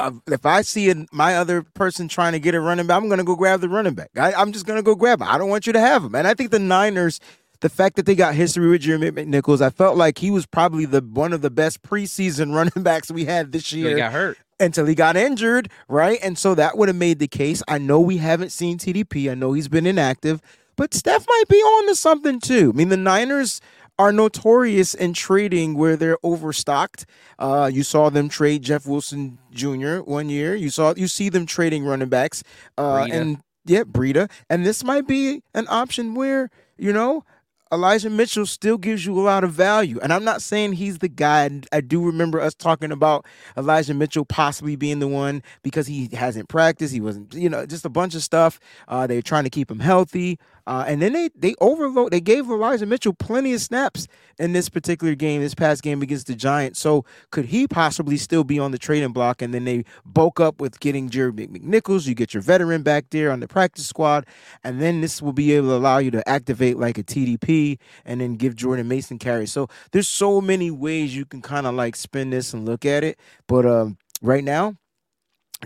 Uh, 0.00 0.10
if 0.26 0.44
I 0.44 0.62
see 0.62 0.90
a, 0.90 1.06
my 1.12 1.36
other 1.36 1.62
person 1.62 2.08
trying 2.08 2.32
to 2.32 2.40
get 2.40 2.54
a 2.54 2.60
running 2.60 2.86
back, 2.88 2.96
I'm 3.00 3.08
gonna 3.08 3.22
go 3.22 3.36
grab 3.36 3.60
the 3.60 3.68
running 3.68 3.94
back. 3.94 4.10
I, 4.16 4.32
I'm 4.32 4.50
just 4.52 4.66
gonna 4.66 4.82
go 4.82 4.94
grab 4.96 5.20
him. 5.20 5.28
I 5.28 5.38
don't 5.38 5.48
want 5.50 5.66
you 5.66 5.72
to 5.74 5.80
have 5.80 6.02
him. 6.04 6.14
And 6.16 6.26
I 6.26 6.34
think 6.34 6.50
the 6.50 6.58
Niners, 6.58 7.20
the 7.64 7.70
fact 7.70 7.96
that 7.96 8.04
they 8.04 8.14
got 8.14 8.34
history 8.34 8.68
with 8.68 8.82
Jeremy 8.82 9.10
McNichols, 9.10 9.62
I 9.62 9.70
felt 9.70 9.96
like 9.96 10.18
he 10.18 10.30
was 10.30 10.44
probably 10.44 10.84
the 10.84 11.00
one 11.00 11.32
of 11.32 11.40
the 11.40 11.48
best 11.48 11.82
preseason 11.82 12.54
running 12.54 12.82
backs 12.82 13.10
we 13.10 13.24
had 13.24 13.52
this 13.52 13.72
year 13.72 13.88
he 13.88 13.96
got 13.96 14.12
hurt. 14.12 14.36
until 14.60 14.84
he 14.84 14.94
got 14.94 15.16
injured, 15.16 15.70
right? 15.88 16.18
And 16.22 16.36
so 16.36 16.54
that 16.56 16.76
would 16.76 16.90
have 16.90 16.96
made 16.96 17.20
the 17.20 17.26
case. 17.26 17.62
I 17.66 17.78
know 17.78 18.00
we 18.00 18.18
haven't 18.18 18.52
seen 18.52 18.76
TDP. 18.76 19.30
I 19.30 19.34
know 19.34 19.54
he's 19.54 19.68
been 19.68 19.86
inactive, 19.86 20.42
but 20.76 20.92
Steph 20.92 21.24
might 21.26 21.48
be 21.48 21.56
on 21.56 21.88
to 21.88 21.94
something 21.96 22.38
too. 22.38 22.70
I 22.74 22.76
mean, 22.76 22.90
the 22.90 22.98
Niners 22.98 23.62
are 23.98 24.12
notorious 24.12 24.92
in 24.92 25.14
trading 25.14 25.74
where 25.74 25.96
they're 25.96 26.18
overstocked. 26.22 27.06
Uh, 27.38 27.70
you 27.72 27.82
saw 27.82 28.10
them 28.10 28.28
trade 28.28 28.60
Jeff 28.60 28.86
Wilson 28.86 29.38
Jr. 29.50 30.00
one 30.00 30.28
year. 30.28 30.54
You 30.54 30.68
saw 30.68 30.92
you 30.94 31.08
see 31.08 31.30
them 31.30 31.46
trading 31.46 31.86
running 31.86 32.10
backs. 32.10 32.44
Uh, 32.76 33.06
and 33.10 33.40
yeah, 33.64 33.84
Breida. 33.84 34.30
And 34.50 34.66
this 34.66 34.84
might 34.84 35.06
be 35.06 35.42
an 35.54 35.64
option 35.70 36.14
where 36.14 36.50
you 36.76 36.92
know 36.92 37.24
Elijah 37.72 38.10
Mitchell 38.10 38.46
still 38.46 38.78
gives 38.78 39.04
you 39.04 39.18
a 39.18 39.22
lot 39.22 39.42
of 39.42 39.52
value. 39.52 39.98
And 40.00 40.12
I'm 40.12 40.24
not 40.24 40.42
saying 40.42 40.74
he's 40.74 40.98
the 40.98 41.08
guy. 41.08 41.48
I 41.72 41.80
do 41.80 42.04
remember 42.04 42.40
us 42.40 42.54
talking 42.54 42.92
about 42.92 43.26
Elijah 43.56 43.94
Mitchell 43.94 44.24
possibly 44.24 44.76
being 44.76 45.00
the 45.00 45.08
one 45.08 45.42
because 45.62 45.86
he 45.86 46.08
hasn't 46.12 46.48
practiced. 46.48 46.92
He 46.92 47.00
wasn't, 47.00 47.34
you 47.34 47.48
know, 47.48 47.66
just 47.66 47.84
a 47.84 47.88
bunch 47.90 48.14
of 48.14 48.22
stuff. 48.22 48.60
Uh, 48.86 49.06
they're 49.06 49.22
trying 49.22 49.44
to 49.44 49.50
keep 49.50 49.70
him 49.70 49.80
healthy. 49.80 50.38
Uh, 50.66 50.84
and 50.86 51.02
then 51.02 51.12
they 51.12 51.28
they 51.34 51.54
overload. 51.60 52.12
They 52.12 52.20
gave 52.20 52.48
Elijah 52.48 52.86
Mitchell 52.86 53.12
plenty 53.12 53.52
of 53.52 53.60
snaps 53.60 54.06
in 54.38 54.52
this 54.52 54.68
particular 54.68 55.14
game, 55.14 55.42
this 55.42 55.54
past 55.54 55.82
game 55.82 56.02
against 56.02 56.26
the 56.26 56.34
Giants. 56.34 56.80
So 56.80 57.04
could 57.30 57.46
he 57.46 57.68
possibly 57.68 58.16
still 58.16 58.44
be 58.44 58.58
on 58.58 58.70
the 58.70 58.78
trading 58.78 59.12
block? 59.12 59.42
And 59.42 59.52
then 59.52 59.64
they 59.64 59.84
bulk 60.04 60.40
up 60.40 60.60
with 60.60 60.80
getting 60.80 61.10
Jeremy 61.10 61.48
McNichols. 61.48 62.06
You 62.06 62.14
get 62.14 62.32
your 62.32 62.42
veteran 62.42 62.82
back 62.82 63.06
there 63.10 63.30
on 63.30 63.40
the 63.40 63.48
practice 63.48 63.86
squad, 63.86 64.26
and 64.62 64.80
then 64.80 65.00
this 65.00 65.20
will 65.20 65.32
be 65.32 65.52
able 65.52 65.68
to 65.68 65.74
allow 65.74 65.98
you 65.98 66.10
to 66.12 66.26
activate 66.28 66.78
like 66.78 66.98
a 66.98 67.04
TDP 67.04 67.78
and 68.04 68.20
then 68.20 68.36
give 68.36 68.56
Jordan 68.56 68.88
Mason 68.88 69.18
carries. 69.18 69.52
So 69.52 69.68
there's 69.92 70.08
so 70.08 70.40
many 70.40 70.70
ways 70.70 71.14
you 71.14 71.24
can 71.26 71.42
kind 71.42 71.66
of 71.66 71.74
like 71.74 71.96
spin 71.96 72.30
this 72.30 72.54
and 72.54 72.64
look 72.64 72.84
at 72.84 73.04
it. 73.04 73.18
But 73.46 73.66
um, 73.66 73.98
right 74.22 74.44
now, 74.44 74.76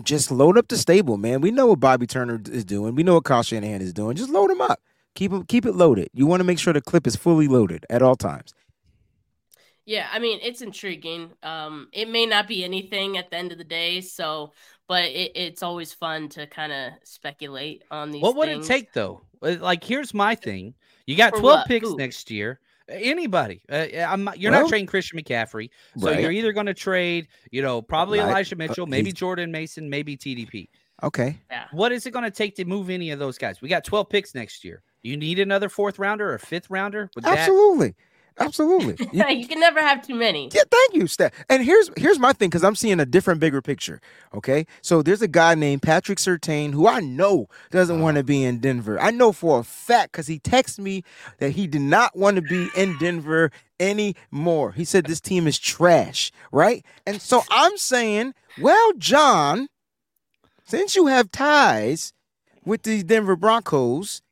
just 0.05 0.31
load 0.31 0.59
up 0.59 0.69
the 0.69 0.77
stable, 0.77 1.17
man. 1.17 1.41
We 1.41 1.51
know 1.51 1.67
what 1.67 1.81
Bobby 1.81 2.07
Turner 2.07 2.41
is 2.51 2.65
doing. 2.65 2.95
We 2.95 3.03
know 3.03 3.15
what 3.15 3.25
Kyle 3.25 3.43
Shanahan 3.43 3.83
is 3.83 3.93
doing. 3.93 4.17
Just 4.17 4.31
load 4.31 4.51
them 4.51 4.61
up. 4.61 4.81
Keep 5.15 5.33
it, 5.33 5.49
keep 5.49 5.67
it 5.67 5.73
loaded. 5.75 6.09
You 6.13 6.27
want 6.27 6.41
to 6.41 6.45
make 6.45 6.59
sure 6.59 6.73
the 6.73 6.81
clip 6.81 7.07
is 7.07 7.17
fully 7.17 7.49
loaded 7.49 7.85
at 7.91 8.03
all 8.03 8.17
times. 8.17 8.55
Yeah, 9.87 10.07
I 10.13 10.19
mean 10.19 10.39
it's 10.43 10.61
intriguing. 10.61 11.33
Um, 11.43 11.89
it 11.93 12.11
may 12.11 12.27
not 12.27 12.47
be 12.47 12.63
anything 12.63 13.17
at 13.17 13.31
the 13.31 13.37
end 13.37 13.53
of 13.53 13.59
the 13.59 13.65
day, 13.65 14.03
so 14.03 14.53
but 14.87 15.05
it, 15.05 15.33
it's 15.35 15.63
always 15.63 15.93
fun 15.95 16.29
to 16.31 16.47
kind 16.47 16.73
of 16.73 16.93
speculate 17.05 17.85
on 17.91 18.11
these. 18.11 18.23
What 18.23 18.37
would 18.37 18.51
it 18.51 18.65
take 18.65 18.93
though? 18.93 19.23
Like, 19.41 19.83
here's 19.83 20.13
my 20.13 20.35
thing: 20.35 20.75
you 21.07 21.17
got 21.17 21.35
For 21.35 21.41
12 21.41 21.59
what? 21.59 21.67
picks 21.67 21.89
Who? 21.89 21.97
next 21.97 22.31
year. 22.31 22.61
Anybody? 22.89 23.61
Uh, 23.71 23.87
I'm 23.99 24.25
not, 24.25 24.41
you're 24.41 24.51
Well, 24.51 24.63
not 24.63 24.69
trading 24.69 24.87
Christian 24.87 25.19
McCaffrey, 25.19 25.71
so 25.97 26.09
right. 26.11 26.21
you're 26.21 26.33
either 26.33 26.53
going 26.53 26.67
to 26.67 26.75
trade, 26.75 27.29
you 27.51 27.63
know, 27.63 27.83
probably 27.83 28.19
Right. 28.19 28.29
Elijah 28.29 28.55
Uh, 28.55 28.59
Mitchell, 28.59 28.87
maybe 28.87 29.13
Jordan 29.13 29.53
Mason, 29.53 29.91
maybe 29.91 30.17
TDP. 30.17 30.69
Okay. 31.03 31.39
Yeah. 31.51 31.67
What 31.73 31.93
is 31.93 32.07
it 32.07 32.11
going 32.13 32.25
to 32.25 32.31
take 32.31 32.57
to 32.57 32.65
move 32.65 32.91
any 32.91 33.11
of 33.11 33.19
those 33.19 33.39
guys? 33.39 33.61
We 33.61 33.69
got 33.69 33.85
12 33.85 34.09
picks 34.09 34.35
next 34.35 34.65
year. 34.65 34.83
You 35.03 35.17
need 35.17 35.39
another 35.39 35.69
fourth 35.69 35.99
rounder 35.99 36.33
or 36.33 36.39
fifth 36.39 36.71
rounder? 36.71 37.11
Absolutely. 37.23 37.89
that, 37.89 37.95
Absolutely. 38.39 39.07
You- 39.13 39.27
you 39.29 39.47
can 39.47 39.61
never 39.61 39.81
have 39.81 40.07
too 40.07 40.15
many. 40.15 40.51
Yeah, 40.53 40.63
thank 40.71 40.95
you, 40.95 41.07
Steph. 41.07 41.33
And 41.49 41.65
here's 41.65 41.91
here's 41.97 42.19
my 42.19 42.33
thing 42.33 42.51
because 42.51 42.65
I'm 42.65 42.75
seeing 42.75 43.01
a 43.01 43.07
different, 43.07 43.41
bigger 43.41 43.63
picture. 43.63 44.01
Okay, 44.35 44.67
so 44.83 45.03
there's 45.03 45.23
a 45.23 45.29
guy 45.29 45.55
named 45.55 45.83
Patrick 45.83 46.19
Surtain 46.19 46.73
who 46.73 46.87
I 46.87 47.01
know 47.01 47.49
doesn't 47.71 47.97
uh-huh. 47.97 48.03
want 48.03 48.17
to 48.17 48.25
be 48.25 48.45
in 48.45 48.59
Denver. 48.59 49.01
I 49.01 49.11
know 49.11 49.33
for 49.33 49.61
a 49.61 49.65
fact 49.65 50.13
because 50.13 50.27
he 50.27 50.39
texted 50.39 50.81
me 50.81 51.05
that 51.39 51.51
he 51.51 51.67
did 51.67 51.83
not 51.83 52.17
want 52.17 52.37
to 52.37 52.43
be 52.43 52.69
in 52.77 52.97
Denver 52.99 53.51
anymore. 53.81 54.73
He 54.73 54.85
said 54.85 55.07
this 55.07 55.21
team 55.21 55.47
is 55.47 55.59
trash, 55.59 56.31
right? 56.53 56.85
And 57.07 57.21
so 57.21 57.43
I'm 57.51 57.77
saying, 57.77 58.35
well, 58.61 58.93
John, 58.99 59.69
since 60.65 60.95
you 60.97 61.07
have 61.07 61.31
ties 61.31 62.13
with 62.65 62.83
the 62.83 63.03
Denver 63.03 63.37
Broncos, 63.37 64.23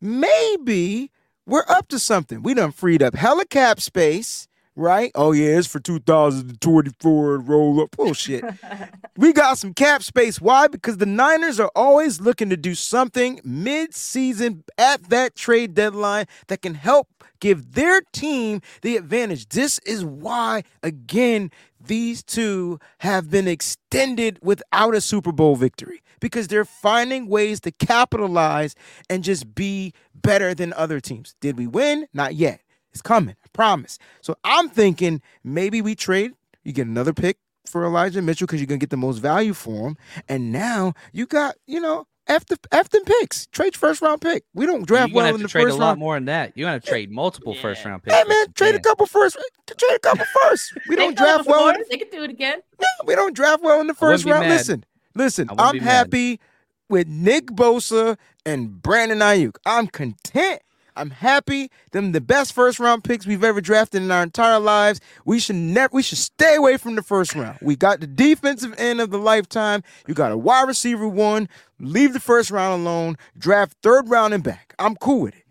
maybe 0.00 1.10
we're 1.46 1.64
up 1.68 1.88
to 1.88 1.98
something. 1.98 2.42
We 2.42 2.54
done 2.54 2.72
freed 2.72 3.02
up 3.02 3.14
hella 3.14 3.44
cap 3.44 3.80
space, 3.80 4.48
right? 4.76 5.10
Oh 5.14 5.32
yeah, 5.32 5.58
it's 5.58 5.66
for 5.66 5.80
2024 5.80 7.38
roll 7.38 7.80
up 7.80 7.90
bullshit. 7.96 8.44
we 9.16 9.32
got 9.32 9.58
some 9.58 9.74
cap 9.74 10.02
space. 10.02 10.40
Why? 10.40 10.68
Because 10.68 10.96
the 10.96 11.06
Niners 11.06 11.60
are 11.60 11.70
always 11.74 12.20
looking 12.20 12.50
to 12.50 12.56
do 12.56 12.74
something 12.74 13.40
mid-season 13.44 14.64
at 14.78 15.10
that 15.10 15.34
trade 15.34 15.74
deadline 15.74 16.26
that 16.48 16.62
can 16.62 16.74
help 16.74 17.08
give 17.40 17.74
their 17.74 18.00
team 18.12 18.62
the 18.82 18.96
advantage. 18.96 19.48
This 19.50 19.78
is 19.80 20.04
why, 20.04 20.62
again, 20.82 21.50
these 21.78 22.22
two 22.22 22.78
have 22.98 23.30
been 23.30 23.46
extended 23.46 24.38
without 24.42 24.94
a 24.94 25.00
Super 25.00 25.32
Bowl 25.32 25.54
victory 25.54 26.00
because 26.24 26.48
they're 26.48 26.64
finding 26.64 27.26
ways 27.28 27.60
to 27.60 27.70
capitalize 27.70 28.74
and 29.10 29.22
just 29.22 29.54
be 29.54 29.92
better 30.14 30.54
than 30.54 30.72
other 30.72 30.98
teams. 30.98 31.34
Did 31.42 31.58
we 31.58 31.66
win? 31.66 32.06
Not 32.14 32.34
yet. 32.34 32.62
It's 32.92 33.02
coming, 33.02 33.36
I 33.44 33.48
promise. 33.52 33.98
So 34.22 34.34
I'm 34.42 34.70
thinking 34.70 35.20
maybe 35.42 35.82
we 35.82 35.94
trade, 35.94 36.32
you 36.62 36.72
get 36.72 36.86
another 36.86 37.12
pick 37.12 37.36
for 37.66 37.84
Elijah 37.84 38.22
Mitchell 38.22 38.46
because 38.46 38.58
you're 38.58 38.66
going 38.66 38.80
to 38.80 38.84
get 38.86 38.88
the 38.90 38.96
most 38.96 39.18
value 39.18 39.52
for 39.52 39.88
him. 39.88 39.96
And 40.26 40.50
now 40.50 40.94
you 41.12 41.26
got, 41.26 41.56
you 41.66 41.78
know, 41.78 42.06
F 42.26 42.46
the 42.46 42.56
F 42.72 42.88
them 42.88 43.04
picks. 43.04 43.46
Trade 43.48 43.76
first 43.76 44.00
round 44.00 44.22
pick. 44.22 44.44
We 44.54 44.64
don't 44.64 44.86
draft 44.86 45.10
You're 45.10 45.14
gonna 45.14 45.16
well 45.16 45.26
have 45.26 45.34
in 45.34 45.40
to 45.40 45.46
the 45.46 45.48
trade 45.50 45.64
a 45.64 45.66
first 45.66 45.78
lot 45.78 45.88
round. 45.88 46.00
more 46.00 46.14
than 46.14 46.24
that. 46.24 46.52
You're 46.56 46.66
gonna 46.68 46.80
trade 46.80 47.10
multiple 47.10 47.54
Yeah. 47.54 47.60
first 47.60 47.84
round 47.84 48.02
picks. 48.02 48.16
Hey 48.16 48.24
man, 48.26 48.44
you 48.46 48.52
trade 48.54 48.74
a 48.74 48.80
couple 48.80 49.04
first. 49.04 49.36
Trade 49.66 49.96
a 49.96 49.98
couple 49.98 50.24
first. 50.42 50.72
We 50.88 50.96
don't 50.96 51.14
draft 51.18 51.46
well. 51.46 51.68
in. 51.68 51.84
They 51.90 51.98
could 51.98 52.08
do 52.10 52.22
it 52.22 52.30
again. 52.30 52.60
Yeah, 52.80 52.86
we 53.04 53.14
don't 53.14 53.34
draft 53.36 53.62
well 53.62 53.78
in 53.82 53.88
the 53.88 53.92
first 53.94 54.24
round. 54.24 54.48
mad. 54.48 54.54
Listen, 54.56 54.84
listen. 55.14 55.48
I'm 55.58 55.78
happy 55.78 56.40
with 56.88 57.08
Nick 57.08 57.46
Bosa 57.46 58.16
and 58.44 58.82
Brandon 58.82 59.18
Aiyuk. 59.18 59.56
I'm 59.66 59.86
content. 59.86 60.60
I'm 60.96 61.10
happy. 61.10 61.70
Them 61.90 62.12
the 62.12 62.20
best 62.20 62.52
first 62.52 62.78
round 62.78 63.02
picks 63.02 63.26
we've 63.26 63.42
ever 63.42 63.60
drafted 63.60 64.02
in 64.02 64.10
our 64.10 64.22
entire 64.22 64.60
lives. 64.60 65.00
We 65.24 65.40
should 65.40 65.56
never. 65.56 65.90
We 65.92 66.02
should 66.02 66.18
stay 66.18 66.54
away 66.54 66.76
from 66.76 66.94
the 66.94 67.02
first 67.02 67.34
round. 67.34 67.58
We 67.60 67.76
got 67.76 68.00
the 68.00 68.06
defensive 68.06 68.74
end 68.78 69.00
of 69.00 69.10
the 69.10 69.18
lifetime. 69.18 69.82
You 70.06 70.14
got 70.14 70.32
a 70.32 70.36
wide 70.36 70.68
receiver 70.68 71.08
one. 71.08 71.48
Leave 71.80 72.12
the 72.12 72.20
first 72.20 72.50
round 72.50 72.80
alone. 72.80 73.16
Draft 73.36 73.76
third 73.82 74.08
round 74.08 74.34
and 74.34 74.44
back. 74.44 74.74
I'm 74.78 74.94
cool 74.96 75.22
with 75.22 75.34
it, 75.34 75.44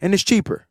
and 0.00 0.12
it's 0.12 0.22
cheaper. 0.22 0.66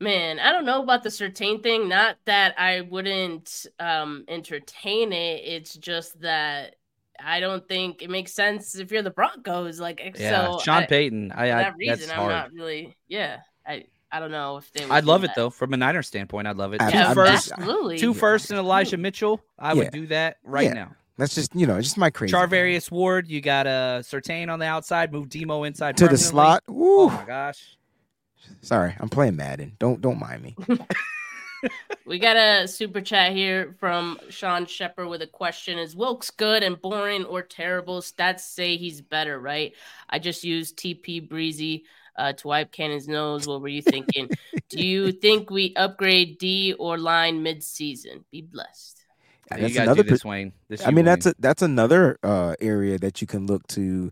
Man, 0.00 0.38
I 0.38 0.52
don't 0.52 0.64
know 0.64 0.82
about 0.82 1.02
the 1.02 1.08
Surtain 1.08 1.62
thing. 1.62 1.88
Not 1.88 2.16
that 2.26 2.54
I 2.58 2.82
wouldn't 2.82 3.66
um 3.80 4.24
entertain 4.28 5.12
it. 5.12 5.42
It's 5.44 5.74
just 5.74 6.20
that 6.20 6.76
I 7.20 7.40
don't 7.40 7.66
think 7.66 8.00
it 8.02 8.10
makes 8.10 8.32
sense 8.32 8.76
if 8.76 8.92
you're 8.92 9.02
the 9.02 9.10
Broncos. 9.10 9.80
Like, 9.80 10.00
Yeah, 10.16 10.52
so 10.52 10.58
Sean 10.60 10.84
I, 10.84 10.86
Payton. 10.86 11.32
I, 11.32 11.34
for 11.34 11.40
I 11.42 11.46
that 11.48 11.62
that's 11.64 11.76
reason, 11.78 12.10
I'm 12.12 12.16
hard. 12.16 12.30
not 12.30 12.52
really. 12.52 12.96
Yeah, 13.08 13.38
I 13.66 13.86
I 14.12 14.20
don't 14.20 14.30
know 14.30 14.56
if 14.58 14.70
they. 14.72 14.84
Would 14.84 14.92
I'd 14.92 15.00
do 15.00 15.06
love 15.08 15.24
it 15.24 15.32
though. 15.34 15.50
From 15.50 15.74
a 15.74 15.76
Niner 15.76 16.02
standpoint, 16.04 16.46
I'd 16.46 16.56
love 16.56 16.74
it. 16.74 16.80
I- 16.80 16.90
Two 16.92 16.96
Yeah, 16.98 17.08
I'm 17.08 17.14
first, 17.16 17.32
just- 17.32 17.52
absolutely. 17.52 17.98
two 17.98 18.14
first, 18.14 18.50
and 18.50 18.58
Elijah 18.60 18.96
Mitchell. 18.96 19.40
I 19.58 19.72
Yeah. 19.72 19.74
would 19.82 19.90
do 19.90 20.06
that 20.08 20.36
right 20.44 20.66
Yeah. 20.66 20.74
now. 20.74 20.94
That's 21.16 21.34
just 21.34 21.52
you 21.56 21.66
know, 21.66 21.76
it's 21.76 21.88
just 21.88 21.98
my 21.98 22.10
crazy. 22.10 22.32
Charvarius 22.32 22.92
Ward, 22.92 23.26
you 23.26 23.40
got 23.40 23.66
a 23.66 23.70
uh, 23.70 23.98
Surtain 24.02 24.48
on 24.48 24.60
the 24.60 24.66
outside, 24.66 25.12
move 25.12 25.28
Demo 25.28 25.64
inside 25.64 25.96
to 25.96 26.06
the 26.06 26.16
slot. 26.16 26.62
Woo. 26.68 27.00
Oh 27.00 27.08
my 27.10 27.24
gosh. 27.24 27.76
Sorry, 28.62 28.94
I'm 28.98 29.08
playing 29.08 29.36
Madden. 29.36 29.76
Don't 29.78 30.00
don't 30.00 30.18
mind 30.18 30.42
me. 30.42 30.56
We 32.06 32.18
got 32.18 32.36
a 32.36 32.66
super 32.66 33.00
chat 33.00 33.32
here 33.32 33.74
from 33.78 34.18
Sean 34.30 34.64
Shepard 34.64 35.08
with 35.08 35.22
a 35.22 35.26
question: 35.26 35.78
Is 35.78 35.94
Wilks 35.94 36.30
good 36.30 36.62
and 36.62 36.80
boring 36.80 37.24
or 37.24 37.42
terrible? 37.42 38.00
Stats 38.00 38.40
say 38.40 38.76
he's 38.76 39.00
better, 39.00 39.38
right? 39.38 39.74
I 40.08 40.18
just 40.18 40.44
used 40.44 40.78
TP 40.78 41.28
Breezy 41.28 41.84
uh, 42.16 42.32
to 42.32 42.48
wipe 42.48 42.72
Gannon's 42.72 43.08
nose. 43.08 43.46
What 43.46 43.60
were 43.60 43.68
you 43.68 43.82
thinking? 43.82 44.30
Do 44.70 44.84
you 44.84 45.12
think 45.12 45.50
we 45.50 45.74
upgrade 45.76 46.38
D 46.38 46.74
or 46.78 46.96
line 46.96 47.42
mid-season? 47.42 48.24
Be 48.30 48.42
blessed. 48.42 49.04
you 49.50 49.58
That's 49.58 49.74
gotta 49.74 49.82
another 49.84 50.02
do 50.02 50.10
this, 50.10 50.24
Wayne. 50.24 50.52
This 50.68 50.84
I 50.86 50.90
you, 50.90 50.96
mean, 50.96 51.04
that's 51.04 51.26
a 51.26 51.34
that's 51.38 51.62
another 51.62 52.18
uh, 52.22 52.54
area 52.60 52.98
that 52.98 53.20
you 53.20 53.26
can 53.26 53.46
look 53.46 53.66
to 53.68 54.10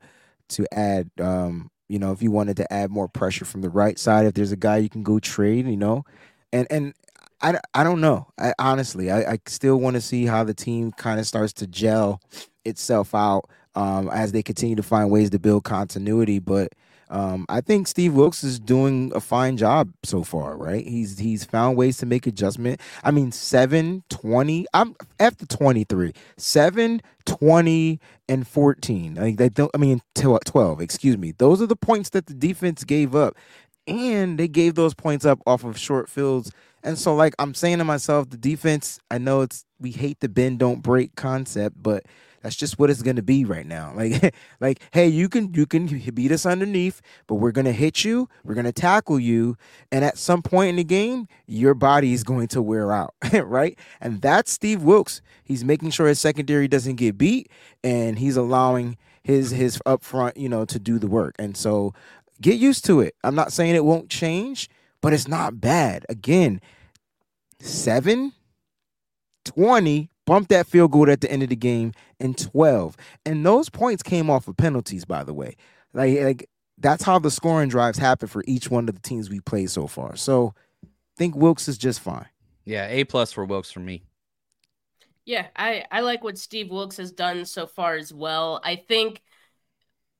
to 0.50 0.66
add. 0.72 1.10
Um, 1.18 1.70
you 1.88 1.98
know, 1.98 2.12
if 2.12 2.22
you 2.22 2.30
wanted 2.30 2.56
to 2.58 2.72
add 2.72 2.90
more 2.90 3.08
pressure 3.08 3.44
from 3.44 3.60
the 3.62 3.70
right 3.70 3.98
side, 3.98 4.26
if 4.26 4.34
there's 4.34 4.52
a 4.52 4.56
guy 4.56 4.78
you 4.78 4.88
can 4.88 5.02
go 5.02 5.18
trade, 5.18 5.66
you 5.66 5.76
know, 5.76 6.04
and 6.52 6.66
and 6.70 6.94
I, 7.40 7.58
I 7.74 7.84
don't 7.84 8.00
know. 8.00 8.28
I 8.38 8.54
honestly, 8.58 9.10
I, 9.10 9.32
I 9.32 9.38
still 9.46 9.76
want 9.76 9.94
to 9.94 10.00
see 10.00 10.26
how 10.26 10.44
the 10.44 10.54
team 10.54 10.92
kind 10.92 11.20
of 11.20 11.26
starts 11.26 11.52
to 11.54 11.66
gel 11.66 12.20
itself 12.64 13.14
out 13.14 13.48
um, 13.74 14.08
as 14.08 14.32
they 14.32 14.42
continue 14.42 14.76
to 14.76 14.82
find 14.82 15.10
ways 15.10 15.30
to 15.30 15.38
build 15.38 15.64
continuity. 15.64 16.38
But 16.38 16.72
um, 17.08 17.46
I 17.48 17.60
think 17.60 17.86
Steve 17.86 18.14
Wilks 18.14 18.42
is 18.42 18.58
doing 18.58 19.12
a 19.14 19.20
fine 19.20 19.56
job 19.56 19.92
so 20.02 20.22
far, 20.24 20.56
right? 20.56 20.86
He's 20.86 21.18
he's 21.18 21.44
found 21.44 21.76
ways 21.76 21.98
to 21.98 22.06
make 22.06 22.26
adjustment. 22.26 22.80
I 23.04 23.10
mean, 23.10 23.32
7, 23.32 24.02
20, 24.08 24.66
I'm 24.74 24.96
after 25.20 25.46
23, 25.46 26.12
7, 26.36 27.02
20, 27.24 28.00
and 28.28 28.46
14. 28.46 29.14
Like 29.14 29.36
they 29.36 29.48
don't, 29.48 29.70
I 29.74 29.78
mean, 29.78 30.00
tw- 30.14 30.44
12, 30.44 30.80
excuse 30.80 31.16
me. 31.16 31.32
Those 31.36 31.62
are 31.62 31.66
the 31.66 31.76
points 31.76 32.10
that 32.10 32.26
the 32.26 32.34
defense 32.34 32.84
gave 32.84 33.14
up. 33.14 33.36
And 33.86 34.36
they 34.36 34.48
gave 34.48 34.74
those 34.74 34.94
points 34.94 35.24
up 35.24 35.40
off 35.46 35.62
of 35.62 35.78
short 35.78 36.08
fields. 36.08 36.50
And 36.82 36.98
so, 36.98 37.14
like, 37.14 37.34
I'm 37.38 37.54
saying 37.54 37.78
to 37.78 37.84
myself, 37.84 38.30
the 38.30 38.36
defense, 38.36 38.98
I 39.10 39.18
know 39.18 39.42
it's, 39.42 39.64
we 39.80 39.92
hate 39.92 40.18
the 40.20 40.28
bend, 40.28 40.58
don't 40.58 40.82
break 40.82 41.14
concept, 41.14 41.80
but 41.80 42.04
that's 42.46 42.54
just 42.54 42.78
what 42.78 42.90
it's 42.90 43.02
gonna 43.02 43.22
be 43.22 43.44
right 43.44 43.66
now. 43.66 43.92
Like, 43.92 44.32
like, 44.60 44.80
hey, 44.92 45.08
you 45.08 45.28
can 45.28 45.52
you 45.52 45.66
can 45.66 45.88
beat 46.14 46.30
us 46.30 46.46
underneath, 46.46 47.02
but 47.26 47.34
we're 47.36 47.50
gonna 47.50 47.72
hit 47.72 48.04
you, 48.04 48.28
we're 48.44 48.54
gonna 48.54 48.70
tackle 48.70 49.18
you, 49.18 49.56
and 49.90 50.04
at 50.04 50.16
some 50.16 50.42
point 50.42 50.68
in 50.68 50.76
the 50.76 50.84
game, 50.84 51.26
your 51.48 51.74
body 51.74 52.12
is 52.12 52.22
going 52.22 52.46
to 52.48 52.62
wear 52.62 52.92
out, 52.92 53.14
right? 53.32 53.76
And 54.00 54.22
that's 54.22 54.52
Steve 54.52 54.84
Wilks. 54.84 55.22
He's 55.42 55.64
making 55.64 55.90
sure 55.90 56.06
his 56.06 56.20
secondary 56.20 56.68
doesn't 56.68 56.94
get 56.94 57.18
beat, 57.18 57.50
and 57.82 58.16
he's 58.16 58.36
allowing 58.36 58.96
his 59.24 59.50
his 59.50 59.80
up 59.84 60.04
front, 60.04 60.36
you 60.36 60.48
know, 60.48 60.64
to 60.66 60.78
do 60.78 61.00
the 61.00 61.08
work. 61.08 61.34
And 61.40 61.56
so, 61.56 61.94
get 62.40 62.60
used 62.60 62.84
to 62.84 63.00
it. 63.00 63.16
I'm 63.24 63.34
not 63.34 63.52
saying 63.52 63.74
it 63.74 63.84
won't 63.84 64.08
change, 64.08 64.70
but 65.00 65.12
it's 65.12 65.26
not 65.26 65.60
bad. 65.60 66.06
Again, 66.08 66.60
seven 67.58 68.34
20, 69.44 70.10
bumped 70.26 70.50
that 70.50 70.66
field 70.66 70.92
goal 70.92 71.10
at 71.10 71.20
the 71.22 71.30
end 71.30 71.42
of 71.44 71.48
the 71.50 71.56
game, 71.56 71.92
and 72.20 72.36
12. 72.38 72.96
And 73.26 73.46
those 73.46 73.70
points 73.70 74.02
came 74.02 74.30
off 74.30 74.48
of 74.48 74.56
penalties, 74.56 75.04
by 75.06 75.24
the 75.24 75.34
way. 75.34 75.56
Like, 75.94 76.20
like 76.20 76.50
that's 76.78 77.04
how 77.04 77.18
the 77.18 77.30
scoring 77.30 77.68
drives 77.70 77.98
happen 77.98 78.28
for 78.28 78.44
each 78.46 78.70
one 78.70 78.88
of 78.88 78.94
the 78.94 79.00
teams 79.02 79.30
we 79.30 79.40
played 79.40 79.70
so 79.70 79.86
far. 79.86 80.16
So 80.16 80.54
I 80.84 80.88
think 81.16 81.36
Wilks 81.36 81.68
is 81.68 81.78
just 81.78 82.00
fine. 82.00 82.26
yeah, 82.64 82.88
A 82.88 83.04
plus 83.04 83.32
for 83.32 83.44
Wilks 83.44 83.70
for 83.70 83.80
me. 83.80 84.04
Yeah, 85.24 85.48
I 85.56 85.84
I 85.90 86.00
like 86.00 86.22
what 86.22 86.38
Steve 86.38 86.70
Wilks 86.70 86.96
has 86.98 87.10
done 87.12 87.44
so 87.46 87.66
far 87.66 87.94
as 87.96 88.12
well. 88.12 88.60
I 88.64 88.76
think 88.76 89.22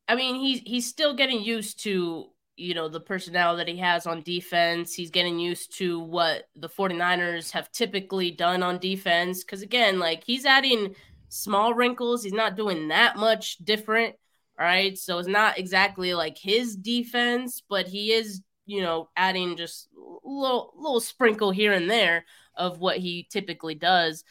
I 0.08 0.14
mean 0.14 0.36
he's 0.36 0.60
he's 0.60 0.88
still 0.88 1.14
getting 1.14 1.42
used 1.42 1.80
to, 1.84 2.30
you 2.56 2.74
know, 2.74 2.88
the 2.88 3.00
personnel 3.00 3.56
that 3.56 3.68
he 3.68 3.76
has 3.78 4.06
on 4.06 4.22
defense. 4.22 4.94
He's 4.94 5.10
getting 5.10 5.38
used 5.38 5.76
to 5.78 6.00
what 6.00 6.48
the 6.56 6.68
49ers 6.68 7.50
have 7.52 7.70
typically 7.72 8.30
done 8.30 8.62
on 8.62 8.78
defense 8.78 9.44
cuz 9.44 9.62
again, 9.62 9.98
like 9.98 10.24
he's 10.24 10.46
adding 10.46 10.94
small 11.28 11.74
wrinkles. 11.74 12.22
He's 12.24 12.32
not 12.32 12.56
doing 12.56 12.88
that 12.88 13.16
much 13.16 13.58
different, 13.58 14.14
all 14.58 14.66
right? 14.66 14.96
So 14.96 15.18
it's 15.18 15.28
not 15.28 15.58
exactly 15.58 16.14
like 16.14 16.38
his 16.38 16.76
defense, 16.76 17.62
but 17.68 17.86
he 17.86 18.12
is, 18.12 18.42
you 18.64 18.82
know, 18.82 19.10
adding 19.16 19.56
just 19.56 19.88
a 19.96 20.28
little 20.28 20.72
little 20.76 21.00
sprinkle 21.00 21.50
here 21.50 21.72
and 21.72 21.90
there 21.90 22.24
of 22.56 22.78
what 22.78 22.98
he 22.98 23.26
typically 23.30 23.74
does 23.74 24.24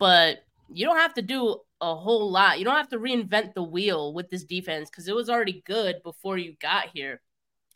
but 0.00 0.38
you 0.72 0.86
don't 0.86 0.96
have 0.96 1.14
to 1.14 1.22
do 1.22 1.58
a 1.80 1.94
whole 1.94 2.30
lot. 2.30 2.58
You 2.58 2.64
don't 2.64 2.76
have 2.76 2.88
to 2.88 2.98
reinvent 2.98 3.54
the 3.54 3.62
wheel 3.62 4.12
with 4.12 4.30
this 4.30 4.44
defense 4.44 4.90
because 4.90 5.06
it 5.06 5.14
was 5.14 5.30
already 5.30 5.62
good 5.66 6.02
before 6.02 6.38
you 6.38 6.56
got 6.60 6.88
here. 6.92 7.20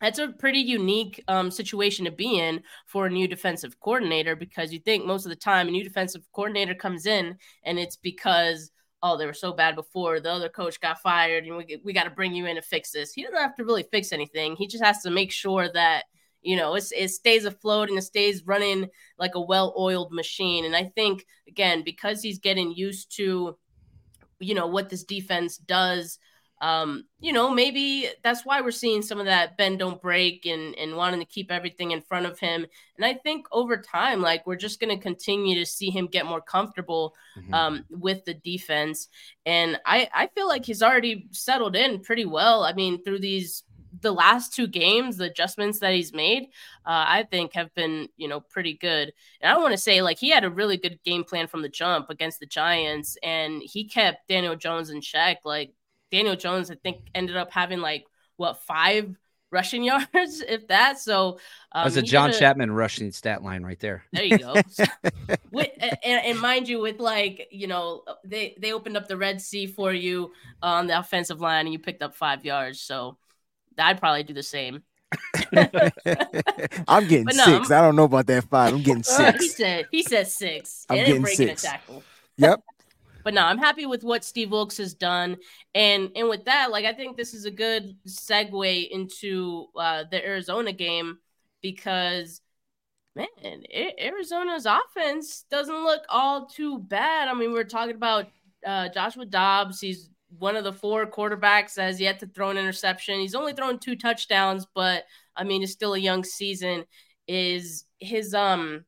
That's 0.05 0.19
a 0.19 0.29
pretty 0.29 0.59
unique 0.59 1.25
um, 1.29 1.51
situation 1.51 2.05
to 2.05 2.11
be 2.11 2.39
in 2.39 2.63
for 2.85 3.07
a 3.07 3.11
new 3.11 3.27
defensive 3.27 3.81
coordinator 3.81 4.37
because 4.37 4.71
you 4.71 4.79
think 4.79 5.07
most 5.07 5.25
of 5.25 5.31
the 5.31 5.37
time 5.37 5.67
a 5.67 5.71
new 5.71 5.83
defensive 5.83 6.21
coordinator 6.35 6.75
comes 6.75 7.07
in 7.07 7.39
and 7.63 7.79
it's 7.79 7.97
because 7.97 8.71
oh 9.03 9.17
they 9.17 9.25
were 9.25 9.33
so 9.33 9.55
bad 9.55 9.75
before 9.75 10.21
the 10.21 10.31
other 10.31 10.51
coach 10.51 10.79
got 10.79 11.01
fired 11.01 11.45
and 11.45 11.57
we, 11.57 11.81
we 11.83 11.95
got 11.95 12.05
to 12.05 12.11
bring 12.11 12.35
you 12.35 12.45
in 12.45 12.57
to 12.57 12.61
fix 12.61 12.93
this. 12.93 13.15
He 13.15 13.23
doesn't 13.23 13.39
have 13.39 13.57
to 13.57 13.65
really 13.65 13.87
fix 13.91 14.13
anything. 14.13 14.57
He 14.57 14.67
just 14.67 14.85
has 14.85 15.01
to 15.05 15.11
make 15.11 15.33
sure 15.33 15.73
that 15.73 16.05
you 16.43 16.57
know, 16.57 16.75
it 16.75 16.83
stays 17.09 17.47
afloat 17.47 17.89
and 17.89 17.97
it 17.97 18.03
stays 18.03 18.45
running 18.45 18.91
like 19.19 19.37
a 19.37 19.41
well-oiled 19.41 20.13
machine. 20.13 20.67
And 20.67 20.77
I 20.77 20.93
think 20.95 21.25
again 21.49 21.83
because 21.83 22.21
he's 22.21 22.41
getting 22.41 22.75
used 22.75 23.17
to, 23.17 23.57
you 24.39 24.55
know, 24.55 24.67
what 24.67 24.91
this 24.91 25.05
defense 25.05 25.57
does 25.57 26.19
um, 26.61 27.05
you 27.21 27.33
know, 27.33 27.51
maybe 27.51 28.09
that's 28.23 28.47
why 28.47 28.61
we're 28.61 28.71
seeing 28.71 29.03
some 29.03 29.19
of 29.19 29.27
that 29.27 29.57
bend 29.57 29.81
don't 29.81 30.01
break 30.01 30.47
and 30.47 30.75
and 30.77 30.97
wanting 30.97 31.21
to 31.21 31.27
keep 31.27 31.51
everything 31.51 31.91
in 31.91 32.01
front 32.01 32.27
of 32.27 32.39
him. 32.39 32.67
And 32.97 33.05
I 33.05 33.15
think 33.15 33.47
over 33.53 33.77
time, 33.77 34.23
like 34.23 34.47
we're 34.47 34.57
just 34.57 34.81
going 34.81 34.97
to 34.97 35.03
continue 35.03 35.57
to 35.57 35.67
see 35.67 35.91
him 35.91 36.07
get 36.07 36.27
more 36.27 36.41
comfortable 36.41 37.15
mm-hmm. 37.39 37.53
um, 37.53 37.85
with 37.91 38.25
the 38.25 38.35
defense. 38.35 39.09
And 39.45 39.79
I 39.85 40.09
I 40.15 40.29
feel 40.29 40.49
like 40.49 40.65
he's 40.65 40.83
already 40.83 41.29
settled 41.33 41.77
in 41.77 42.01
pretty 42.01 42.25
well. 42.25 42.63
I 42.63 42.73
mean, 42.73 43.03
through 43.03 43.19
these 43.19 43.65
the 44.01 44.13
last 44.13 44.55
two 44.55 44.67
games, 44.67 45.17
the 45.17 45.25
adjustments 45.25 45.79
that 45.81 45.95
he's 45.95 46.13
made, 46.13 46.45
uh, 46.87 47.05
I 47.07 47.27
think 47.31 47.55
have 47.55 47.75
been, 47.75 48.09
you 48.17 48.29
know, 48.29 48.41
pretty 48.41 48.75
good. 48.75 49.13
And 49.41 49.53
I 49.53 49.59
want 49.59 49.73
to 49.73 49.79
say, 49.79 50.03
like, 50.03 50.19
he 50.19 50.31
had 50.31 50.45
a 50.45 50.51
really 50.51 50.77
good 50.77 50.99
game 51.05 51.25
plan 51.25 51.47
from 51.47 51.63
the 51.63 51.69
jump 51.69 52.11
against 52.11 52.41
the 52.41 52.47
Giants, 52.47 53.17
and 53.23 53.63
he 53.65 53.85
kept 53.85 54.29
Daniel 54.29 54.57
Jones 54.57 54.91
in 54.91 55.01
check. 55.01 55.39
Like, 55.45 55.75
Daniel 56.15 56.37
Jones, 56.37 56.71
I 56.71 56.77
think, 56.77 56.99
ended 57.13 57.37
up 57.37 57.51
having 57.51 57.81
like 57.81 58.07
what 58.37 58.63
five 58.63 59.17
rushing 59.51 59.83
yards, 59.85 60.45
if 60.47 60.69
that. 60.69 61.01
So 61.01 61.41
um, 61.73 61.85
that's 61.85 61.97
a 61.97 62.03
John 62.03 62.31
a, 62.31 62.33
Chapman 62.33 62.71
rushing 62.71 63.11
stat 63.11 63.43
line 63.43 63.65
right 63.65 63.81
there. 63.81 64.05
There 64.13 64.23
you 64.23 64.39
go. 64.39 64.55
with, 65.51 65.71
and, 65.81 65.99
and, 66.05 66.41
mind 66.41 66.69
you, 66.69 66.79
with 66.81 67.01
like 67.01 67.49
you 67.51 67.67
know, 67.67 68.05
they 68.25 68.55
they 68.61 68.73
opened 68.73 68.97
up 68.97 69.09
the 69.09 69.17
Red 69.17 69.41
Sea 69.41 69.67
for 69.67 69.93
you 69.93 70.31
on 70.63 70.87
the 70.87 70.97
offensive 70.97 71.41
line, 71.41 71.67
and 71.67 71.73
you 71.73 71.81
picked 71.81 72.03
up 72.03 72.15
five 72.15 72.45
yards. 72.45 72.81
So 72.81 73.19
I'd 73.77 73.99
probably 73.99 74.23
do 74.23 74.35
the 74.35 74.43
same. 74.45 74.85
I'm 76.89 77.07
getting 77.09 77.27
no, 77.27 77.45
6 77.45 77.71
I'm, 77.71 77.79
I 77.79 77.87
don't 77.87 77.97
know 77.97 78.05
about 78.05 78.27
that 78.27 78.45
five. 78.45 78.73
I'm 78.73 78.83
getting 78.83 79.03
six. 79.03 79.41
he 79.41 79.49
said 79.49 79.87
he 79.91 80.03
said 80.05 80.29
six. 80.29 80.87
I'm 80.89 80.99
getting 80.99 81.27
six. 81.27 81.67
Yep. 82.37 82.63
But 83.25 83.35
no, 83.35 83.43
I'm 83.43 83.59
happy 83.59 83.87
with 83.87 84.05
what 84.05 84.23
Steve 84.23 84.51
Wilks 84.51 84.77
has 84.77 84.95
done, 84.95 85.39
and 85.75 86.11
and 86.15 86.29
with 86.29 86.45
that, 86.45 86.71
like 86.71 86.85
I 86.85 86.93
think 86.93 87.17
this 87.17 87.35
is 87.35 87.47
a 87.47 87.51
good 87.51 87.97
segue 88.07 88.91
into 88.91 89.67
uh, 89.77 90.05
the 90.11 90.25
Arizona 90.25 90.73
game 90.73 91.19
because 91.63 92.43
man, 93.17 93.27
Arizona's 93.99 94.67
offense 94.67 95.45
doesn't 95.51 95.85
look 95.85 96.03
all 96.09 96.47
too 96.47 96.79
bad. 96.79 97.29
I 97.29 97.35
mean, 97.35 97.53
we 97.53 97.59
are 97.59 97.65
talking 97.65 97.97
about 97.97 98.27
uh, 98.67 98.89
Joshua 98.91 99.25
Dobbs. 99.25 99.81
He's 99.81 100.11
one 100.39 100.57
of 100.57 100.65
the 100.65 100.73
four 100.73 101.07
quarterbacks 101.07 101.75
that 101.75 101.85
has 101.85 102.01
yet 102.01 102.19
to 102.21 102.27
throw 102.27 102.51
an 102.51 102.59
interception. 102.59 103.21
He's 103.21 103.35
only 103.35 103.53
thrown 103.53 103.79
two 103.79 103.97
touchdowns, 103.97 104.67
but 104.75 105.05
I 105.37 105.45
mean, 105.45 105.63
it's 105.63 105.73
still 105.73 105.95
a 105.95 105.99
young 105.99 106.25
season. 106.25 106.85
Is 107.27 107.87
his 108.01 108.35
um 108.35 108.85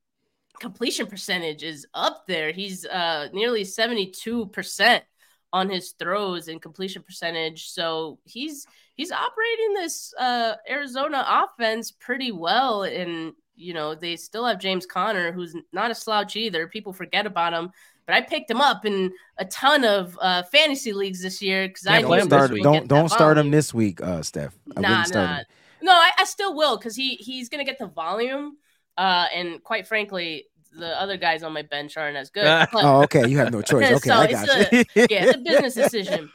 completion 0.61 1.07
percentage 1.07 1.63
is 1.63 1.87
up 1.95 2.27
there. 2.27 2.53
He's 2.53 2.85
uh, 2.87 3.29
nearly 3.33 3.63
72% 3.63 5.01
on 5.53 5.71
his 5.71 5.93
throws 5.93 6.49
and 6.49 6.61
completion 6.61 7.03
percentage. 7.03 7.69
So 7.69 8.19
he's 8.25 8.67
he's 8.95 9.13
operating 9.13 9.75
this 9.75 10.13
uh, 10.19 10.55
Arizona 10.69 11.25
offense 11.27 11.93
pretty 11.93 12.33
well. 12.33 12.83
And, 12.83 13.33
you 13.55 13.75
know, 13.75 13.95
they 13.95 14.17
still 14.17 14.45
have 14.45 14.59
James 14.59 14.87
Conner, 14.87 15.33
who's 15.33 15.55
not 15.73 15.91
a 15.91 15.95
slouch 15.95 16.37
either. 16.37 16.67
People 16.67 16.93
forget 16.93 17.27
about 17.27 17.53
him. 17.53 17.71
But 18.07 18.15
I 18.15 18.21
picked 18.21 18.51
him 18.51 18.61
up 18.61 18.85
in 18.85 19.13
a 19.39 19.45
ton 19.47 19.85
of 19.85 20.17
uh, 20.21 20.45
fantasy 20.45 20.93
leagues 20.93 21.23
this 21.23 21.43
year 21.43 21.67
because 21.67 21.89
I 21.89 22.03
don't 22.03 22.23
start, 22.23 22.53
don't 22.63 22.87
don't 22.87 23.09
start 23.09 23.37
him 23.37 23.51
this 23.51 23.75
week, 23.75 24.01
uh, 24.01 24.23
Steph. 24.23 24.57
I 24.77 24.81
nah, 24.81 25.05
nah. 25.13 25.41
No, 25.83 25.93
I, 25.93 26.11
I 26.19 26.25
still 26.25 26.55
will 26.55 26.77
because 26.77 26.95
he 26.95 27.17
he's 27.17 27.49
gonna 27.49 27.65
get 27.65 27.81
the 27.81 27.89
volume. 27.89 28.59
Uh, 28.97 29.27
and 29.35 29.63
quite 29.63 29.87
frankly, 29.87 30.47
the 30.77 31.01
other 31.01 31.17
guys 31.17 31.43
on 31.43 31.53
my 31.53 31.63
bench 31.63 31.97
aren't 31.97 32.17
as 32.17 32.31
good. 32.31 32.45
But, 32.73 32.85
oh, 32.85 33.03
okay. 33.03 33.27
You 33.29 33.39
have 33.39 33.53
no 33.53 33.63
choice. 33.73 33.91
Okay, 33.91 34.09
so 34.09 34.15
I 34.15 34.31
got 34.31 34.73
you. 34.73 34.81
A, 34.81 35.07
yeah, 35.11 35.25
it's 35.25 35.35
a 35.35 35.39
business 35.45 35.75
decision. 35.75 36.31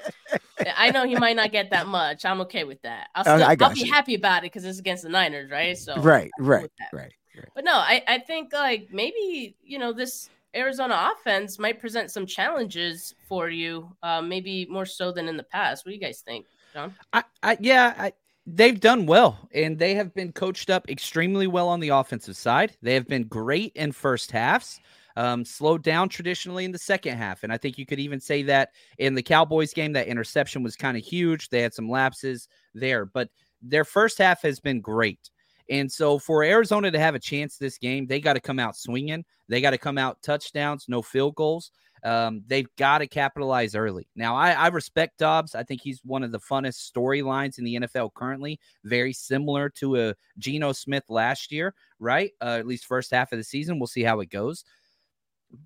I 0.75 0.91
know 0.91 1.05
he 1.05 1.15
might 1.15 1.35
not 1.35 1.51
get 1.51 1.69
that 1.71 1.87
much. 1.87 2.25
I'm 2.25 2.41
okay 2.41 2.63
with 2.63 2.81
that. 2.83 3.09
I'll, 3.15 3.23
still, 3.23 3.43
I 3.43 3.55
will 3.59 3.73
be 3.73 3.87
happy 3.87 4.15
about 4.15 4.39
it 4.39 4.51
because 4.51 4.65
it's 4.65 4.79
against 4.79 5.03
the 5.03 5.09
Niners, 5.09 5.49
right? 5.49 5.77
So 5.77 5.95
right, 5.97 6.31
right, 6.39 6.69
right, 6.93 7.11
right. 7.35 7.49
But 7.55 7.63
no, 7.63 7.73
I, 7.73 8.03
I 8.07 8.19
think 8.19 8.53
like 8.53 8.89
maybe 8.91 9.55
you 9.63 9.79
know 9.79 9.93
this 9.93 10.29
Arizona 10.55 11.13
offense 11.13 11.57
might 11.57 11.79
present 11.79 12.11
some 12.11 12.25
challenges 12.25 13.15
for 13.27 13.49
you, 13.49 13.89
uh, 14.03 14.21
maybe 14.21 14.67
more 14.69 14.85
so 14.85 15.11
than 15.11 15.27
in 15.27 15.37
the 15.37 15.43
past. 15.43 15.85
What 15.85 15.91
do 15.91 15.95
you 15.95 16.01
guys 16.01 16.21
think, 16.21 16.45
John? 16.73 16.93
I, 17.13 17.23
I 17.41 17.57
yeah, 17.59 17.93
I, 17.97 18.13
they've 18.45 18.79
done 18.79 19.05
well 19.05 19.37
and 19.53 19.77
they 19.77 19.93
have 19.95 20.13
been 20.13 20.31
coached 20.31 20.69
up 20.69 20.89
extremely 20.89 21.47
well 21.47 21.67
on 21.67 21.79
the 21.79 21.89
offensive 21.89 22.35
side. 22.35 22.75
They 22.81 22.93
have 22.93 23.07
been 23.07 23.23
great 23.23 23.71
in 23.75 23.91
first 23.91 24.31
halves, 24.31 24.79
um, 25.15 25.45
slowed 25.45 25.83
down 25.83 26.09
traditionally 26.09 26.65
in 26.65 26.71
the 26.71 26.79
second 26.79 27.17
half. 27.17 27.43
And 27.43 27.53
I 27.53 27.57
think 27.57 27.77
you 27.77 27.85
could 27.85 27.99
even 27.99 28.19
say 28.19 28.43
that 28.43 28.69
in 28.97 29.13
the 29.13 29.23
Cowboys 29.23 29.73
game, 29.73 29.93
that 29.93 30.07
interception 30.07 30.63
was 30.63 30.75
kind 30.75 30.97
of 30.97 31.03
huge. 31.03 31.49
They 31.49 31.61
had 31.61 31.73
some 31.73 31.89
lapses 31.89 32.47
there, 32.73 33.05
but 33.05 33.29
their 33.61 33.85
first 33.85 34.17
half 34.17 34.41
has 34.41 34.59
been 34.59 34.81
great. 34.81 35.29
And 35.69 35.89
so 35.89 36.19
for 36.19 36.43
Arizona 36.43 36.91
to 36.91 36.99
have 36.99 37.15
a 37.15 37.19
chance 37.19 37.57
this 37.57 37.77
game, 37.77 38.05
they 38.07 38.19
got 38.19 38.33
to 38.33 38.41
come 38.41 38.59
out 38.59 38.75
swinging. 38.75 39.23
They 39.47 39.61
got 39.61 39.71
to 39.71 39.77
come 39.77 39.97
out 39.97 40.21
touchdowns, 40.21 40.85
no 40.89 41.01
field 41.01 41.35
goals. 41.35 41.71
Um, 42.03 42.43
they've 42.47 42.67
got 42.77 42.99
to 42.99 43.07
capitalize 43.07 43.75
early. 43.75 44.07
Now, 44.15 44.35
I, 44.35 44.51
I, 44.51 44.67
respect 44.69 45.19
Dobbs. 45.19 45.53
I 45.53 45.63
think 45.63 45.81
he's 45.81 46.01
one 46.03 46.23
of 46.23 46.31
the 46.31 46.39
funnest 46.39 46.91
storylines 46.91 47.59
in 47.59 47.63
the 47.63 47.75
NFL 47.75 48.13
currently. 48.15 48.59
Very 48.83 49.13
similar 49.13 49.69
to 49.77 50.09
a 50.09 50.15
Geno 50.39 50.71
Smith 50.71 51.03
last 51.09 51.51
year, 51.51 51.75
right? 51.99 52.31
Uh, 52.41 52.57
at 52.57 52.65
least 52.65 52.85
first 52.85 53.11
half 53.11 53.31
of 53.31 53.37
the 53.37 53.43
season. 53.43 53.77
We'll 53.77 53.87
see 53.87 54.03
how 54.03 54.19
it 54.19 54.31
goes. 54.31 54.65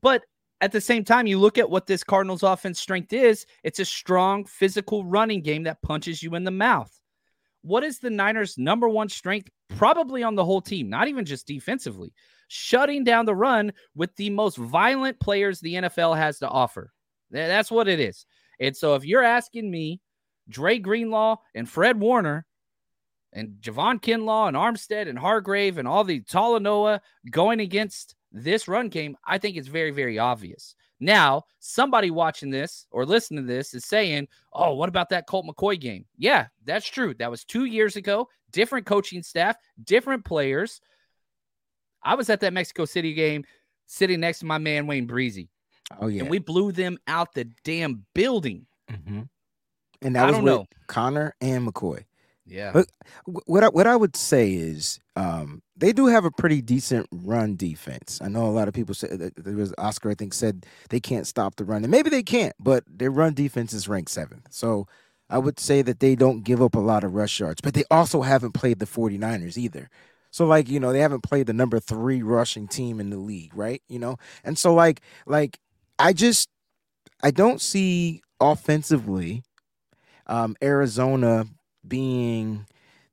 But 0.01 0.23
at 0.59 0.71
the 0.71 0.81
same 0.81 1.05
time, 1.05 1.27
you 1.27 1.39
look 1.39 1.57
at 1.57 1.69
what 1.69 1.87
this 1.87 2.03
Cardinals 2.03 2.43
offense 2.43 2.79
strength 2.79 3.13
is. 3.13 3.45
It's 3.63 3.79
a 3.79 3.85
strong 3.85 4.45
physical 4.45 5.05
running 5.05 5.41
game 5.41 5.63
that 5.63 5.81
punches 5.81 6.21
you 6.21 6.35
in 6.35 6.43
the 6.43 6.51
mouth. 6.51 6.91
What 7.61 7.83
is 7.83 7.99
the 7.99 8.09
Niners' 8.09 8.57
number 8.57 8.89
one 8.89 9.09
strength? 9.09 9.49
Probably 9.77 10.21
on 10.21 10.35
the 10.35 10.45
whole 10.45 10.61
team, 10.61 10.89
not 10.89 11.07
even 11.07 11.25
just 11.25 11.47
defensively 11.47 12.13
shutting 12.47 13.03
down 13.03 13.25
the 13.25 13.35
run 13.35 13.71
with 13.95 14.15
the 14.15 14.29
most 14.29 14.57
violent 14.57 15.19
players 15.19 15.59
the 15.59 15.75
NFL 15.75 16.17
has 16.17 16.39
to 16.39 16.49
offer. 16.49 16.91
That's 17.31 17.71
what 17.71 17.87
it 17.87 17.99
is. 17.99 18.25
And 18.59 18.75
so 18.75 18.95
if 18.95 19.05
you're 19.05 19.23
asking 19.23 19.69
me, 19.69 20.01
Dre 20.49 20.77
Greenlaw 20.77 21.37
and 21.55 21.67
Fred 21.67 21.99
Warner 21.99 22.45
and 23.33 23.55
Javon 23.61 23.99
Kinlaw 23.99 24.47
and 24.47 24.55
Armstead 24.55 25.09
and 25.09 25.17
Hargrave 25.17 25.77
and 25.77 25.87
all 25.87 26.03
the 26.03 26.21
Talanoa 26.21 26.99
going 27.31 27.59
against 27.59 28.15
this 28.31 28.67
run 28.67 28.89
game, 28.89 29.17
I 29.25 29.37
think 29.37 29.57
it's 29.57 29.67
very, 29.67 29.91
very 29.91 30.19
obvious. 30.19 30.75
Now, 30.99 31.43
somebody 31.59 32.09
watching 32.09 32.49
this 32.49 32.87
or 32.91 33.05
listening 33.05 33.45
to 33.45 33.53
this 33.53 33.73
is 33.73 33.85
saying, 33.85 34.27
Oh, 34.53 34.75
what 34.75 34.89
about 34.89 35.09
that 35.09 35.27
Colt 35.27 35.45
McCoy 35.45 35.79
game? 35.79 36.05
Yeah, 36.17 36.47
that's 36.63 36.87
true. 36.87 37.13
That 37.15 37.31
was 37.31 37.43
two 37.43 37.65
years 37.65 37.97
ago, 37.97 38.29
different 38.51 38.85
coaching 38.85 39.21
staff, 39.21 39.57
different 39.83 40.23
players. 40.23 40.79
I 42.05 42.15
was 42.15 42.29
at 42.29 42.39
that 42.41 42.53
Mexico 42.53 42.85
City 42.85 43.13
game 43.13 43.43
sitting 43.87 44.19
next 44.19 44.39
to 44.39 44.45
my 44.45 44.57
man 44.57 44.87
Wayne 44.87 45.05
Breezy. 45.07 45.49
Oh 45.99 46.07
yeah, 46.07 46.21
and 46.21 46.29
we 46.29 46.39
blew 46.39 46.71
them 46.71 46.97
out 47.07 47.33
the 47.33 47.45
damn 47.63 48.05
building. 48.13 48.65
Mm-hmm. 48.89 49.21
And 50.01 50.15
that 50.15 50.25
I 50.25 50.27
was 50.27 50.37
with 50.37 50.45
know. 50.45 50.65
Conner 50.87 51.35
and 51.41 51.67
McCoy. 51.67 52.05
Yeah. 52.45 52.71
But 52.73 52.87
what 53.45 53.63
I, 53.63 53.69
what 53.69 53.87
I 53.87 53.95
would 53.95 54.15
say 54.15 54.53
is 54.53 54.99
um, 55.15 55.63
they 55.75 55.91
do 55.91 56.05
have 56.05 56.25
a 56.25 56.31
pretty 56.31 56.61
decent 56.61 57.07
run 57.11 57.55
defense. 57.55 58.19
I 58.23 58.27
know 58.27 58.45
a 58.45 58.51
lot 58.51 58.67
of 58.67 58.73
people 58.73 58.93
said 58.93 59.17
that 59.19 59.35
there 59.43 59.55
was 59.55 59.73
Oscar 59.77 60.11
I 60.11 60.13
think 60.13 60.33
said 60.33 60.65
they 60.89 60.99
can't 60.99 61.25
stop 61.25 61.55
the 61.55 61.65
run, 61.65 61.83
and 61.83 61.91
maybe 61.91 62.09
they 62.09 62.23
can't, 62.23 62.53
but 62.59 62.83
their 62.87 63.09
run 63.09 63.33
defense 63.33 63.73
is 63.73 63.87
ranked 63.87 64.11
seventh. 64.11 64.47
So 64.51 64.87
I 65.29 65.39
would 65.39 65.59
say 65.59 65.81
that 65.81 65.99
they 65.99 66.15
don't 66.15 66.43
give 66.43 66.61
up 66.61 66.75
a 66.75 66.79
lot 66.79 67.03
of 67.03 67.15
rush 67.15 67.39
yards, 67.39 67.61
but 67.61 67.73
they 67.73 67.83
also 67.89 68.21
haven't 68.21 68.51
played 68.51 68.79
the 68.79 68.85
49ers 68.85 69.57
either. 69.57 69.89
So 70.35 70.45
like, 70.45 70.67
you 70.67 70.81
know, 70.81 70.91
they 70.91 70.99
haven't 70.99 71.21
played 71.21 71.47
the 71.47 71.53
number 71.53 71.79
3 71.79 72.21
rushing 72.21 72.67
team 72.67 72.99
in 72.99 73.09
the 73.09 73.15
league, 73.15 73.55
right? 73.55 73.81
You 73.87 73.99
know? 73.99 74.17
And 74.43 74.57
so 74.57 74.73
like 74.73 74.99
like 75.25 75.59
I 75.97 76.11
just 76.11 76.49
I 77.23 77.31
don't 77.31 77.61
see 77.61 78.21
offensively 78.41 79.43
um 80.27 80.57
Arizona 80.61 81.45
being 81.87 82.67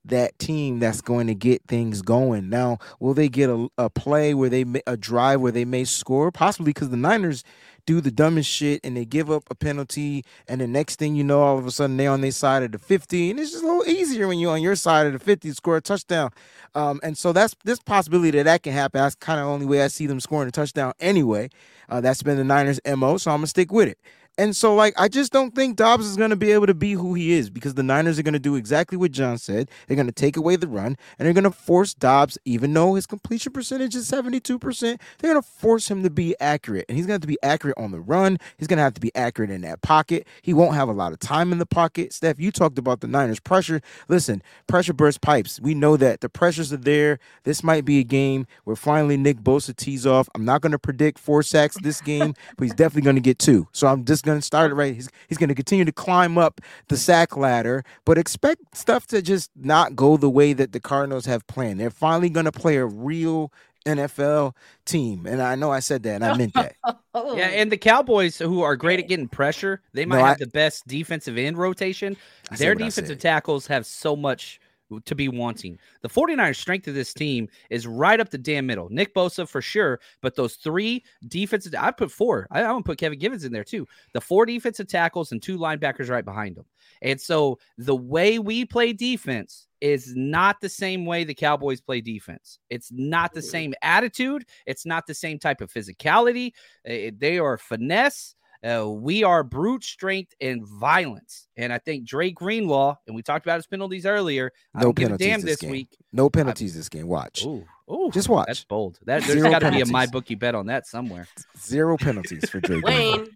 that 0.04 0.36
team 0.40 0.80
that's 0.80 1.00
going 1.00 1.28
to 1.28 1.34
get 1.36 1.62
things 1.68 2.02
going. 2.02 2.48
Now, 2.48 2.78
will 2.98 3.14
they 3.14 3.28
get 3.28 3.48
a, 3.48 3.68
a 3.78 3.88
play 3.88 4.34
where 4.34 4.50
they 4.50 4.64
a 4.88 4.96
drive 4.96 5.40
where 5.40 5.52
they 5.52 5.64
may 5.64 5.84
score? 5.84 6.32
Possibly 6.32 6.70
because 6.70 6.90
the 6.90 6.96
Niners 6.96 7.44
do 7.86 8.00
the 8.00 8.10
dumbest 8.10 8.48
shit 8.48 8.80
and 8.84 8.96
they 8.96 9.04
give 9.04 9.30
up 9.30 9.44
a 9.50 9.54
penalty, 9.54 10.24
and 10.48 10.60
the 10.60 10.66
next 10.66 10.98
thing 10.98 11.14
you 11.14 11.24
know, 11.24 11.42
all 11.42 11.58
of 11.58 11.66
a 11.66 11.70
sudden 11.70 11.96
they're 11.96 12.10
on 12.10 12.20
their 12.20 12.30
side 12.30 12.62
of 12.62 12.72
the 12.72 12.78
50, 12.78 13.30
and 13.30 13.40
it's 13.40 13.52
just 13.52 13.64
a 13.64 13.66
little 13.66 13.86
easier 13.86 14.28
when 14.28 14.38
you're 14.38 14.52
on 14.52 14.62
your 14.62 14.76
side 14.76 15.06
of 15.06 15.12
the 15.12 15.18
50 15.18 15.48
to 15.48 15.54
score 15.54 15.76
a 15.76 15.80
touchdown. 15.80 16.30
Um, 16.74 17.00
and 17.02 17.16
so 17.18 17.32
that's 17.32 17.54
this 17.64 17.80
possibility 17.80 18.30
that 18.32 18.44
that 18.44 18.62
can 18.62 18.72
happen. 18.72 19.00
That's 19.00 19.14
kind 19.14 19.40
of 19.40 19.46
the 19.46 19.52
only 19.52 19.66
way 19.66 19.82
I 19.82 19.88
see 19.88 20.06
them 20.06 20.20
scoring 20.20 20.48
a 20.48 20.52
touchdown 20.52 20.92
anyway. 21.00 21.50
Uh, 21.88 22.00
that's 22.00 22.22
been 22.22 22.36
the 22.36 22.44
Niners' 22.44 22.80
MO, 22.86 23.18
so 23.18 23.30
I'm 23.30 23.38
going 23.38 23.44
to 23.44 23.48
stick 23.48 23.72
with 23.72 23.88
it. 23.88 23.98
And 24.38 24.56
so, 24.56 24.74
like, 24.74 24.94
I 24.98 25.08
just 25.08 25.30
don't 25.30 25.54
think 25.54 25.76
Dobbs 25.76 26.06
is 26.06 26.16
going 26.16 26.30
to 26.30 26.36
be 26.36 26.52
able 26.52 26.66
to 26.66 26.74
be 26.74 26.92
who 26.92 27.12
he 27.12 27.32
is 27.32 27.50
because 27.50 27.74
the 27.74 27.82
Niners 27.82 28.18
are 28.18 28.22
going 28.22 28.32
to 28.32 28.38
do 28.38 28.56
exactly 28.56 28.96
what 28.96 29.12
John 29.12 29.36
said. 29.36 29.70
They're 29.86 29.94
going 29.94 30.06
to 30.06 30.12
take 30.12 30.38
away 30.38 30.56
the 30.56 30.68
run 30.68 30.96
and 31.18 31.26
they're 31.26 31.34
going 31.34 31.44
to 31.44 31.50
force 31.50 31.92
Dobbs, 31.92 32.38
even 32.46 32.72
though 32.72 32.94
his 32.94 33.06
completion 33.06 33.52
percentage 33.52 33.94
is 33.94 34.10
72%, 34.10 34.80
they're 34.80 35.32
going 35.32 35.42
to 35.42 35.46
force 35.46 35.90
him 35.90 36.02
to 36.02 36.08
be 36.08 36.34
accurate. 36.40 36.86
And 36.88 36.96
he's 36.96 37.04
going 37.06 37.10
to 37.10 37.16
have 37.16 37.20
to 37.20 37.26
be 37.26 37.38
accurate 37.42 37.76
on 37.76 37.90
the 37.90 38.00
run. 38.00 38.38
He's 38.56 38.68
going 38.68 38.78
to 38.78 38.82
have 38.82 38.94
to 38.94 39.02
be 39.02 39.14
accurate 39.14 39.50
in 39.50 39.60
that 39.62 39.82
pocket. 39.82 40.26
He 40.40 40.54
won't 40.54 40.76
have 40.76 40.88
a 40.88 40.92
lot 40.92 41.12
of 41.12 41.18
time 41.18 41.52
in 41.52 41.58
the 41.58 41.66
pocket. 41.66 42.14
Steph, 42.14 42.40
you 42.40 42.50
talked 42.50 42.78
about 42.78 43.00
the 43.00 43.08
Niners 43.08 43.38
pressure. 43.38 43.82
Listen, 44.08 44.42
pressure 44.66 44.94
burst 44.94 45.20
pipes. 45.20 45.60
We 45.60 45.74
know 45.74 45.98
that 45.98 46.22
the 46.22 46.30
pressures 46.30 46.72
are 46.72 46.78
there. 46.78 47.18
This 47.44 47.62
might 47.62 47.84
be 47.84 47.98
a 47.98 48.04
game 48.04 48.46
where 48.64 48.76
finally 48.76 49.18
Nick 49.18 49.40
Bosa 49.40 49.76
tees 49.76 50.06
off. 50.06 50.30
I'm 50.34 50.46
not 50.46 50.62
going 50.62 50.72
to 50.72 50.78
predict 50.78 51.18
four 51.18 51.42
sacks 51.42 51.76
this 51.82 52.00
game, 52.00 52.34
but 52.56 52.64
he's 52.64 52.74
definitely 52.74 53.02
going 53.02 53.16
to 53.16 53.22
get 53.22 53.38
two. 53.38 53.68
So 53.72 53.88
I'm 53.88 54.06
just 54.06 54.21
going 54.22 54.38
to 54.38 54.42
start 54.42 54.72
right. 54.72 54.94
He's, 54.94 55.08
he's 55.28 55.38
going 55.38 55.48
to 55.48 55.54
continue 55.54 55.84
to 55.84 55.92
climb 55.92 56.38
up 56.38 56.60
the 56.88 56.96
sack 56.96 57.36
ladder, 57.36 57.84
but 58.04 58.18
expect 58.18 58.76
stuff 58.76 59.06
to 59.08 59.20
just 59.22 59.50
not 59.56 59.94
go 59.96 60.16
the 60.16 60.30
way 60.30 60.52
that 60.52 60.72
the 60.72 60.80
Cardinals 60.80 61.26
have 61.26 61.46
planned. 61.46 61.78
They're 61.80 61.90
finally 61.90 62.30
going 62.30 62.46
to 62.46 62.52
play 62.52 62.76
a 62.76 62.86
real 62.86 63.52
NFL 63.84 64.54
team. 64.86 65.26
And 65.26 65.42
I 65.42 65.56
know 65.56 65.70
I 65.72 65.80
said 65.80 66.04
that 66.04 66.14
and 66.16 66.24
I 66.24 66.36
meant 66.36 66.54
that. 66.54 66.76
Oh. 67.14 67.36
Yeah, 67.36 67.48
and 67.48 67.70
the 67.70 67.76
Cowboys, 67.76 68.38
who 68.38 68.62
are 68.62 68.74
great 68.74 68.98
at 68.98 69.06
getting 69.06 69.28
pressure, 69.28 69.82
they 69.92 70.06
might 70.06 70.20
No, 70.20 70.24
have 70.24 70.36
I- 70.36 70.44
the 70.44 70.46
best 70.46 70.86
defensive 70.86 71.36
end 71.36 71.58
rotation. 71.58 72.16
Their 72.56 72.74
defensive 72.74 73.18
tackles 73.18 73.66
have 73.66 73.84
so 73.84 74.16
much 74.16 74.61
to 75.00 75.14
be 75.14 75.28
wanting. 75.28 75.78
The 76.02 76.08
49ers' 76.08 76.56
strength 76.56 76.88
of 76.88 76.94
this 76.94 77.14
team 77.14 77.48
is 77.70 77.86
right 77.86 78.20
up 78.20 78.30
the 78.30 78.38
damn 78.38 78.66
middle. 78.66 78.88
Nick 78.90 79.14
Bosa 79.14 79.48
for 79.48 79.60
sure, 79.62 80.00
but 80.20 80.34
those 80.34 80.56
three 80.56 81.04
defensive, 81.28 81.74
I 81.78 81.90
put 81.90 82.10
four. 82.10 82.46
I, 82.50 82.60
I 82.60 82.68
to 82.68 82.82
put 82.82 82.98
Kevin 82.98 83.18
Givens 83.18 83.44
in 83.44 83.52
there 83.52 83.64
too. 83.64 83.86
The 84.12 84.20
four 84.20 84.46
defensive 84.46 84.88
tackles 84.88 85.32
and 85.32 85.42
two 85.42 85.58
linebackers 85.58 86.10
right 86.10 86.24
behind 86.24 86.56
them. 86.56 86.66
And 87.02 87.20
so 87.20 87.58
the 87.78 87.96
way 87.96 88.38
we 88.38 88.64
play 88.64 88.92
defense 88.92 89.66
is 89.80 90.14
not 90.14 90.60
the 90.60 90.68
same 90.68 91.04
way 91.04 91.24
the 91.24 91.34
Cowboys 91.34 91.80
play 91.80 92.00
defense. 92.00 92.60
It's 92.70 92.92
not 92.92 93.34
the 93.34 93.42
same 93.42 93.74
attitude. 93.82 94.44
It's 94.66 94.86
not 94.86 95.06
the 95.06 95.14
same 95.14 95.38
type 95.38 95.60
of 95.60 95.72
physicality. 95.72 96.52
Uh, 96.88 97.10
They 97.18 97.38
are 97.38 97.58
finesse. 97.58 98.36
Uh, 98.64 98.88
we 98.88 99.24
are 99.24 99.42
brute 99.42 99.82
strength 99.82 100.34
and 100.40 100.66
violence. 100.66 101.48
And 101.56 101.72
I 101.72 101.78
think 101.78 102.04
Drake 102.06 102.36
Greenlaw, 102.36 102.96
and 103.06 103.16
we 103.16 103.22
talked 103.22 103.44
about 103.44 103.56
his 103.56 103.66
penalties 103.66 104.06
earlier. 104.06 104.52
No 104.74 104.82
don't 104.82 104.96
penalties 104.96 105.26
damn 105.26 105.40
this 105.40 105.50
this 105.52 105.60
game. 105.60 105.70
week. 105.70 105.88
No 106.12 106.30
penalties 106.30 106.74
this 106.74 106.88
game. 106.88 107.08
Watch. 107.08 107.44
Ooh, 107.44 107.64
ooh, 107.90 108.10
Just 108.12 108.28
watch. 108.28 108.46
That's 108.46 108.62
bold. 108.64 108.98
That, 109.04 109.22
there's 109.24 109.40
Zero 109.40 109.50
got 109.50 109.58
to 109.60 109.70
be 109.72 109.80
a 109.80 109.84
penalties. 109.86 110.10
MyBookie 110.12 110.38
bet 110.38 110.54
on 110.54 110.66
that 110.66 110.86
somewhere. 110.86 111.26
Zero 111.58 111.96
penalties 111.96 112.48
for 112.48 112.60
Drake. 112.60 112.82
Greenlaw. 112.84 113.16
Wayne, 113.18 113.26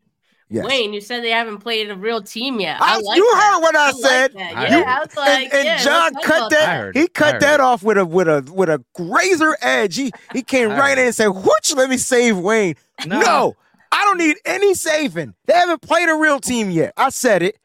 Yes. 0.49 0.65
Wayne, 0.65 0.93
you 0.93 1.01
said 1.01 1.25
they 1.25 1.31
haven't 1.31 1.59
played 1.59 1.91
a 1.91 1.97
real 1.97 2.23
team 2.23 2.61
yet. 2.61 2.81
I- 2.81 2.95
I 2.95 2.99
like 3.01 3.17
you 3.17 3.25
that. 3.35 3.43
heard 3.55 3.61
what 3.63 3.75
I 3.75 3.87
like 3.91 3.95
said. 3.97 4.33
that. 4.35 4.57
I 4.57 4.63
Yeah, 4.63 4.71
heard 4.77 4.85
I 4.87 4.99
was 5.01 5.17
like, 5.17 5.45
and, 5.47 5.53
and 5.55 5.65
yeah, 5.65 5.79
John 5.79 6.15
cut 6.23 6.51
that. 6.51 6.95
He 6.95 7.09
cut 7.09 7.41
that 7.41 7.59
off 7.59 7.83
with 7.83 7.99
a 7.99 8.07
with 8.07 8.29
a 8.29 8.49
with 8.55 8.69
a 8.69 8.81
razor 8.97 9.57
edge. 9.61 9.97
He 9.97 10.13
he 10.33 10.45
came 10.45 10.69
right 10.69 10.97
in 10.97 11.07
and 11.07 11.15
said, 11.17 11.27
"Whoosh, 11.31 11.73
let 11.75 11.91
me 11.91 11.97
save 11.97 12.39
Wayne." 12.39 12.77
Nah. 13.05 13.19
No, 13.19 13.57
I 13.97 14.05
don't 14.05 14.19
need 14.19 14.37
any 14.45 14.75
saving. 14.75 15.33
They 15.47 15.55
haven't 15.55 15.81
played 15.81 16.11
a 16.11 16.15
real 16.15 16.39
team 16.39 16.71
yet. 16.71 16.93
I 16.99 17.09
said 17.09 17.43
it. 17.43 17.57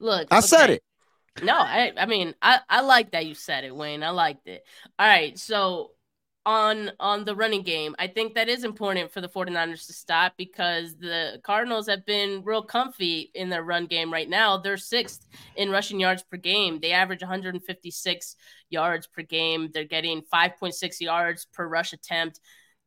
Look, 0.00 0.26
I 0.32 0.40
said 0.40 0.70
it. 0.70 0.82
No, 1.44 1.54
I 1.56 1.92
I 1.96 2.06
mean 2.06 2.34
I 2.42 2.58
I 2.68 2.80
like 2.80 3.12
that 3.12 3.24
you 3.24 3.34
said 3.34 3.62
it, 3.62 3.74
Wayne. 3.74 4.02
I 4.02 4.10
liked 4.10 4.48
it. 4.48 4.64
All 4.98 5.06
right, 5.06 5.38
so 5.38 5.92
on 6.44 6.90
on 6.98 7.24
the 7.24 7.36
running 7.36 7.62
game, 7.62 7.94
I 8.00 8.08
think 8.08 8.34
that 8.34 8.48
is 8.48 8.64
important 8.64 9.12
for 9.12 9.20
the 9.20 9.28
49ers 9.28 9.86
to 9.86 9.92
stop 9.92 10.34
because 10.36 10.96
the 10.96 11.40
Cardinals 11.44 11.86
have 11.86 12.04
been 12.04 12.42
real 12.42 12.62
comfy 12.62 13.30
in 13.32 13.50
their 13.50 13.62
run 13.62 13.86
game 13.86 14.12
right 14.12 14.28
now. 14.28 14.56
They're 14.56 14.74
6th 14.74 15.20
in 15.54 15.70
rushing 15.70 16.00
yards 16.00 16.24
per 16.24 16.36
game. 16.36 16.80
They 16.80 16.90
average 16.90 17.22
156 17.22 18.36
yards 18.70 19.06
per 19.06 19.22
game. 19.22 19.70
They're 19.72 19.84
getting 19.84 20.22
5.6 20.22 21.00
yards 21.00 21.46
per 21.52 21.68
rush 21.68 21.92
attempt. 21.92 22.40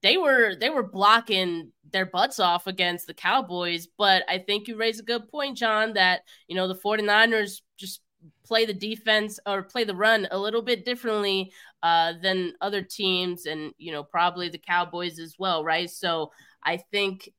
They 0.04 0.18
were 0.18 0.56
they 0.56 0.70
were 0.70 0.84
blocking 0.84 1.72
their 1.92 2.06
butts 2.06 2.40
off 2.40 2.68
against 2.68 3.08
the 3.08 3.14
Cowboys, 3.14 3.88
but 3.98 4.24
I 4.30 4.40
think 4.40 4.68
you 4.68 4.76
raise 4.76 5.00
a 5.00 5.04
good 5.04 5.28
point, 5.30 5.58
John, 5.58 5.94
that 5.94 6.22
you 6.48 6.56
know 6.56 6.68
the 6.68 6.76
49ers 6.76 7.62
just 7.78 8.02
play 8.46 8.66
the 8.66 8.74
defense 8.74 9.40
or 9.46 9.64
play 9.64 9.84
the 9.84 9.96
run 9.96 10.28
a 10.32 10.38
little 10.38 10.62
bit 10.62 10.86
differently 10.86 11.52
uh, 11.84 12.14
than 12.22 12.54
other 12.62 12.82
teams 12.82 13.46
and 13.46 13.74
you 13.78 13.92
know 13.92 14.04
probably 14.04 14.50
the 14.50 14.58
cowboys 14.58 15.20
as 15.20 15.36
well 15.38 15.64
right? 15.64 15.90
So 15.90 16.32
i 16.64 16.78
think 16.78 17.30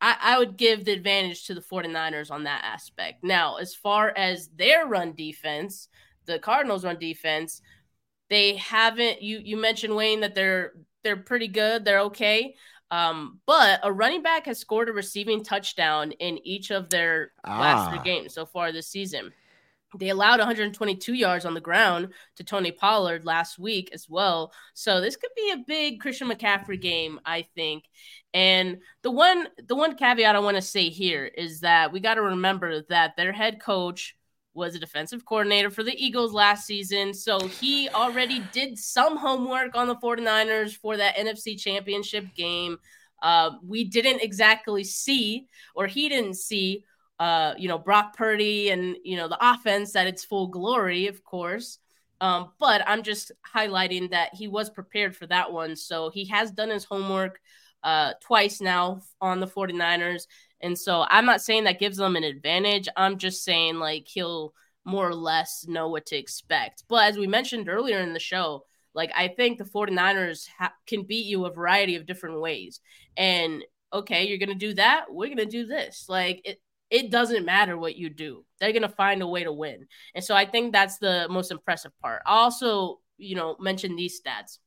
I, 0.00 0.16
I 0.20 0.38
would 0.38 0.56
give 0.56 0.84
the 0.84 0.92
advantage 0.92 1.46
to 1.46 1.54
the 1.54 1.62
49ers 1.62 2.30
on 2.30 2.44
that 2.44 2.62
aspect. 2.62 3.24
Now 3.24 3.56
as 3.56 3.74
far 3.74 4.12
as 4.16 4.48
their 4.48 4.86
run 4.86 5.14
defense 5.14 5.88
the 6.26 6.38
cardinals 6.38 6.84
run 6.84 6.98
defense 6.98 7.60
they 8.28 8.56
haven't 8.56 9.22
you 9.22 9.40
you 9.42 9.56
mentioned 9.56 9.94
wayne 9.96 10.20
that 10.20 10.34
they're 10.34 10.72
they're 11.04 11.16
pretty 11.16 11.48
good 11.48 11.84
they're 11.84 12.00
okay 12.00 12.54
um, 12.90 13.40
but 13.46 13.80
a 13.82 13.92
running 13.92 14.22
back 14.22 14.46
has 14.46 14.58
scored 14.58 14.88
a 14.88 14.92
receiving 14.92 15.42
touchdown 15.42 16.12
in 16.12 16.38
each 16.46 16.70
of 16.70 16.90
their 16.90 17.32
last 17.46 17.90
three 17.90 17.98
Ah. 17.98 18.02
games 18.02 18.34
so 18.34 18.46
far 18.46 18.72
this 18.72 18.88
season 18.88 19.32
they 19.96 20.08
allowed 20.08 20.40
122 20.40 21.14
yards 21.14 21.44
on 21.44 21.54
the 21.54 21.60
ground 21.60 22.08
to 22.34 22.42
Tony 22.42 22.72
Pollard 22.72 23.24
last 23.24 23.60
week 23.60 23.90
as 23.92 24.08
well. 24.10 24.52
So 24.74 25.00
this 25.00 25.14
could 25.14 25.30
be 25.36 25.52
a 25.52 25.64
big 25.68 26.00
Christian 26.00 26.28
McCaffrey 26.28 26.80
game, 26.80 27.20
I 27.24 27.42
think. 27.54 27.84
And 28.32 28.78
the 29.02 29.12
one 29.12 29.46
the 29.68 29.76
one 29.76 29.94
caveat 29.94 30.34
I 30.34 30.40
want 30.40 30.56
to 30.56 30.62
say 30.62 30.88
here 30.88 31.26
is 31.26 31.60
that 31.60 31.92
we 31.92 32.00
got 32.00 32.14
to 32.14 32.22
remember 32.22 32.82
that 32.88 33.16
their 33.16 33.30
head 33.32 33.60
coach 33.60 34.16
was 34.54 34.74
a 34.74 34.78
defensive 34.78 35.24
coordinator 35.24 35.70
for 35.70 35.82
the 35.82 35.94
Eagles 36.04 36.32
last 36.32 36.66
season. 36.66 37.12
So 37.12 37.38
he 37.46 37.88
already 37.90 38.42
did 38.52 38.78
some 38.78 39.16
homework 39.16 39.74
on 39.74 39.88
the 39.88 39.96
49ers 39.96 40.76
for 40.76 40.96
that 40.96 41.16
NFC 41.16 41.58
championship 41.58 42.26
game. 42.34 42.78
Uh, 43.22 43.52
we 43.66 43.84
didn't 43.84 44.22
exactly 44.22 44.84
see, 44.84 45.48
or 45.74 45.86
he 45.86 46.08
didn't 46.08 46.34
see, 46.34 46.84
uh, 47.18 47.54
you 47.58 47.68
know, 47.68 47.78
Brock 47.78 48.16
Purdy 48.16 48.70
and, 48.70 48.96
you 49.02 49.16
know, 49.16 49.28
the 49.28 49.38
offense 49.40 49.96
at 49.96 50.06
its 50.06 50.24
full 50.24 50.48
glory, 50.48 51.06
of 51.06 51.24
course. 51.24 51.78
Um, 52.20 52.52
but 52.58 52.82
I'm 52.86 53.02
just 53.02 53.32
highlighting 53.54 54.10
that 54.10 54.34
he 54.34 54.48
was 54.48 54.70
prepared 54.70 55.16
for 55.16 55.26
that 55.26 55.52
one. 55.52 55.76
So 55.76 56.10
he 56.10 56.26
has 56.26 56.50
done 56.50 56.70
his 56.70 56.84
homework 56.84 57.40
uh, 57.82 58.14
twice 58.20 58.60
now 58.60 59.02
on 59.20 59.40
the 59.40 59.46
49ers. 59.46 60.26
And 60.64 60.78
so 60.78 61.04
I'm 61.08 61.26
not 61.26 61.42
saying 61.42 61.64
that 61.64 61.78
gives 61.78 61.98
them 61.98 62.16
an 62.16 62.24
advantage. 62.24 62.88
I'm 62.96 63.18
just 63.18 63.44
saying 63.44 63.76
like 63.76 64.06
he'll 64.08 64.54
more 64.84 65.06
or 65.06 65.14
less 65.14 65.66
know 65.68 65.88
what 65.88 66.06
to 66.06 66.16
expect. 66.16 66.84
But 66.88 67.04
as 67.04 67.18
we 67.18 67.26
mentioned 67.26 67.68
earlier 67.68 68.00
in 68.00 68.14
the 68.14 68.18
show, 68.18 68.64
like 68.94 69.12
I 69.14 69.28
think 69.28 69.58
the 69.58 69.64
49ers 69.64 70.48
ha- 70.58 70.72
can 70.86 71.02
beat 71.02 71.26
you 71.26 71.44
a 71.44 71.52
variety 71.52 71.96
of 71.96 72.06
different 72.06 72.40
ways. 72.40 72.80
And 73.16 73.62
okay, 73.92 74.26
you're 74.26 74.38
going 74.38 74.48
to 74.48 74.54
do 74.54 74.74
that. 74.74 75.06
We're 75.10 75.26
going 75.26 75.36
to 75.38 75.46
do 75.46 75.66
this. 75.66 76.06
Like 76.08 76.40
it, 76.44 76.60
it 76.90 77.10
doesn't 77.10 77.44
matter 77.44 77.76
what 77.76 77.96
you 77.96 78.08
do. 78.08 78.44
They're 78.58 78.72
going 78.72 78.82
to 78.82 78.88
find 78.88 79.20
a 79.20 79.28
way 79.28 79.44
to 79.44 79.52
win. 79.52 79.86
And 80.14 80.24
so 80.24 80.34
I 80.34 80.46
think 80.46 80.72
that's 80.72 80.98
the 80.98 81.26
most 81.28 81.50
impressive 81.50 81.92
part. 82.00 82.22
I 82.24 82.36
also, 82.36 83.00
you 83.18 83.36
know, 83.36 83.56
mention 83.60 83.96
these 83.96 84.20
stats. 84.20 84.58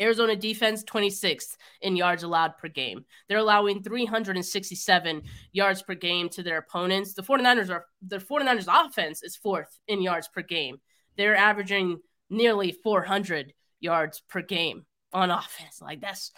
Arizona 0.00 0.34
defense 0.36 0.82
26th 0.84 1.56
in 1.82 1.96
yards 1.96 2.22
allowed 2.22 2.56
per 2.58 2.68
game. 2.68 3.04
They're 3.28 3.38
allowing 3.38 3.82
367 3.82 5.22
yards 5.52 5.82
per 5.82 5.94
game 5.94 6.28
to 6.30 6.42
their 6.42 6.58
opponents. 6.58 7.14
The 7.14 7.22
49ers 7.22 7.70
are 7.70 7.86
the 8.06 8.18
49ers 8.18 8.66
offense 8.86 9.22
is 9.22 9.38
4th 9.44 9.78
in 9.88 10.02
yards 10.02 10.28
per 10.28 10.42
game. 10.42 10.80
They're 11.16 11.36
averaging 11.36 11.98
nearly 12.30 12.72
400 12.72 13.52
yards 13.80 14.22
per 14.28 14.42
game 14.42 14.86
on 15.12 15.30
offense. 15.30 15.80
Like 15.82 16.00
that's 16.00 16.32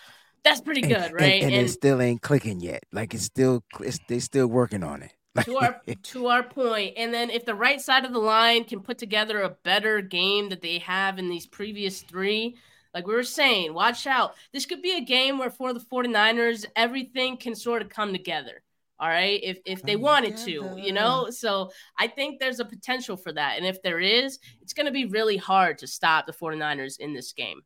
that's 0.44 0.60
pretty 0.60 0.80
good, 0.80 0.92
And- 0.96 1.14
right? 1.14 1.42
And, 1.42 1.52
and, 1.54 1.66
it 1.66 1.70
still 1.70 2.00
ain't 2.02 2.20
clicking 2.22 2.60
yet. 2.60 2.82
Like 2.92 3.14
it's 3.14 3.22
still, 3.24 3.62
it's, 3.78 4.00
they 4.08 4.18
still 4.18 4.48
working 4.48 4.82
on 4.82 5.02
it. 5.02 5.12
to 5.44 5.56
our 5.56 5.80
to 6.02 6.26
our 6.26 6.42
point 6.42 6.92
and 6.98 7.14
then 7.14 7.30
if 7.30 7.46
the 7.46 7.54
right 7.54 7.80
side 7.80 8.04
of 8.04 8.12
the 8.12 8.18
line 8.18 8.64
can 8.64 8.80
put 8.80 8.98
together 8.98 9.40
a 9.40 9.48
better 9.64 10.02
game 10.02 10.50
that 10.50 10.60
they 10.60 10.78
have 10.78 11.18
in 11.18 11.30
these 11.30 11.46
previous 11.46 12.02
three 12.02 12.54
like 12.94 13.06
we 13.06 13.14
were 13.14 13.22
saying 13.22 13.72
watch 13.74 14.06
out 14.06 14.34
this 14.52 14.66
could 14.66 14.82
be 14.82 14.96
a 14.96 15.00
game 15.00 15.38
where 15.38 15.50
for 15.50 15.72
the 15.72 15.80
49ers 15.80 16.64
everything 16.76 17.36
can 17.36 17.54
sort 17.54 17.82
of 17.82 17.88
come 17.88 18.12
together 18.12 18.62
all 19.00 19.08
right 19.08 19.40
if 19.42 19.58
if 19.64 19.82
they 19.82 19.94
Come 19.94 20.02
wanted 20.02 20.36
to 20.38 20.74
you 20.78 20.92
know 20.92 21.28
so 21.30 21.70
i 21.98 22.06
think 22.06 22.38
there's 22.38 22.60
a 22.60 22.64
potential 22.64 23.16
for 23.16 23.32
that 23.32 23.56
and 23.58 23.66
if 23.66 23.82
there 23.82 24.00
is 24.00 24.38
it's 24.60 24.72
going 24.72 24.86
to 24.86 24.92
be 24.92 25.06
really 25.06 25.36
hard 25.36 25.78
to 25.78 25.86
stop 25.86 26.26
the 26.26 26.32
49ers 26.32 26.98
in 27.00 27.12
this 27.14 27.32
game 27.32 27.60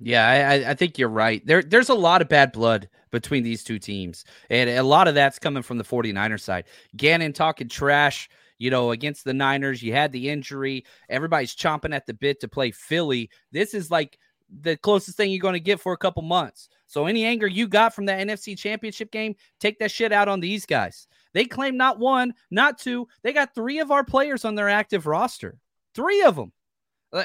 Yeah, 0.00 0.26
I, 0.28 0.54
I- 0.54 0.70
I 0.70 0.74
think 0.74 0.98
you're 0.98 1.08
right. 1.08 1.44
There, 1.46 1.62
there's 1.62 1.88
a 1.88 1.94
lot 1.94 2.20
of 2.20 2.28
bad 2.28 2.52
blood 2.52 2.88
between 3.10 3.42
these 3.44 3.62
two 3.64 3.78
teams, 3.78 4.24
and 4.50 4.68
a 4.68 4.82
lot 4.82 5.08
of 5.08 5.14
that's 5.14 5.38
coming 5.38 5.62
from 5.62 5.78
the 5.78 5.84
49ers 5.84 6.40
side. 6.40 6.64
Gannon 6.96 7.32
talking 7.32 7.68
trash, 7.68 8.28
you 8.58 8.70
know, 8.70 8.90
against 8.90 9.24
the 9.24 9.32
Niners. 9.32 9.82
You 9.82 9.92
had 9.92 10.10
the 10.12 10.28
injury. 10.28 10.84
Everybody's 11.08 11.54
chomping 11.54 11.94
at 11.94 12.06
the 12.06 12.12
bit 12.14 12.40
to 12.40 12.48
play 12.48 12.70
Philly. 12.72 13.30
This 13.52 13.72
is 13.72 13.90
like 13.90 14.18
the 14.60 14.76
closest 14.76 15.16
thing 15.16 15.30
you're 15.30 15.40
going 15.40 15.54
to 15.54 15.60
get 15.60 15.80
for 15.80 15.92
a 15.92 15.98
couple 15.98 16.22
months. 16.22 16.68
So 16.86 17.06
any 17.06 17.24
anger 17.24 17.46
you 17.46 17.66
got 17.66 17.94
from 17.94 18.06
that 18.06 18.20
NFC 18.26 18.56
championship 18.56 19.10
game, 19.10 19.34
take 19.60 19.78
that 19.78 19.90
shit 19.90 20.12
out 20.12 20.28
on 20.28 20.40
these 20.40 20.66
guys. 20.66 21.08
They 21.32 21.44
claim 21.44 21.76
not 21.76 21.98
one, 21.98 22.34
not 22.50 22.78
two. 22.78 23.08
They 23.22 23.32
got 23.32 23.54
three 23.54 23.80
of 23.80 23.90
our 23.90 24.04
players 24.04 24.44
on 24.44 24.54
their 24.54 24.68
active 24.68 25.06
roster. 25.06 25.58
Three 25.94 26.22
of 26.22 26.36
them. 26.36 26.52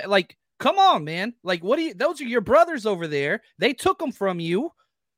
Like, 0.08 0.38
come 0.60 0.80
on, 0.80 1.04
man. 1.04 1.34
Like, 1.44 1.64
what 1.64 1.78
do 1.78 1.84
you, 1.84 1.94
those 1.94 2.20
are 2.22 2.26
your 2.26 2.42
brothers 2.42 2.86
over 2.86 3.08
there. 3.08 3.42
They 3.58 3.74
took 3.74 4.00
them 4.00 4.12
from 4.12 4.40
you. 4.40 4.72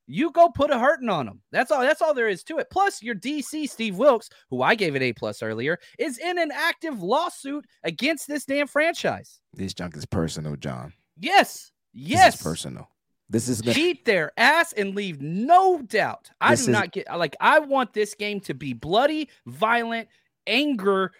You 0.07 0.31
go 0.31 0.49
put 0.49 0.71
a 0.71 0.79
hurting 0.79 1.07
on 1.07 1.25
them. 1.25 1.41
That's 1.53 1.71
all. 1.71 1.81
That's 1.81 2.01
all 2.01 2.13
there 2.13 2.27
is 2.27 2.43
to 2.45 2.57
it. 2.57 2.67
Plus, 2.69 3.01
your 3.01 3.15
DC 3.15 3.69
Steve 3.69 3.95
Wilks, 3.95 4.29
who 4.49 4.61
I 4.61 4.75
gave 4.75 4.95
an 4.95 5.01
A 5.01 5.13
plus 5.13 5.41
earlier, 5.41 5.79
is 5.97 6.17
in 6.17 6.37
an 6.37 6.51
active 6.51 7.01
lawsuit 7.01 7.65
against 7.83 8.27
this 8.27 8.43
damn 8.43 8.67
franchise. 8.67 9.39
This 9.53 9.73
junk 9.73 9.95
is 9.95 10.05
personal, 10.05 10.57
John. 10.57 10.91
Yes, 11.17 11.71
yes, 11.93 12.35
this 12.35 12.43
personal. 12.43 12.89
This 13.29 13.47
is 13.47 13.61
gonna 13.61 13.73
cheat 13.73 14.03
their 14.03 14.31
ass 14.37 14.73
and 14.73 14.93
leave 14.93 15.21
no 15.21 15.81
doubt. 15.81 16.29
I 16.41 16.49
do 16.55 16.61
is... 16.61 16.67
not 16.67 16.91
get 16.91 17.07
like 17.17 17.35
I 17.39 17.59
want 17.59 17.93
this 17.93 18.13
game 18.13 18.41
to 18.41 18.53
be 18.53 18.73
bloody, 18.73 19.29
violent, 19.45 20.09
anger. 20.45 21.13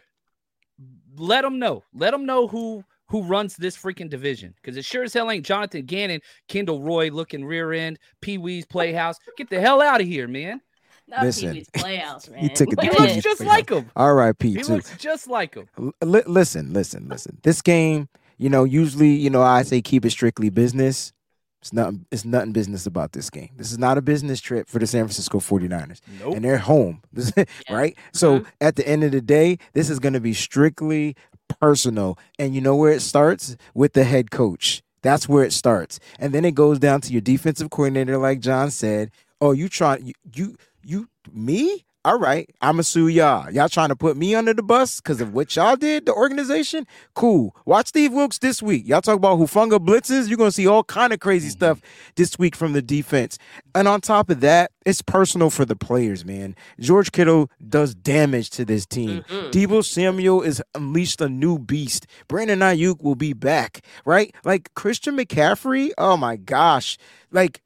Let 1.16 1.44
them 1.44 1.58
know. 1.60 1.84
Let 1.94 2.12
them 2.12 2.26
know 2.26 2.48
who 2.48 2.84
who 3.12 3.24
runs 3.24 3.58
this 3.58 3.78
freaking 3.78 4.10
division 4.10 4.54
because 4.56 4.78
it 4.78 4.86
sure 4.86 5.04
as 5.04 5.14
hell 5.14 5.30
ain't 5.30 5.46
Jonathan 5.46 5.86
Gannon, 5.86 6.22
Kendall 6.48 6.82
Roy 6.82 7.10
looking 7.10 7.44
rear 7.44 7.74
end, 7.74 8.00
Pee 8.22 8.38
Wee's 8.38 8.66
Playhouse. 8.66 9.18
Get 9.38 9.50
the 9.50 9.60
hell 9.60 9.82
out 9.82 10.02
of 10.02 10.08
here, 10.08 10.28
man. 10.28 10.62
Not 11.08 11.24
Listen, 11.24 11.52
Pee 11.52 11.60
Wee's 11.60 11.70
Playhouse, 11.74 12.30
man. 12.30 12.40
he 12.40 12.50
took 12.50 12.72
it. 12.72 12.82
He 12.82 12.90
looks 12.90 13.18
just 13.18 13.42
like 13.42 13.70
him. 13.70 13.92
All 13.98 14.14
right, 14.14 14.38
Pete. 14.38 14.58
He 14.58 14.64
too. 14.64 14.76
looks 14.76 14.96
just 14.98 15.28
like 15.28 15.56
him. 15.56 15.68
L- 15.78 15.94
listen, 16.26 16.72
listen, 16.72 17.10
listen. 17.10 17.38
This 17.44 17.62
game, 17.62 18.08
you 18.42 18.50
know, 18.50 18.64
usually, 18.64 19.12
you 19.12 19.30
know, 19.30 19.44
I 19.44 19.62
say 19.62 19.84
keep 19.84 20.04
it 20.04 20.10
strictly 20.10 20.50
business. 20.50 21.14
It's 21.62 21.72
nothing, 21.72 22.08
it's 22.12 22.26
nothing 22.26 22.54
business 22.54 22.88
about 22.88 23.12
this 23.12 23.30
game. 23.30 23.52
This 23.56 23.72
is 23.72 23.78
not 23.78 24.00
a 24.00 24.02
business 24.02 24.42
trip 24.42 24.68
for 24.68 24.80
the 24.80 24.88
San 24.88 25.04
Francisco 25.04 25.38
49ers. 25.40 26.02
Nope. 26.20 26.36
And 26.36 26.44
they're 26.44 26.58
home. 26.58 27.04
right? 27.70 27.96
So 28.14 28.40
mm-hmm. 28.40 28.50
at 28.60 28.78
the 28.78 28.88
end 28.88 29.04
of 29.04 29.12
the 29.12 29.22
day, 29.22 29.60
this 29.74 29.92
is 29.92 30.00
going 30.00 30.14
to 30.14 30.20
be 30.20 30.34
strictly 30.34 31.16
personal. 31.60 32.18
And 32.40 32.56
you 32.56 32.62
know 32.62 32.76
where 32.76 32.92
it 32.92 33.02
starts? 33.02 33.58
With 33.76 33.94
the 33.94 34.06
head 34.06 34.32
coach. 34.32 34.82
That's 35.04 35.30
where 35.30 35.44
it 35.44 35.54
starts. 35.54 36.00
And 36.18 36.34
then 36.34 36.44
it 36.44 36.56
goes 36.56 36.80
down 36.80 37.02
to 37.02 37.12
your 37.12 37.22
defensive 37.22 37.70
coordinator, 37.70 38.18
like 38.18 38.40
John 38.40 38.72
said. 38.72 39.12
Oh, 39.40 39.52
you 39.52 39.70
try 39.70 39.98
you 39.98 40.14
you, 40.36 40.58
you 40.84 41.10
me? 41.32 41.86
All 42.04 42.18
right, 42.18 42.50
I'ma 42.64 42.82
sue 42.82 43.10
y'all. 43.10 43.52
Y'all 43.52 43.70
trying 43.70 43.90
to 43.90 43.96
put 43.96 44.18
me 44.18 44.34
under 44.34 44.56
the 44.56 44.64
bus 44.64 45.00
because 45.00 45.22
of 45.22 45.36
what 45.36 45.56
y'all 45.56 45.76
did, 45.76 46.08
the 46.08 46.14
organization? 46.14 46.88
Cool. 47.14 47.56
Watch 47.66 47.90
Steve 47.90 48.12
Wilks 48.12 48.40
this 48.40 48.60
week. 48.60 48.88
Y'all 48.88 49.02
talk 49.02 49.18
about 49.18 49.38
Hufanga 49.38 49.78
blitzes. 49.78 50.28
You're 50.28 50.40
gonna 50.40 50.52
see 50.52 50.66
all 50.66 50.84
kind 50.84 51.14
of 51.14 51.20
crazy 51.20 51.50
mm-hmm. 51.50 51.58
stuff 51.58 51.82
this 52.16 52.40
week 52.40 52.56
from 52.56 52.74
the 52.74 52.82
defense. 52.82 53.38
And 53.76 53.88
on 53.88 54.02
top 54.02 54.32
of 54.32 54.40
that, 54.40 54.72
it's 54.84 55.04
personal 55.04 55.52
for 55.52 55.64
the 55.64 55.76
players, 55.76 56.26
man. 56.26 56.56
George 56.80 57.12
Kittle 57.12 57.52
does 57.70 57.94
damage 57.94 58.50
to 58.52 58.66
this 58.66 58.88
team. 58.88 59.22
mm 59.22 59.28
hmm 59.28 59.52
Deebo 59.52 59.84
Samuel 59.84 60.42
is 60.42 60.64
unleashed 60.74 61.22
a 61.22 61.30
new 61.30 61.60
beast. 61.60 62.08
Brandon 62.28 62.60
Aiyuk 62.60 63.04
will 63.04 63.16
be 63.16 63.34
back, 63.34 63.82
right? 64.06 64.34
Like 64.44 64.74
Christian 64.74 65.18
McCaffrey. 65.18 65.92
Oh 66.00 66.18
my 66.18 66.36
gosh. 66.38 66.98
Like 67.32 67.62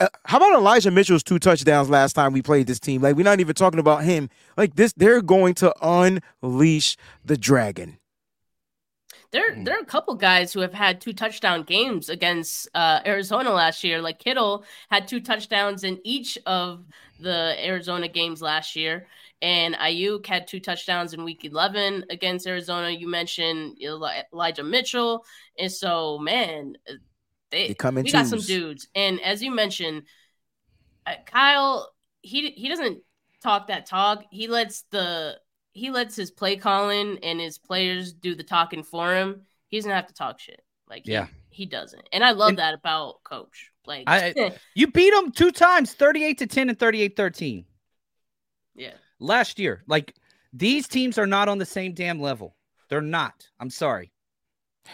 uh, 0.00 0.08
how 0.24 0.36
about 0.38 0.54
Elijah 0.54 0.90
Mitchell's 0.90 1.22
two 1.22 1.38
touchdowns 1.38 1.90
last 1.90 2.12
time 2.12 2.32
we 2.32 2.42
played 2.42 2.66
this 2.66 2.78
team? 2.78 3.02
Like 3.02 3.16
we're 3.16 3.24
not 3.24 3.40
even 3.40 3.54
talking 3.54 3.80
about 3.80 4.04
him. 4.04 4.30
Like 4.56 4.76
this, 4.76 4.92
they're 4.96 5.22
going 5.22 5.54
to 5.54 5.74
unleash 5.82 6.96
the 7.24 7.36
dragon. 7.36 7.98
There, 9.30 9.62
there 9.62 9.76
are 9.76 9.82
a 9.82 9.86
couple 9.86 10.14
guys 10.14 10.52
who 10.54 10.60
have 10.60 10.72
had 10.72 11.02
two 11.02 11.12
touchdown 11.12 11.64
games 11.64 12.08
against 12.08 12.68
uh, 12.74 13.00
Arizona 13.04 13.50
last 13.50 13.84
year. 13.84 14.00
Like 14.00 14.18
Kittle 14.18 14.64
had 14.88 15.06
two 15.06 15.20
touchdowns 15.20 15.84
in 15.84 16.00
each 16.02 16.38
of 16.46 16.84
the 17.20 17.54
Arizona 17.58 18.08
games 18.08 18.40
last 18.40 18.74
year, 18.74 19.06
and 19.42 19.74
Aiyuk 19.74 20.24
had 20.24 20.46
two 20.46 20.60
touchdowns 20.60 21.12
in 21.12 21.24
Week 21.24 21.44
11 21.44 22.06
against 22.08 22.46
Arizona. 22.46 22.88
You 22.88 23.08
mentioned 23.08 23.78
Elijah 23.82 24.64
Mitchell, 24.64 25.26
and 25.58 25.70
so 25.70 26.18
man, 26.18 26.76
they, 27.50 27.68
they 27.68 27.74
come 27.74 27.98
in 27.98 28.04
we 28.04 28.12
got 28.12 28.26
some 28.26 28.40
dudes, 28.40 28.88
and 28.94 29.20
as 29.20 29.42
you 29.42 29.50
mentioned, 29.50 30.02
uh, 31.06 31.14
Kyle 31.26 31.92
he 32.22 32.50
he 32.50 32.68
doesn't 32.68 33.00
talk 33.42 33.68
that 33.68 33.86
talk. 33.86 34.24
He 34.30 34.48
lets 34.48 34.82
the 34.90 35.38
he 35.72 35.90
lets 35.90 36.16
his 36.16 36.30
play 36.30 36.56
calling 36.56 37.18
and 37.22 37.40
his 37.40 37.58
players 37.58 38.12
do 38.12 38.34
the 38.34 38.42
talking 38.42 38.82
for 38.82 39.14
him. 39.14 39.42
He 39.68 39.78
doesn't 39.78 39.90
have 39.90 40.06
to 40.08 40.14
talk 40.14 40.40
shit. 40.40 40.62
Like 40.88 41.06
yeah, 41.06 41.26
he, 41.50 41.66
doesn't, 41.66 42.08
and 42.12 42.24
I 42.24 42.30
love 42.32 42.50
and, 42.50 42.58
that 42.58 42.74
about 42.74 43.22
Coach. 43.22 43.70
Like 43.86 44.04
I, 44.06 44.54
you 44.74 44.86
beat 44.86 45.12
him 45.12 45.32
two 45.32 45.50
times, 45.50 45.92
thirty-eight 45.92 46.38
to 46.38 46.46
ten 46.46 46.68
and 46.68 46.78
38-13. 46.78 47.64
Yeah, 48.74 48.92
last 49.18 49.58
year. 49.58 49.82
Like 49.86 50.14
these 50.52 50.88
teams 50.88 51.18
are 51.18 51.26
not 51.26 51.48
on 51.48 51.58
the 51.58 51.66
same 51.66 51.92
damn 51.92 52.20
level. 52.20 52.56
They're 52.88 53.02
not. 53.02 53.48
I'm 53.60 53.70
sorry. 53.70 54.12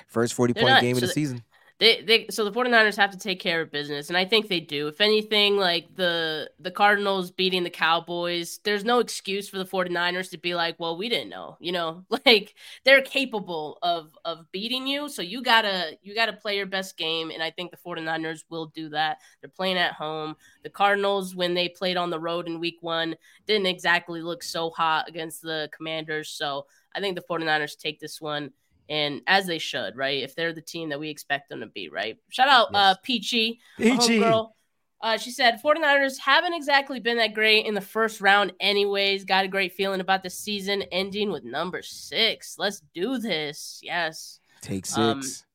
First 0.09 0.35
40 0.35 0.53
They're 0.53 0.63
point 0.63 0.75
not. 0.75 0.83
game 0.83 0.97
so 0.97 1.05
of 1.05 1.09
the 1.09 1.15
season 1.15 1.45
they 1.85 2.27
so 2.31 2.45
the 2.45 2.53
49ers 2.53 2.97
have 2.97 3.11
to 3.11 3.19
take 3.19 3.41
care 3.41 3.61
of 3.61 3.71
business 3.71 4.09
and 4.09 4.17
I 4.17 4.25
think 4.25 4.49
they 4.49 4.61
do. 4.61 4.89
If 4.89 5.01
anything 5.01 5.57
like 5.57 5.95
the 5.97 6.51
the 6.59 6.71
Cardinals 6.71 7.31
beating 7.31 7.65
the 7.65 7.71
Cowboys, 7.71 8.61
there's 8.65 8.85
no 8.85 9.01
excuse 9.01 9.49
for 9.49 9.59
the 9.59 9.65
49ers 9.65 10.31
to 10.31 10.39
be 10.39 10.55
like, 10.55 10.79
"Well, 10.79 10.97
we 10.97 11.09
didn't 11.09 11.31
know." 11.31 11.57
You 11.61 11.73
know, 11.73 12.05
like 12.27 12.55
they're 12.85 13.03
capable 13.03 13.79
of 13.83 14.17
of 14.25 14.51
beating 14.53 14.87
you, 14.87 15.09
so 15.09 15.21
you 15.21 15.43
got 15.43 15.63
to 15.63 15.99
you 16.03 16.15
got 16.15 16.27
to 16.27 16.33
play 16.33 16.57
your 16.57 16.67
best 16.67 16.97
game 16.97 17.31
and 17.31 17.43
I 17.43 17.51
think 17.51 17.71
the 17.71 17.77
49ers 17.77 18.45
will 18.49 18.67
do 18.67 18.89
that. 18.91 19.19
They're 19.41 19.51
playing 19.51 19.79
at 19.79 19.93
home. 19.95 20.37
The 20.63 20.71
Cardinals 20.71 21.35
when 21.35 21.55
they 21.55 21.69
played 21.69 21.97
on 21.97 22.11
the 22.11 22.21
road 22.21 22.47
in 22.47 22.61
week 22.61 22.79
1 22.81 23.15
didn't 23.47 23.67
exactly 23.67 24.23
look 24.23 24.43
so 24.43 24.71
hot 24.71 25.09
against 25.09 25.43
the 25.43 25.69
Commanders, 25.77 26.31
so 26.31 26.67
I 26.95 27.01
think 27.01 27.17
the 27.17 27.23
49ers 27.23 27.77
take 27.77 28.01
this 28.01 28.21
one 28.21 28.53
and 28.89 29.23
as 29.27 29.47
they 29.47 29.59
should, 29.59 29.97
right? 29.97 30.23
If 30.23 30.35
they're 30.35 30.53
the 30.53 30.61
team 30.61 30.91
that 30.91 31.01
we 31.01 31.09
expect 31.09 31.49
them 31.49 31.61
to 31.61 31.67
be, 31.67 31.89
right? 31.89 32.17
Shout 32.31 32.49
out 32.49 32.69
yes. 32.73 32.81
uh 32.81 32.95
Peachy, 33.03 33.61
Peachy. 33.79 34.19
girl. 34.19 34.55
Uh, 35.01 35.19
she 35.19 35.31
said 35.31 35.61
49ers 35.63 36.19
haven't 36.19 36.55
exactly 36.55 36.99
been 36.99 37.19
that 37.19 37.35
great 37.35 37.67
in 37.67 37.75
the 37.75 37.81
first 37.83 38.23
round, 38.23 38.55
anyways. 38.59 39.25
Got 39.27 39.45
a 39.45 39.49
great 39.49 39.75
feeling 39.75 40.01
about 40.01 40.23
the 40.23 40.31
season 40.31 40.81
ending 40.91 41.31
with 41.31 41.45
number 41.45 41.83
six. 41.83 42.57
Let's 42.59 42.81
do 42.95 43.19
this. 43.19 43.81
Yes. 43.83 44.41
Take 44.63 44.87
um, 44.97 45.21
six. 45.21 45.41
Um, 45.43 45.47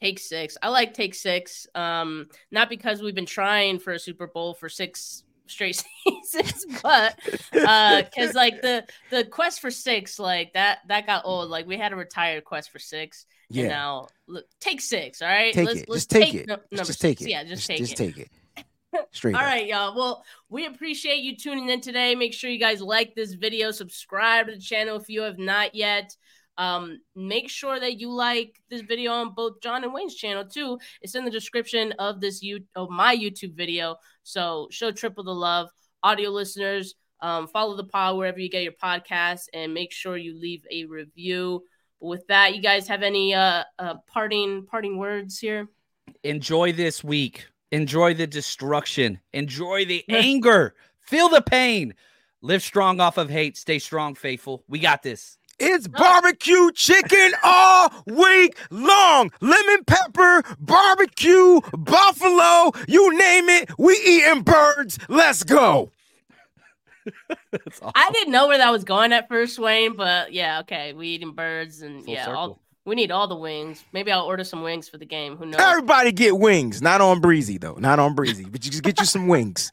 take 0.00 0.18
six. 0.18 0.56
I 0.62 0.70
like 0.70 0.94
take 0.94 1.14
six. 1.14 1.66
Um, 1.74 2.28
not 2.50 2.70
because 2.70 3.02
we've 3.02 3.14
been 3.14 3.26
trying 3.26 3.80
for 3.80 3.92
a 3.92 3.98
Super 3.98 4.28
Bowl 4.28 4.54
for 4.54 4.70
six 4.70 5.24
straight 5.48 5.82
seasons, 6.06 6.66
but 6.82 7.18
uh, 7.52 8.02
because 8.02 8.34
like 8.34 8.62
the 8.62 8.86
the 9.10 9.24
quest 9.24 9.60
for 9.60 9.70
six, 9.70 10.18
like 10.18 10.52
that 10.54 10.78
that 10.88 11.06
got 11.06 11.24
old. 11.24 11.50
Like 11.50 11.66
we 11.66 11.76
had 11.76 11.92
a 11.92 11.96
retired 11.96 12.44
quest 12.44 12.70
for 12.70 12.78
six. 12.78 13.26
Yeah. 13.48 13.68
now 13.68 14.08
look, 14.26 14.44
take 14.60 14.80
six. 14.80 15.22
All 15.22 15.28
right. 15.28 15.54
Take 15.54 15.66
let's, 15.66 15.80
it. 15.80 15.88
Let's 15.88 16.06
just 16.06 16.10
take, 16.10 16.32
take 16.32 16.34
it. 16.34 16.48
No, 16.48 16.58
just 16.72 16.86
six. 16.88 16.98
take 16.98 17.20
it. 17.22 17.30
Yeah. 17.30 17.44
Just, 17.44 17.54
just 17.54 17.68
take 17.68 17.78
just 17.78 17.92
it. 17.92 17.96
take 17.96 18.18
it. 18.18 18.30
Straight 19.12 19.34
All 19.34 19.42
right, 19.42 19.66
y'all. 19.66 19.96
Well, 19.96 20.24
we 20.48 20.66
appreciate 20.66 21.18
you 21.18 21.36
tuning 21.36 21.68
in 21.68 21.80
today. 21.80 22.14
Make 22.14 22.34
sure 22.34 22.50
you 22.50 22.58
guys 22.58 22.80
like 22.80 23.14
this 23.14 23.34
video, 23.34 23.70
subscribe 23.70 24.46
to 24.46 24.52
the 24.52 24.60
channel 24.60 24.96
if 24.96 25.08
you 25.08 25.22
have 25.22 25.38
not 25.38 25.74
yet. 25.74 26.16
Um, 26.58 27.00
make 27.14 27.50
sure 27.50 27.78
that 27.78 28.00
you 28.00 28.10
like 28.10 28.60
this 28.70 28.80
video 28.80 29.12
on 29.12 29.34
both 29.34 29.60
John 29.60 29.84
and 29.84 29.92
Wayne's 29.92 30.14
channel 30.14 30.44
too. 30.44 30.78
It's 31.02 31.14
in 31.14 31.24
the 31.24 31.30
description 31.30 31.92
of 31.98 32.20
this 32.20 32.42
you 32.42 32.60
of 32.74 32.90
my 32.90 33.16
YouTube 33.16 33.54
video. 33.54 33.96
So 34.22 34.68
show 34.70 34.90
triple 34.90 35.24
the 35.24 35.34
love, 35.34 35.68
audio 36.02 36.30
listeners. 36.30 36.94
Um, 37.20 37.46
follow 37.46 37.76
the 37.76 37.84
pod 37.84 38.16
wherever 38.16 38.38
you 38.38 38.50
get 38.50 38.62
your 38.62 38.72
podcasts, 38.72 39.46
and 39.54 39.72
make 39.72 39.92
sure 39.92 40.16
you 40.16 40.38
leave 40.38 40.64
a 40.70 40.84
review. 40.84 41.64
But 42.00 42.08
with 42.08 42.26
that, 42.28 42.54
you 42.54 42.62
guys 42.62 42.88
have 42.88 43.02
any 43.02 43.34
uh, 43.34 43.64
uh 43.78 43.94
parting 44.06 44.66
parting 44.66 44.98
words 44.98 45.38
here? 45.38 45.68
Enjoy 46.22 46.72
this 46.72 47.02
week. 47.02 47.46
Enjoy 47.72 48.14
the 48.14 48.26
destruction. 48.26 49.20
Enjoy 49.32 49.84
the 49.84 50.04
anger. 50.08 50.74
Feel 51.00 51.28
the 51.28 51.42
pain. 51.42 51.94
Live 52.42 52.62
strong 52.62 53.00
off 53.00 53.18
of 53.18 53.30
hate. 53.30 53.56
Stay 53.56 53.78
strong, 53.78 54.14
faithful. 54.14 54.62
We 54.68 54.78
got 54.78 55.02
this. 55.02 55.38
It's 55.58 55.88
barbecue 55.88 56.70
chicken 56.72 57.32
all 57.42 57.90
week 58.06 58.58
long. 58.70 59.30
Lemon 59.40 59.84
pepper, 59.86 60.42
barbecue, 60.58 61.60
buffalo, 61.72 62.72
you 62.86 63.16
name 63.16 63.48
it. 63.48 63.70
We 63.78 63.98
eating 64.04 64.42
birds. 64.42 64.98
Let's 65.08 65.44
go. 65.44 65.92
awesome. 67.30 67.92
I 67.94 68.10
didn't 68.12 68.32
know 68.32 68.48
where 68.48 68.58
that 68.58 68.70
was 68.70 68.84
going 68.84 69.12
at 69.12 69.28
first, 69.28 69.58
Wayne, 69.58 69.96
but 69.96 70.32
yeah, 70.32 70.60
okay. 70.60 70.92
We 70.92 71.08
eating 71.08 71.32
birds 71.32 71.80
and 71.80 72.04
Full 72.04 72.12
yeah, 72.12 72.32
all, 72.32 72.60
we 72.84 72.94
need 72.94 73.10
all 73.10 73.26
the 73.26 73.36
wings. 73.36 73.82
Maybe 73.92 74.12
I'll 74.12 74.24
order 74.24 74.44
some 74.44 74.62
wings 74.62 74.88
for 74.88 74.98
the 74.98 75.06
game. 75.06 75.36
Who 75.36 75.46
knows? 75.46 75.60
Everybody 75.60 76.12
get 76.12 76.38
wings. 76.38 76.82
Not 76.82 77.00
on 77.00 77.22
Breezie 77.22 77.60
though. 77.60 77.74
Not 77.74 77.98
on 77.98 78.14
Breezie, 78.14 78.50
but 78.50 78.64
you 78.64 78.70
just 78.70 78.82
get 78.82 79.00
you 79.00 79.06
some 79.06 79.26
wings. 79.28 79.72